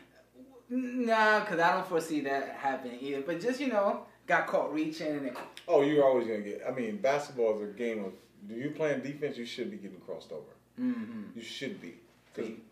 Nah, 0.68 1.40
because 1.40 1.60
I 1.60 1.72
don't 1.72 1.86
foresee 1.86 2.20
that 2.22 2.56
happening 2.56 2.98
either. 3.00 3.20
But 3.22 3.40
just, 3.40 3.60
you 3.60 3.68
know, 3.68 4.04
got 4.26 4.46
caught 4.46 4.72
reaching 4.72 5.08
and 5.08 5.26
it, 5.26 5.36
Oh, 5.68 5.82
you're 5.82 6.04
always 6.04 6.26
gonna 6.26 6.40
get. 6.40 6.62
I 6.66 6.72
mean, 6.72 6.96
basketball 6.98 7.60
is 7.62 7.68
a 7.70 7.72
game 7.72 8.04
of. 8.04 8.12
Do 8.46 8.54
you 8.54 8.70
playing 8.70 9.00
defense? 9.02 9.36
You 9.36 9.46
should 9.46 9.70
be 9.70 9.76
getting 9.76 10.00
crossed 10.00 10.32
over. 10.32 10.54
mm-hmm. 10.80 11.22
You 11.36 11.42
should 11.42 11.80
be. 11.80 11.94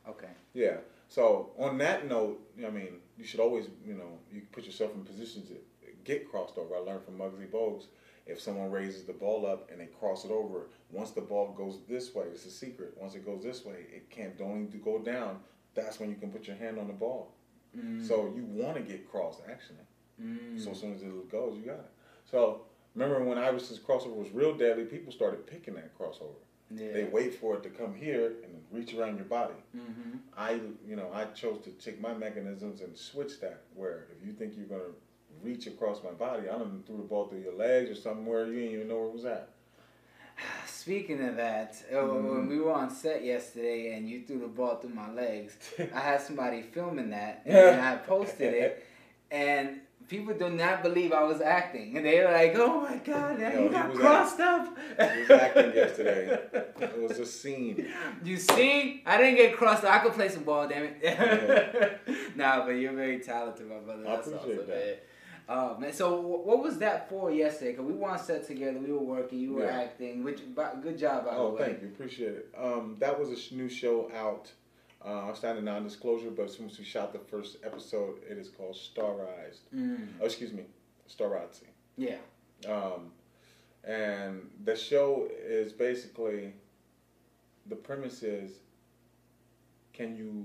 Okay. 0.08 0.28
yeah. 0.54 0.76
So 1.08 1.50
on 1.58 1.78
that 1.78 2.08
note, 2.08 2.40
I 2.66 2.70
mean, 2.70 2.94
you 3.18 3.24
should 3.24 3.40
always, 3.40 3.66
you 3.86 3.94
know, 3.94 4.18
you 4.32 4.42
put 4.50 4.64
yourself 4.64 4.92
in 4.94 5.04
positions 5.04 5.48
to 5.48 5.56
get 6.04 6.30
crossed 6.30 6.58
over. 6.58 6.74
I 6.74 6.78
learned 6.78 7.04
from 7.04 7.18
Muggsy 7.18 7.48
Bogues. 7.48 7.84
If 8.26 8.40
someone 8.40 8.70
raises 8.70 9.04
the 9.04 9.12
ball 9.12 9.46
up 9.46 9.70
and 9.70 9.80
they 9.80 9.86
cross 9.86 10.24
it 10.24 10.30
over, 10.30 10.68
once 10.90 11.10
the 11.10 11.20
ball 11.20 11.52
goes 11.52 11.78
this 11.88 12.14
way, 12.14 12.26
it's 12.32 12.46
a 12.46 12.50
secret. 12.50 12.94
Once 12.96 13.14
it 13.14 13.26
goes 13.26 13.42
this 13.42 13.64
way, 13.64 13.86
it 13.94 14.10
can't 14.10 14.38
don't 14.38 14.62
need 14.62 14.72
to 14.72 14.78
go 14.78 14.98
down. 14.98 15.40
That's 15.74 15.98
when 15.98 16.08
you 16.08 16.16
can 16.16 16.30
put 16.30 16.46
your 16.46 16.56
hand 16.56 16.78
on 16.78 16.86
the 16.86 16.92
ball. 16.92 17.32
Mm. 17.76 18.06
So 18.06 18.32
you 18.34 18.44
want 18.44 18.76
to 18.76 18.82
get 18.82 19.10
crossed 19.10 19.40
actually. 19.50 19.84
Mm. 20.22 20.62
So 20.62 20.70
as 20.70 20.80
soon 20.80 20.94
as 20.94 21.02
it 21.02 21.30
goes, 21.30 21.56
you 21.56 21.64
got 21.64 21.80
it. 21.80 21.90
So 22.30 22.62
remember 22.94 23.24
when 23.24 23.38
Iverson's 23.38 23.78
crossover 23.78 24.14
was 24.16 24.30
real 24.32 24.54
deadly, 24.54 24.84
people 24.84 25.12
started 25.12 25.46
picking 25.46 25.74
that 25.74 25.96
crossover. 25.98 26.34
yeah. 26.70 26.92
They 26.92 27.04
wait 27.04 27.34
for 27.34 27.54
it 27.56 27.62
to 27.64 27.70
come 27.70 27.94
here 27.94 28.32
and 28.44 28.62
reach 28.70 28.94
around 28.94 29.16
your 29.16 29.26
body. 29.26 29.54
Mm-hmm. 29.76 30.18
I, 30.36 30.60
you 30.86 30.96
know, 30.96 31.10
I 31.12 31.24
chose 31.26 31.60
to 31.64 31.70
take 31.70 32.00
my 32.00 32.14
mechanisms 32.14 32.80
and 32.80 32.96
switch 32.96 33.40
that. 33.40 33.62
Where 33.74 34.06
if 34.18 34.26
you 34.26 34.32
think 34.32 34.54
you're 34.56 34.66
gonna 34.66 34.92
reach 35.42 35.66
across 35.66 36.02
my 36.02 36.10
body, 36.12 36.48
I 36.48 36.52
done 36.58 36.82
threw 36.86 36.96
the 36.98 37.02
ball 37.02 37.26
through 37.28 37.40
your 37.40 37.54
legs 37.54 37.90
or 37.90 37.94
somewhere 37.94 38.46
you 38.46 38.60
didn't 38.60 38.74
even 38.74 38.88
know 38.88 38.96
where 38.98 39.06
it 39.08 39.12
was 39.14 39.24
at. 39.24 39.48
Speaking 40.66 41.22
of 41.26 41.36
that, 41.36 41.76
uh, 41.92 41.96
Mhm. 41.96 42.30
when 42.30 42.48
we 42.48 42.58
were 42.58 42.72
on 42.72 42.90
set 42.90 43.22
yesterday 43.24 43.94
and 43.94 44.08
you 44.08 44.22
threw 44.22 44.40
the 44.40 44.46
ball 44.48 44.76
through 44.76 44.90
my 44.94 45.10
legs, 45.12 45.56
I 45.94 46.00
had 46.00 46.20
somebody 46.20 46.62
filming 46.62 47.10
that 47.10 47.42
and 47.46 47.80
I 47.80 47.96
posted 47.96 48.54
it, 48.54 48.84
and 49.30 49.80
people 50.08 50.34
do 50.34 50.50
not 50.50 50.82
believe 50.82 51.12
I 51.12 51.22
was 51.24 51.40
acting, 51.40 51.96
and 51.96 52.04
they 52.06 52.18
were 52.20 52.30
like, 52.30 52.54
"Oh 52.56 52.80
my 52.82 52.96
God, 52.98 53.38
you 53.40 53.68
got 53.70 53.92
crossed 53.94 54.40
up." 54.40 54.76
He 54.98 55.20
was 55.20 55.30
acting 55.30 55.72
yesterday. 55.74 56.38
It 56.80 56.98
was 57.02 57.18
a 57.18 57.26
scene. 57.26 57.88
You 58.24 58.36
see, 58.36 59.02
I 59.06 59.16
didn't 59.18 59.36
get 59.36 59.56
crossed. 59.56 59.84
up. 59.84 59.92
I 59.92 59.98
could 59.98 60.12
play 60.12 60.28
some 60.28 60.44
ball, 60.44 60.68
damn 60.68 60.84
it. 61.00 62.00
nah, 62.36 62.64
but 62.64 62.72
you're 62.72 62.92
very 62.92 63.18
talented, 63.20 63.68
my 63.68 63.78
brother. 63.78 64.04
I 64.06 64.16
That's 64.16 64.28
appreciate 64.28 64.58
awesome, 64.58 64.68
that. 64.68 64.76
man. 64.86 64.94
Uh, 65.48 65.74
man, 65.78 65.92
so 65.92 66.20
what 66.20 66.62
was 66.62 66.78
that 66.78 67.08
for 67.08 67.32
yesterday? 67.32 67.72
Cause 67.74 67.84
we 67.84 67.94
were 67.94 68.08
on 68.08 68.18
set 68.18 68.46
together, 68.46 68.78
we 68.78 68.92
were 68.92 68.98
working, 69.00 69.40
you 69.40 69.54
were 69.54 69.64
Yeah. 69.64 69.80
acting. 69.80 70.22
Which, 70.22 70.40
by, 70.54 70.70
good 70.80 70.96
job, 70.96 71.24
by 71.26 71.32
Oh, 71.34 71.48
the 71.50 71.56
way. 71.56 71.62
Oh, 71.62 71.64
thank 71.66 71.82
you, 71.82 71.88
appreciate 71.88 72.32
it. 72.34 72.54
Um, 72.56 72.96
that 73.00 73.18
was 73.18 73.28
a 73.30 73.54
new 73.54 73.68
show 73.68 74.10
out. 74.14 74.50
Uh, 75.04 75.30
I 75.30 75.34
signed 75.34 75.58
a 75.58 75.62
non-disclosure, 75.62 76.30
but 76.30 76.44
as 76.44 76.54
soon 76.56 76.66
as 76.66 76.78
we 76.78 76.84
shot 76.84 77.12
the 77.12 77.18
first 77.18 77.56
episode, 77.64 78.18
it 78.28 78.38
is 78.38 78.48
called 78.48 78.76
Starized. 78.76 79.62
Mm, 79.74 80.06
Oh, 80.20 80.24
excuse 80.26 80.52
me, 80.52 80.64
Starazzi. 81.08 81.66
yeah. 81.96 82.18
Um, 82.68 83.10
and 83.84 84.48
the 84.64 84.76
show 84.76 85.28
is 85.44 85.72
basically 85.72 86.52
the 87.66 87.74
premise 87.74 88.22
is 88.22 88.52
can 89.92 90.16
you 90.16 90.44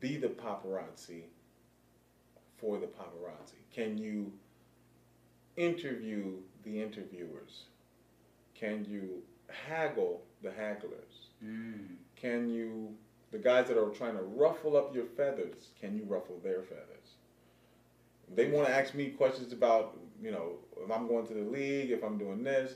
be 0.00 0.16
the 0.16 0.28
paparazzi 0.28 1.22
for 2.58 2.78
the 2.78 2.86
paparazzi? 2.86 3.60
Can 3.72 3.96
you 3.96 4.32
interview 5.56 6.32
the 6.64 6.82
interviewers? 6.82 7.66
Can 8.54 8.84
you 8.84 9.22
haggle 9.48 10.22
the 10.42 10.48
hagglers? 10.50 11.28
Mm, 11.44 11.96
Can 12.16 12.48
you, 12.48 12.94
the 13.32 13.38
guys 13.38 13.66
that 13.68 13.76
are 13.78 13.88
trying 13.88 14.16
to 14.16 14.22
ruffle 14.22 14.76
up 14.76 14.94
your 14.94 15.06
feathers, 15.06 15.68
can 15.80 15.96
you 15.96 16.04
ruffle 16.04 16.38
their 16.44 16.62
feathers? 16.62 17.16
They 18.34 18.46
want 18.48 18.66
to 18.68 18.72
ask 18.74 18.94
me 18.94 19.08
questions 19.10 19.52
about, 19.52 19.96
you 20.22 20.30
know, 20.30 20.52
if 20.82 20.90
I'm 20.90 21.06
going 21.08 21.26
to 21.26 21.34
the 21.34 21.42
league, 21.42 21.90
if 21.90 22.02
I'm 22.02 22.16
doing 22.18 22.42
this, 22.44 22.74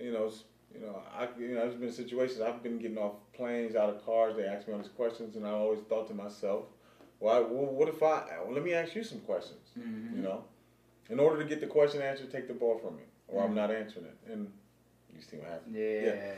you 0.00 0.12
know, 0.12 0.30
you 0.74 0.80
know, 0.80 1.02
I, 1.16 1.28
you 1.38 1.48
know, 1.48 1.60
there's 1.60 1.74
been 1.74 1.92
situations 1.92 2.40
I've 2.40 2.62
been 2.62 2.78
getting 2.78 2.96
off 2.98 3.12
planes, 3.34 3.76
out 3.76 3.90
of 3.90 4.04
cars. 4.06 4.36
They 4.36 4.44
ask 4.44 4.66
me 4.66 4.72
all 4.74 4.80
these 4.80 4.88
questions, 4.88 5.36
and 5.36 5.46
I 5.46 5.50
always 5.50 5.80
thought 5.88 6.08
to 6.08 6.14
myself, 6.14 6.64
well, 7.20 7.44
what 7.44 7.88
if 7.88 8.02
I? 8.02 8.24
Well, 8.44 8.54
let 8.54 8.64
me 8.64 8.72
ask 8.72 8.94
you 8.94 9.04
some 9.04 9.20
questions. 9.20 9.68
mhm. 9.78 10.16
You 10.16 10.22
know, 10.22 10.44
in 11.10 11.20
order 11.20 11.40
to 11.42 11.48
get 11.48 11.60
the 11.60 11.66
question 11.66 12.00
answered, 12.02 12.32
take 12.32 12.48
the 12.48 12.54
ball 12.54 12.78
from 12.78 12.96
me, 12.96 13.02
or 13.28 13.42
Mhm. 13.42 13.46
I'm 13.46 13.54
not 13.54 13.70
answering 13.70 14.06
it, 14.06 14.16
and 14.32 14.50
you 15.14 15.20
see 15.20 15.36
what 15.36 15.48
happens. 15.48 15.76
Yeah. 15.76 16.00
Yeah. 16.14 16.34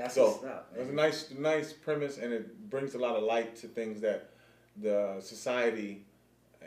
That's 0.00 0.14
So, 0.14 0.30
what's 0.30 0.44
up. 0.44 0.72
It's 0.76 0.88
a 0.88 0.92
nice, 0.94 1.30
nice 1.38 1.72
premise, 1.74 2.16
and 2.16 2.32
it 2.32 2.70
brings 2.70 2.94
a 2.94 2.98
lot 2.98 3.16
of 3.16 3.22
light 3.22 3.54
to 3.56 3.66
things 3.66 4.00
that 4.00 4.30
the 4.80 5.16
society 5.20 6.06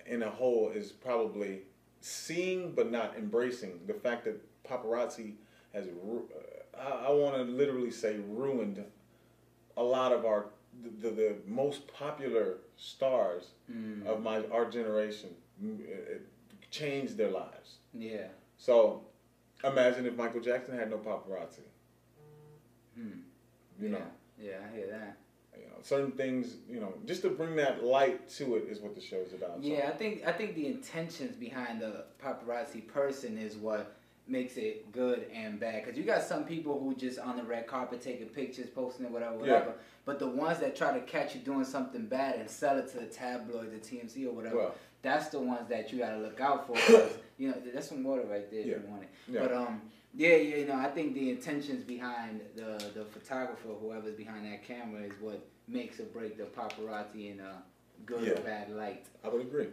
in 0.06 0.22
a 0.22 0.30
whole 0.30 0.70
is 0.70 0.92
probably 0.92 1.62
seeing 2.02 2.74
but 2.74 2.92
not 2.92 3.16
embracing. 3.18 3.80
The 3.88 3.96
fact 3.96 4.26
that 4.26 4.40
paparazzi 4.64 5.34
has, 5.74 5.88
uh, 5.88 6.80
I, 6.80 7.08
I 7.08 7.12
want 7.12 7.36
to 7.38 7.42
literally 7.44 7.90
say, 7.90 8.18
ruined 8.30 8.84
a 9.78 9.84
lot 9.84 10.12
of 10.12 10.26
our 10.26 10.46
the, 10.84 11.10
the, 11.10 11.16
the 11.16 11.36
most 11.48 11.88
popular 11.88 12.58
stars 12.78 13.48
Mm, 13.72 14.06
of 14.06 14.22
my 14.22 14.44
our 14.52 14.66
generation. 14.70 15.30
Changed 16.70 17.18
their 17.18 17.30
lives. 17.32 17.78
yeah. 17.94 18.28
So, 18.58 19.04
imagine 19.64 20.06
if 20.06 20.16
Michael 20.18 20.42
Jackson 20.42 20.78
had 20.78 20.90
no 20.90 20.98
paparazzi. 20.98 21.62
Mm, 23.00 23.20
You 23.80 23.88
yeah. 23.90 23.90
know. 23.90 24.04
Yeah, 24.40 24.58
I 24.72 24.76
hear 24.76 24.88
that. 24.88 25.18
you 25.58 25.66
know, 25.68 25.76
certain 25.82 26.12
things, 26.12 26.56
you 26.70 26.80
know, 26.80 26.94
just 27.06 27.22
to 27.22 27.30
bring 27.30 27.56
that 27.58 27.84
light 27.84 28.28
to 28.38 28.56
it 28.56 28.64
is 28.70 28.80
what 28.80 28.96
the 28.96 29.02
show 29.02 29.18
is 29.18 29.34
about. 29.34 29.62
So, 29.64 29.68
Yeah, 29.70 29.88
I 29.88 29.92
think 29.92 30.26
I 30.28 30.32
think 30.32 30.56
the 30.56 30.66
intentions 30.68 31.36
behind 31.36 31.82
the 31.82 32.06
paparazzi 32.24 32.86
person 32.88 33.38
is 33.38 33.56
what 33.56 33.96
makes 34.28 34.56
it 34.58 34.92
good 34.92 35.28
and 35.34 35.60
bad. 35.60 35.86
Cause 35.86 35.96
you 35.98 36.04
got 36.04 36.24
some 36.24 36.46
people 36.46 36.80
who 36.80 36.96
just 36.96 37.20
on 37.20 37.36
the 37.38 37.44
red 37.44 37.68
carpet 37.68 38.02
taking 38.02 38.28
pictures, 38.30 38.68
posting 38.70 39.06
it, 39.06 39.12
whatever, 39.12 39.36
whatever. 39.36 39.74
But 40.06 40.18
the 40.18 40.28
ones 40.28 40.60
that 40.60 40.76
try 40.76 40.94
to 40.98 41.02
catch 41.06 41.36
you 41.36 41.42
doing 41.42 41.66
something 41.66 42.06
bad 42.08 42.36
and 42.40 42.50
sell 42.50 42.78
it 42.78 42.90
to 42.94 43.00
the 43.00 43.06
tabloid, 43.06 43.72
the 43.72 43.78
TMZ 43.78 44.26
or 44.28 44.32
whatever, 44.32 44.56
Well, 44.58 44.76
that's 45.02 45.28
the 45.28 45.40
ones 45.40 45.68
that 45.70 45.92
you 45.92 46.00
gotta 46.00 46.18
look 46.18 46.40
out 46.42 46.66
for. 46.68 46.74
'cause, 46.88 47.18
you 47.38 47.50
know, 47.50 47.58
that's 47.74 47.90
some 47.90 48.04
water 48.04 48.24
right 48.24 48.50
there 48.50 48.62
if 48.62 48.66
you 48.68 48.82
want 48.88 49.04
it. 49.04 49.10
yeah. 49.28 49.42
But 49.42 49.54
um, 49.54 49.82
yeah, 50.16 50.36
yeah, 50.36 50.56
you 50.58 50.66
know, 50.68 50.76
I 50.76 50.88
think 50.90 51.14
the 51.14 51.30
intentions 51.32 51.84
behind 51.84 52.42
the 52.56 52.92
the 52.94 53.06
photographer, 53.06 53.70
whoever's 53.82 54.16
behind 54.16 54.46
that 54.46 54.64
camera, 54.64 55.02
is 55.02 55.14
what 55.20 55.46
makes 55.68 56.00
or 56.00 56.04
break 56.06 56.38
the 56.38 56.44
paparazzi 56.44 57.32
in 57.32 57.40
a 57.40 57.64
good 58.06 58.24
Yeah. 58.24 58.34
or 58.34 58.42
bad 58.42 58.70
light. 58.72 59.06
I 59.24 59.30
would 59.30 59.42
agree. 59.42 59.70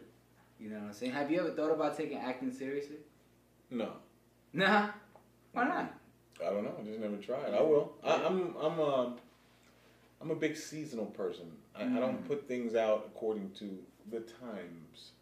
You 0.58 0.70
know 0.70 0.78
what 0.78 0.86
I'm 0.88 0.92
saying? 0.92 1.12
Have 1.12 1.30
you 1.30 1.40
ever 1.40 1.50
thought 1.50 1.70
about 1.72 1.96
taking 1.96 2.18
acting 2.18 2.52
seriously? 2.52 2.98
No, 3.70 3.92
Nah. 4.52 4.90
Why 5.52 5.64
not? 5.64 5.94
I 6.44 6.50
don't 6.50 6.64
know. 6.64 6.74
I 6.78 6.82
just 6.84 6.98
never 7.00 7.16
tried. 7.16 7.52
I 7.54 7.60
will. 7.62 7.92
I, 8.04 8.24
I'm 8.24 8.54
I'm 8.56 8.78
a 8.78 9.16
I'm 10.20 10.30
a 10.30 10.34
big 10.34 10.56
seasonal 10.56 11.06
person. 11.06 11.46
I, 11.74 11.84
I 11.84 12.00
don't 12.00 12.22
Mm. 12.24 12.28
put 12.28 12.46
things 12.48 12.74
out 12.74 13.04
according 13.14 13.50
to 13.60 13.78
the 14.10 14.20
times. 14.20 15.12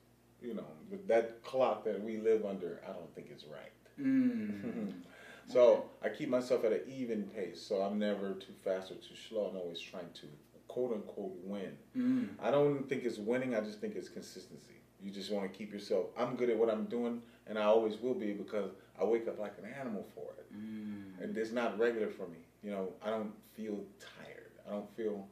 You 0.42 0.54
know, 0.54 0.66
but 0.90 1.06
that 1.08 1.42
clock 1.42 1.84
that 1.84 2.00
we 2.02 2.18
live 2.18 2.44
under, 2.44 2.80
I 2.88 2.92
don't 2.92 3.12
think 3.14 3.30
is 3.34 3.44
right. 3.46 3.72
Mm. 4.00 4.92
So 5.48 5.86
I 6.02 6.10
keep 6.10 6.28
myself 6.28 6.64
at 6.64 6.72
an 6.72 6.82
even 6.86 7.22
pace. 7.24 7.60
So 7.60 7.76
I'm 7.76 7.98
never 7.98 8.34
too 8.34 8.52
fast 8.64 8.90
or 8.90 8.96
too 8.96 9.16
slow. 9.28 9.46
I'm 9.46 9.56
always 9.56 9.80
trying 9.80 10.10
to 10.14 10.26
quote 10.68 10.92
unquote 10.92 11.32
win. 11.42 11.72
Mm. 11.96 12.28
I 12.40 12.50
don't 12.50 12.88
think 12.88 13.04
it's 13.04 13.18
winning. 13.18 13.56
I 13.56 13.60
just 13.60 13.80
think 13.80 13.96
it's 13.96 14.08
consistency. 14.08 14.74
You 15.00 15.10
just 15.10 15.32
want 15.32 15.50
to 15.50 15.58
keep 15.58 15.72
yourself. 15.72 16.06
I'm 16.18 16.36
good 16.36 16.50
at 16.50 16.58
what 16.58 16.68
I'm 16.68 16.84
doing, 16.84 17.22
and 17.46 17.58
I 17.58 17.62
always 17.62 17.98
will 18.00 18.14
be 18.14 18.32
because 18.32 18.72
I 19.00 19.04
wake 19.04 19.26
up 19.28 19.38
like 19.38 19.54
an 19.62 19.72
animal 19.80 20.04
for 20.14 20.34
it. 20.38 20.52
Mm. 20.52 21.22
And 21.22 21.36
it's 21.36 21.52
not 21.52 21.78
regular 21.78 22.08
for 22.08 22.26
me. 22.26 22.38
You 22.62 22.72
know, 22.72 22.88
I 23.02 23.10
don't 23.10 23.32
feel 23.54 23.78
tired. 24.00 24.52
I 24.66 24.72
don't 24.72 24.96
feel 24.96 25.26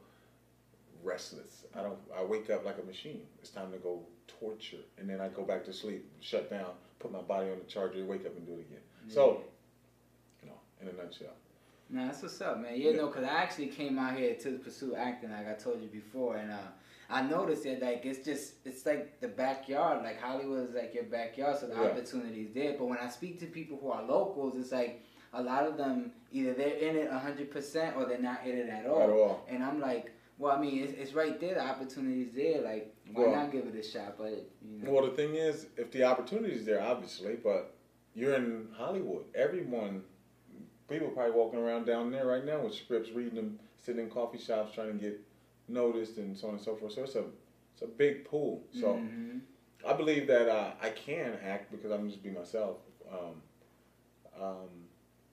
restless. 1.07 1.65
I 1.75 1.81
don't. 1.81 1.97
I 2.17 2.23
wake 2.23 2.49
up 2.49 2.65
like 2.65 2.77
a 2.81 2.85
machine. 2.85 3.21
It's 3.39 3.49
time 3.49 3.71
to 3.71 3.77
go 3.77 4.01
torture, 4.27 4.83
and 4.97 5.09
then 5.09 5.19
I 5.21 5.29
go 5.29 5.43
back 5.43 5.63
to 5.65 5.73
sleep, 5.73 6.05
shut 6.21 6.49
down, 6.49 6.71
put 6.99 7.11
my 7.11 7.21
body 7.21 7.49
on 7.49 7.57
the 7.59 7.65
charger, 7.65 8.03
wake 8.05 8.25
up 8.25 8.35
and 8.35 8.45
do 8.45 8.53
it 8.53 8.65
again. 8.69 8.81
So, 9.07 9.41
you 10.43 10.49
know, 10.49 10.55
in 10.81 10.87
a 10.89 10.93
nutshell. 11.01 11.33
Nah, 11.89 12.07
that's 12.07 12.21
what's 12.21 12.41
up, 12.41 12.59
man. 12.59 12.73
Yeah, 12.75 12.89
Yeah. 12.91 12.97
no, 12.97 13.07
because 13.07 13.23
I 13.23 13.29
actually 13.29 13.67
came 13.67 13.97
out 13.97 14.17
here 14.17 14.35
to 14.35 14.57
pursue 14.57 14.95
acting, 14.95 15.31
like 15.31 15.47
I 15.47 15.53
told 15.53 15.81
you 15.81 15.87
before, 15.87 16.35
and 16.35 16.51
uh, 16.51 16.57
I 17.09 17.21
noticed 17.21 17.63
that 17.63 17.81
like 17.81 18.05
it's 18.05 18.25
just 18.25 18.55
it's 18.65 18.85
like 18.85 19.21
the 19.21 19.29
backyard, 19.29 20.03
like 20.03 20.19
Hollywood 20.21 20.67
is 20.69 20.75
like 20.75 20.93
your 20.93 21.05
backyard, 21.05 21.57
so 21.59 21.67
the 21.67 21.75
Yeah. 21.75 21.83
opportunities 21.91 22.49
there. 22.53 22.75
But 22.77 22.85
when 22.89 22.97
I 22.97 23.07
speak 23.07 23.39
to 23.39 23.45
people 23.45 23.77
who 23.81 23.89
are 23.89 24.03
locals, 24.03 24.55
it's 24.59 24.73
like 24.73 25.05
a 25.33 25.41
lot 25.41 25.63
of 25.65 25.77
them 25.77 26.11
either 26.33 26.53
they're 26.53 26.75
in 26.87 26.97
it 26.97 27.09
hundred 27.09 27.49
percent 27.51 27.95
or 27.95 28.05
they're 28.05 28.19
not 28.31 28.45
in 28.45 28.57
it 28.57 28.69
at 28.69 28.85
all. 28.85 29.01
At 29.01 29.09
all. 29.09 29.45
And 29.47 29.63
I'm 29.63 29.79
like, 29.79 30.11
well, 30.37 30.55
I 30.55 30.59
mean, 30.61 30.83
it's, 30.83 30.93
it's 30.93 31.13
right 31.13 31.39
there. 31.39 31.55
The 31.55 31.61
opportunities 31.63 32.31
there. 32.33 32.61
Like, 32.61 32.93
why 33.11 33.23
Well- 33.25 33.35
not 33.35 33.51
give 33.51 33.65
it 33.67 33.75
a 33.75 33.83
shot? 33.83 34.17
But 34.17 34.31
you 34.61 34.83
know, 34.83 34.91
Well, 34.91 35.05
the 35.05 35.11
thing 35.15 35.35
is, 35.35 35.67
if 35.77 35.91
the 35.91 36.03
opportunity 36.03 36.53
is 36.53 36.65
there, 36.65 36.81
obviously, 36.81 37.35
but 37.35 37.73
you're 38.13 38.33
in 38.35 38.69
Hollywood. 38.73 39.25
Everyone, 39.35 40.03
people 40.89 41.09
probably 41.09 41.31
walking 41.33 41.59
around 41.59 41.85
down 41.85 42.11
there 42.11 42.25
right 42.25 42.45
now 42.45 42.61
with 42.61 42.73
scripts, 42.73 43.11
reading 43.11 43.35
them, 43.35 43.59
sitting 43.83 44.01
in 44.03 44.09
coffee 44.09 44.37
shops 44.37 44.73
trying 44.73 44.97
to 44.97 44.97
get 44.97 45.19
noticed 45.67 46.17
and 46.17 46.37
so 46.37 46.47
on 46.47 46.55
and 46.55 46.63
so 46.63 46.75
forth. 46.75 46.93
So 46.93 47.03
it's 47.03 47.15
a 47.15 47.25
it's 47.73 47.81
a 47.83 47.87
big 47.87 48.25
pool. 48.25 48.63
So 48.73 48.95
Mhm. 48.95 49.41
I 49.85 49.93
believe 49.93 50.25
that 50.27 50.49
uh, 50.49 50.73
I 50.81 50.89
can 50.89 51.33
act 51.43 51.71
because 51.71 51.91
I'm 51.91 52.09
just 52.09 52.23
be 52.23 52.29
myself. 52.31 52.77
Um, 53.11 53.41
um, 54.41 54.86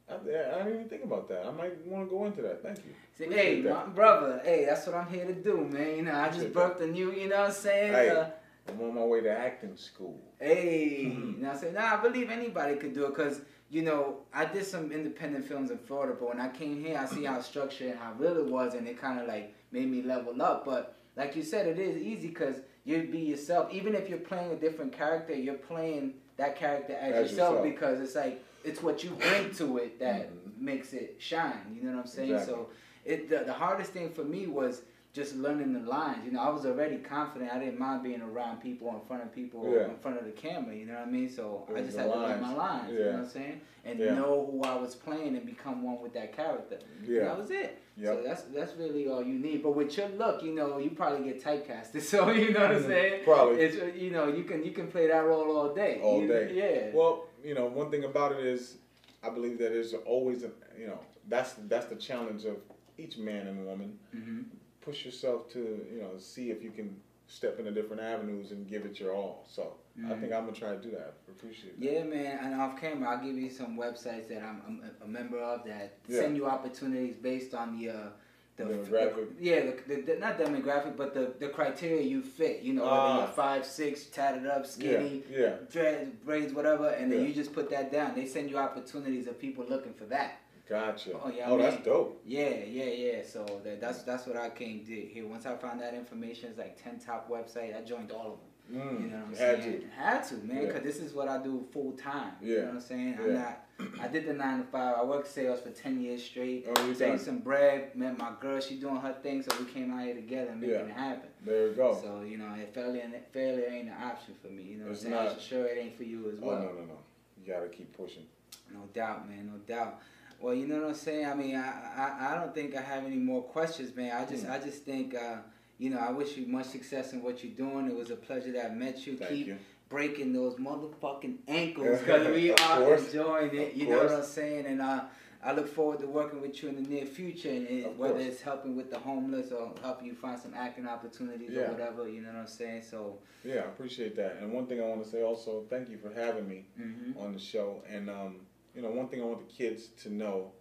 I, 0.08 0.14
I 0.14 0.18
didn't 0.18 0.74
even 0.74 0.88
think 0.88 1.04
about 1.04 1.28
that. 1.28 1.46
I 1.46 1.50
might 1.50 1.84
want 1.86 2.08
to 2.08 2.14
go 2.14 2.26
into 2.26 2.42
that. 2.42 2.62
Thank 2.62 2.78
you. 2.78 2.92
Say, 3.16 3.24
Appreciate 3.24 3.62
hey, 3.64 3.70
my 3.70 3.86
brother, 3.86 4.40
hey, 4.44 4.66
that's 4.66 4.86
what 4.86 4.96
I'm 4.96 5.06
here 5.08 5.24
to 5.24 5.32
do, 5.34 5.66
man. 5.70 5.96
You 5.96 6.02
know, 6.02 6.14
I 6.14 6.28
just 6.28 6.52
birthed 6.52 6.80
a 6.82 6.86
new, 6.86 7.12
you 7.12 7.28
know 7.28 7.38
what 7.40 7.46
I'm 7.48 7.52
saying? 7.52 7.92
Hey. 7.92 8.08
Uh, 8.10 8.26
I'm 8.68 8.80
on 8.80 8.94
my 8.94 9.02
way 9.04 9.20
to 9.22 9.30
acting 9.30 9.76
school. 9.76 10.20
hey, 10.40 11.04
Mhm. 11.06 11.36
you 11.36 11.42
know 11.42 11.48
what 11.48 11.54
I'm 11.54 11.60
saying? 11.60 11.74
Nah, 11.74 11.94
I 11.94 12.02
believe 12.02 12.30
anybody 12.30 12.76
could 12.76 12.94
do 12.94 13.04
it 13.06 13.14
because, 13.14 13.40
you 13.70 13.82
know, 13.82 14.18
I 14.32 14.44
did 14.46 14.64
some 14.66 14.90
independent 14.92 15.44
films 15.46 15.70
in 15.70 15.78
Florida, 15.78 16.16
but 16.18 16.28
when 16.30 16.40
I 16.40 16.48
came 16.48 16.82
here, 16.84 16.98
I 16.98 17.06
see 17.06 17.24
how 17.24 17.40
structured 17.50 17.90
and 17.90 17.98
how 17.98 18.12
real 18.18 18.36
it 18.38 18.46
was, 18.46 18.74
and 18.74 18.86
it 18.88 18.98
kind 19.00 19.20
of 19.20 19.26
like 19.26 19.54
made 19.72 19.90
me 19.90 20.02
level 20.02 20.40
up. 20.42 20.64
But 20.64 20.96
like 21.16 21.34
you 21.36 21.42
said, 21.42 21.66
it 21.66 21.78
is 21.78 21.96
easy 21.96 22.28
because 22.28 22.56
you 22.84 23.02
be 23.10 23.18
yourself. 23.20 23.72
Even 23.72 23.94
if 23.94 24.08
you're 24.08 24.18
playing 24.18 24.50
a 24.52 24.56
different 24.56 24.92
character, 24.92 25.34
you're 25.34 25.54
playing 25.54 26.14
that 26.36 26.56
character 26.56 26.94
as, 26.94 27.14
As 27.14 27.30
yourself, 27.30 27.54
yourself. 27.56 27.64
because 27.74 28.00
it's 28.00 28.14
like 28.14 28.42
it's 28.64 28.82
what 28.82 29.04
you 29.04 29.10
bring 29.10 29.52
to 29.54 29.78
it 29.78 29.98
that 30.00 30.30
Mhm. 30.30 30.60
makes 30.60 30.92
it 30.92 31.16
shine. 31.18 31.76
You 31.76 31.82
know 31.88 31.96
what 31.96 32.00
I'm 32.02 32.06
saying? 32.06 32.30
Exactly. 32.32 32.54
So 32.54 32.68
it 33.04 33.28
the, 33.28 33.44
the 33.44 33.52
hardest 33.52 33.92
thing 33.92 34.10
for 34.10 34.24
me 34.24 34.46
was 34.46 34.82
just 35.12 35.36
learning 35.36 35.72
the 35.72 35.78
lines. 35.88 36.24
You 36.26 36.32
know, 36.32 36.40
I 36.40 36.48
was 36.50 36.66
already 36.66 36.96
confident. 36.96 37.52
I 37.52 37.58
didn't 37.60 37.78
mind 37.78 38.02
being 38.02 38.20
around 38.20 38.60
people, 38.60 38.88
in 38.94 39.00
front 39.06 39.22
of 39.22 39.32
people, 39.32 39.70
Yeah. 39.72 39.84
in 39.84 39.96
front 39.98 40.18
of 40.18 40.24
the 40.24 40.32
camera. 40.32 40.74
You 40.74 40.86
know 40.86 40.94
what 40.94 41.06
I 41.06 41.10
mean? 41.10 41.28
So 41.30 41.68
I 41.72 41.82
just 41.82 41.96
had 41.96 42.10
to 42.12 42.18
learn 42.18 42.40
my 42.40 42.52
lines. 42.52 42.90
You 42.92 42.98
know 42.98 43.10
what 43.12 43.14
I'm 43.20 43.28
saying? 43.28 43.60
And 43.84 43.98
Yeah. 44.00 44.14
know 44.16 44.48
who 44.50 44.62
I 44.62 44.74
was 44.74 44.96
playing 44.96 45.36
and 45.36 45.46
become 45.46 45.84
one 45.84 46.00
with 46.02 46.14
that 46.14 46.32
character. 46.36 46.78
And 46.98 47.06
Yeah. 47.08 47.26
that 47.26 47.38
was 47.38 47.52
it. 47.52 47.78
Yep. 47.96 48.16
So 48.16 48.22
that's 48.28 48.42
that's 48.56 48.74
really 48.76 49.06
all 49.06 49.22
you 49.22 49.38
need. 49.38 49.62
But 49.62 49.76
with 49.76 49.96
your 49.96 50.08
look, 50.08 50.42
you 50.42 50.52
know, 50.52 50.78
you 50.78 50.90
probably 50.90 51.30
get 51.30 51.40
typecasted. 51.40 52.00
So 52.12 52.28
you 52.32 52.52
know 52.52 52.62
what 52.62 52.72
I'm 52.72 52.82
Mhm. 52.82 52.86
saying? 52.86 53.20
Probably. 53.24 53.60
It's 53.62 53.76
you 53.96 54.10
know 54.10 54.26
you 54.26 54.42
can 54.42 54.64
you 54.64 54.72
can 54.72 54.88
play 54.88 55.06
that 55.06 55.24
role 55.24 55.56
all 55.56 55.72
day. 55.72 56.00
All 56.02 56.22
You- 56.22 56.26
day. 56.26 56.50
Yeah. 56.52 56.90
Well, 56.92 57.26
you 57.44 57.54
know, 57.54 57.66
one 57.66 57.90
thing 57.90 58.04
about 58.04 58.32
it 58.32 58.44
is, 58.44 58.78
I 59.22 59.30
believe 59.30 59.58
that 59.58 59.70
there's 59.72 59.94
always 59.94 60.42
a, 60.42 60.50
you 60.78 60.86
know, 60.86 60.98
that's 61.28 61.54
that's 61.68 61.86
the 61.86 61.96
challenge 61.96 62.44
of 62.44 62.56
each 62.98 63.18
man 63.18 63.46
and 63.46 63.66
woman. 63.66 63.98
hmm 64.12 64.42
Push 64.80 65.06
yourself 65.06 65.50
to, 65.50 65.60
you 65.90 66.00
know, 66.02 66.18
see 66.18 66.50
if 66.50 66.62
you 66.62 66.70
can 66.70 66.94
step 67.26 67.58
into 67.58 67.70
different 67.70 68.02
avenues 68.02 68.50
and 68.50 68.68
give 68.68 68.84
it 68.84 69.00
your 69.00 69.14
all. 69.14 69.46
So 69.48 69.76
I 70.04 70.08
Mhm. 70.12 70.20
think 70.20 70.32
I'm 70.34 70.44
gonna 70.44 70.52
try 70.52 70.76
to 70.76 70.82
do 70.82 70.90
that. 70.90 71.14
Appreciate 71.28 71.80
that. 71.80 71.84
Yeah, 71.84 72.04
man. 72.04 72.38
And 72.44 72.60
off 72.60 72.78
camera, 72.78 73.08
I'll 73.10 73.24
give 73.24 73.38
you 73.38 73.48
some 73.48 73.78
websites 73.78 74.28
that 74.28 74.42
I'm, 74.42 74.60
I'm 74.66 74.92
a 75.02 75.08
member 75.08 75.38
of 75.38 75.64
that 75.64 75.96
Yeah. 76.06 76.20
send 76.20 76.36
you 76.36 76.46
opportunities 76.46 77.16
based 77.16 77.54
on 77.54 77.78
the. 77.78 77.90
Uh, 77.90 78.08
the, 78.56 78.64
Demographic. 78.64 79.36
the- 79.38 79.44
yeah, 79.44 79.60
the, 79.86 79.96
the, 80.02 80.16
not 80.16 80.38
demographic, 80.38 80.96
but 80.96 81.12
the, 81.14 81.32
the 81.40 81.48
criteria 81.48 82.02
you 82.02 82.22
fit. 82.22 82.62
You 82.62 82.74
know, 82.74 82.82
whether 82.84 82.94
Ah. 82.94 83.18
you're 83.18 83.26
five, 83.28 83.66
six, 83.66 84.04
tatted 84.06 84.46
up, 84.46 84.66
skinny, 84.66 85.22
Yeah, 85.30 85.38
yeah. 85.38 85.52
dreads, 85.70 86.10
braids, 86.24 86.52
whatever, 86.52 86.88
and 86.88 87.10
then 87.10 87.22
Yeah. 87.22 87.28
you 87.28 87.34
just 87.34 87.52
put 87.52 87.68
that 87.70 87.90
down. 87.90 88.14
They 88.14 88.26
send 88.26 88.50
you 88.50 88.56
opportunities 88.58 89.26
of 89.26 89.38
people 89.40 89.64
looking 89.68 89.92
for 89.94 90.04
that. 90.06 90.38
Gotcha. 90.68 91.10
Oh, 91.22 91.30
yeah, 91.30 91.44
oh 91.48 91.58
I 91.58 91.62
that's 91.70 91.84
dope. 91.84 92.22
Yeah, 92.24 92.48
yeah, 92.66 92.84
yeah. 92.84 93.22
So 93.26 93.44
that, 93.64 93.80
that's 93.82 94.02
that's 94.02 94.26
what 94.26 94.36
I 94.36 94.48
came 94.48 94.82
did 94.84 95.08
here. 95.08 95.26
Once 95.26 95.44
I 95.44 95.56
found 95.56 95.80
that 95.80 95.92
information, 95.92 96.48
it's 96.50 96.58
like 96.58 96.82
ten 96.82 96.98
top 96.98 97.28
website. 97.28 97.76
I 97.76 97.82
joined 97.82 98.10
all 98.12 98.32
of 98.32 98.38
them. 98.38 98.80
Mm, 98.80 99.02
You 99.02 99.06
know 99.08 99.16
what 99.18 99.24
I'm 99.26 99.34
had 99.36 99.62
saying? 99.62 99.80
to. 99.82 99.86
Had 99.88 100.24
to, 100.28 100.34
man, 100.36 100.56
Yeah. 100.62 100.66
because 100.68 100.82
this 100.82 100.96
is 101.00 101.12
what 101.12 101.28
I 101.28 101.42
do 101.42 101.66
full 101.70 101.92
time. 101.92 102.32
You 102.40 102.54
Yeah. 102.54 102.60
know 102.60 102.66
what 102.68 102.74
I'm 102.76 102.80
saying? 102.80 103.18
I'm 103.20 103.34
not. 103.34 103.63
I 104.00 104.08
did 104.08 104.26
the 104.26 104.32
nine 104.32 104.58
to 104.58 104.64
five. 104.64 104.96
I 104.98 105.04
worked 105.04 105.26
sales 105.28 105.60
for 105.60 105.70
ten 105.70 106.00
years 106.00 106.22
straight. 106.24 106.66
Oh, 106.68 106.86
you 106.86 106.94
Saved 106.94 107.20
some 107.22 107.38
bread. 107.38 107.94
Met 107.96 108.16
my 108.18 108.30
girl. 108.40 108.60
She 108.60 108.76
doing 108.76 108.96
her 108.96 109.12
thing, 109.22 109.42
so 109.42 109.50
we 109.58 109.66
came 109.66 109.92
out 109.92 110.04
here 110.04 110.14
together 110.14 110.50
and 110.52 110.60
making 110.60 110.76
Yeah. 110.76 110.82
it 110.84 110.90
happen. 110.92 111.28
There 111.44 111.68
we 111.68 111.74
go. 111.74 111.98
So 112.00 112.22
you 112.22 112.38
know, 112.38 112.48
failure, 112.72 113.10
failure 113.32 113.66
ain't 113.68 113.88
an 113.88 113.94
option 114.02 114.34
for 114.40 114.48
me. 114.48 114.62
You 114.62 114.76
know 114.76 114.82
what 114.84 114.86
I'm 114.88 114.92
It's 114.92 115.02
saying? 115.02 115.14
not. 115.14 115.40
Sure 115.40 115.66
it 115.66 115.78
ain't 115.78 115.96
for 115.96 116.04
you 116.04 116.30
as 116.30 116.38
oh 116.42 116.46
well. 116.46 116.58
no, 116.60 116.66
no, 116.66 116.84
no. 116.84 116.98
You 117.44 117.52
gotta 117.52 117.68
keep 117.68 117.96
pushing. 117.96 118.24
No 118.72 118.80
doubt, 118.94 119.28
man. 119.28 119.50
No 119.52 119.58
doubt. 119.74 120.00
Well, 120.40 120.54
you 120.54 120.66
know 120.66 120.80
what 120.80 120.88
I'm 120.90 120.94
saying. 120.94 121.26
I 121.26 121.34
mean, 121.34 121.56
I 121.56 121.68
I, 121.96 122.32
I 122.32 122.40
don't 122.40 122.54
think 122.54 122.76
I 122.76 122.80
have 122.80 123.04
any 123.04 123.16
more 123.16 123.42
questions, 123.42 123.94
man. 123.96 124.12
I 124.16 124.24
just 124.30 124.44
Hmm. 124.44 124.52
I 124.52 124.58
just 124.58 124.84
think. 124.84 125.14
uh 125.14 125.38
you 125.76 125.90
know, 125.90 125.98
I 125.98 126.12
wish 126.12 126.36
you 126.36 126.46
much 126.46 126.66
success 126.66 127.14
in 127.14 127.20
what 127.20 127.42
you're 127.42 127.52
doing. 127.52 127.88
It 127.88 127.96
was 127.96 128.12
a 128.12 128.14
pleasure 128.14 128.52
that 128.52 128.66
I 128.66 128.68
met 128.68 129.08
you. 129.08 129.16
Thank 129.16 129.30
Keep 129.32 129.46
you. 129.48 129.56
Breaking 129.88 130.32
those 130.32 130.54
motherfucking 130.56 131.36
ankles 131.48 132.00
because 132.00 132.26
we 132.28 132.50
are 132.52 132.78
course. 132.80 133.06
enjoying 133.06 133.54
it. 133.54 133.72
Of 133.72 133.76
You 133.76 133.88
know 133.88 134.02
what. 134.04 134.12
I'm 134.12 134.22
saying? 134.22 134.66
And 134.66 134.80
uh, 134.80 135.04
I 135.42 135.52
look 135.52 135.68
forward 135.68 136.00
to 136.00 136.06
working 136.06 136.40
with 136.40 136.62
you 136.62 136.70
in 136.70 136.76
the 136.82 136.88
near 136.88 137.04
future, 137.04 137.50
and, 137.50 137.66
and 137.68 137.98
whether 137.98 138.14
course. 138.14 138.26
it's 138.26 138.40
helping 138.42 138.76
with 138.76 138.90
the 138.90 138.98
homeless 138.98 139.52
or 139.52 139.72
helping 139.82 140.06
you 140.06 140.14
find 140.14 140.40
some 140.40 140.54
acting 140.54 140.86
opportunities 140.86 141.50
or 141.56 141.70
whatever. 141.70 142.08
You 142.08 142.22
know 142.22 142.28
what 142.28 142.38
I'm 142.38 142.46
saying? 142.46 142.82
So, 142.82 143.18
Yeah, 143.44 143.56
I 143.56 143.64
appreciate 143.64 144.16
that. 144.16 144.38
And 144.40 144.52
one 144.52 144.66
thing 144.66 144.80
I 144.80 144.84
want 144.86 145.04
to 145.04 145.10
say 145.10 145.22
also, 145.22 145.64
thank 145.68 145.90
you 145.90 145.98
for 145.98 146.12
having 146.12 146.48
me 146.48 146.64
hmm 146.76 147.12
on 147.18 147.32
the 147.34 147.38
show. 147.38 147.82
And 147.88 148.08
um, 148.08 148.36
you 148.74 148.82
know, 148.82 148.90
one 148.90 149.08
thing 149.08 149.20
I 149.22 149.24
want 149.26 149.46
the 149.46 149.54
kids 149.54 149.88
to 150.02 150.12
know 150.12 150.52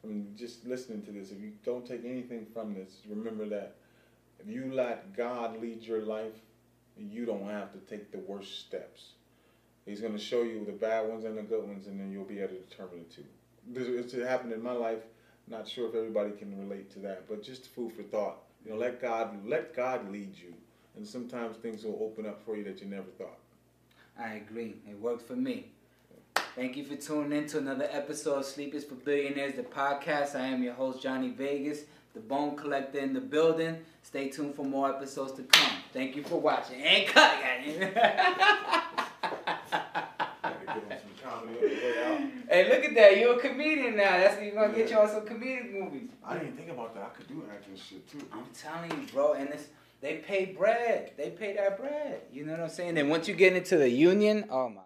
from 0.00 0.26
just 0.36 0.66
listening 0.66 1.02
to 1.02 1.12
this, 1.12 1.30
if 1.30 1.40
you 1.40 1.52
don't 1.64 1.86
take 1.86 2.04
anything 2.04 2.44
from 2.52 2.74
this, 2.74 2.96
remember 3.08 3.48
that 3.48 3.76
if 4.40 4.48
you 4.48 4.72
let 4.74 5.16
God 5.16 5.60
lead 5.62 5.82
your 5.84 6.02
life, 6.02 6.34
you 6.96 7.26
don't 7.26 7.48
have 7.48 7.72
to 7.72 7.78
take 7.78 8.12
the 8.12 8.18
worst 8.18 8.60
steps. 8.60 9.10
He's 9.86 10.00
going 10.00 10.12
to 10.12 10.18
show 10.18 10.42
you 10.42 10.64
the 10.64 10.72
bad 10.72 11.08
ones 11.08 11.24
and 11.24 11.36
the 11.36 11.42
good 11.42 11.66
ones, 11.66 11.86
and 11.86 11.98
then 11.98 12.12
you'll 12.12 12.24
be 12.24 12.38
able 12.38 12.54
to 12.54 12.60
determine 12.60 13.04
the 13.08 13.14
two. 13.14 13.24
This 13.66 13.88
it's 13.88 14.28
happened 14.28 14.52
in 14.52 14.62
my 14.62 14.72
life. 14.72 15.00
Not 15.48 15.66
sure 15.66 15.88
if 15.88 15.94
everybody 15.94 16.30
can 16.32 16.56
relate 16.58 16.90
to 16.92 17.00
that, 17.00 17.28
but 17.28 17.42
just 17.42 17.66
food 17.66 17.92
for 17.92 18.02
thought. 18.04 18.38
You 18.64 18.72
know, 18.72 18.76
let 18.76 19.00
God 19.00 19.44
let 19.46 19.74
God 19.74 20.10
lead 20.10 20.36
you, 20.36 20.54
and 20.96 21.06
sometimes 21.06 21.56
things 21.56 21.84
will 21.84 21.98
open 22.00 22.26
up 22.26 22.44
for 22.44 22.56
you 22.56 22.64
that 22.64 22.80
you 22.80 22.86
never 22.86 23.10
thought. 23.18 23.38
I 24.18 24.34
agree. 24.34 24.76
It 24.88 25.00
worked 25.00 25.26
for 25.26 25.36
me. 25.36 25.72
Thank 26.54 26.76
you 26.76 26.84
for 26.84 26.96
tuning 26.96 27.32
in 27.32 27.46
to 27.48 27.58
another 27.58 27.88
episode 27.90 28.40
of 28.40 28.44
Sleep 28.44 28.74
is 28.74 28.84
for 28.84 28.94
Billionaires, 28.94 29.54
the 29.54 29.62
podcast. 29.62 30.34
I 30.34 30.46
am 30.46 30.62
your 30.62 30.74
host, 30.74 31.02
Johnny 31.02 31.30
Vegas, 31.30 31.84
the 32.14 32.20
Bone 32.20 32.56
Collector 32.56 32.98
in 32.98 33.14
the 33.14 33.20
building. 33.20 33.78
Stay 34.02 34.28
tuned 34.28 34.54
for 34.54 34.64
more 34.64 34.94
episodes 34.94 35.32
to 35.32 35.42
come. 35.42 35.72
Thank 35.92 36.16
you 36.16 36.22
for 36.22 36.40
watching. 36.40 36.82
And 36.82 37.06
cut 37.06 37.38
it. 37.64 37.96
hey, 42.48 42.68
look 42.68 42.84
at 42.84 42.94
that. 42.94 43.18
You're 43.18 43.36
a 43.36 43.40
comedian 43.40 43.96
now. 43.96 44.18
That's 44.18 44.42
you're 44.42 44.54
gonna 44.54 44.74
get 44.74 44.90
you 44.90 44.98
on 44.98 45.08
some 45.08 45.22
comedic 45.22 45.72
movies. 45.72 46.10
I 46.24 46.38
didn't 46.38 46.56
think 46.56 46.70
about 46.70 46.94
that. 46.94 47.04
I 47.04 47.08
could 47.16 47.28
do 47.28 47.44
acting 47.50 47.76
shit 47.76 48.10
too. 48.10 48.26
I'm 48.32 48.44
telling 48.54 48.90
you, 48.90 49.06
bro, 49.12 49.34
and 49.34 49.48
it's 49.50 49.68
they 50.00 50.16
pay 50.16 50.46
bread. 50.46 51.12
They 51.16 51.30
pay 51.30 51.54
that 51.54 51.78
bread. 51.78 52.22
You 52.32 52.44
know 52.44 52.52
what 52.52 52.60
I'm 52.60 52.68
saying? 52.68 52.98
And 52.98 53.08
once 53.08 53.28
you 53.28 53.34
get 53.34 53.54
into 53.54 53.76
the 53.76 53.88
union, 53.88 54.46
oh 54.50 54.68
my 54.68 54.80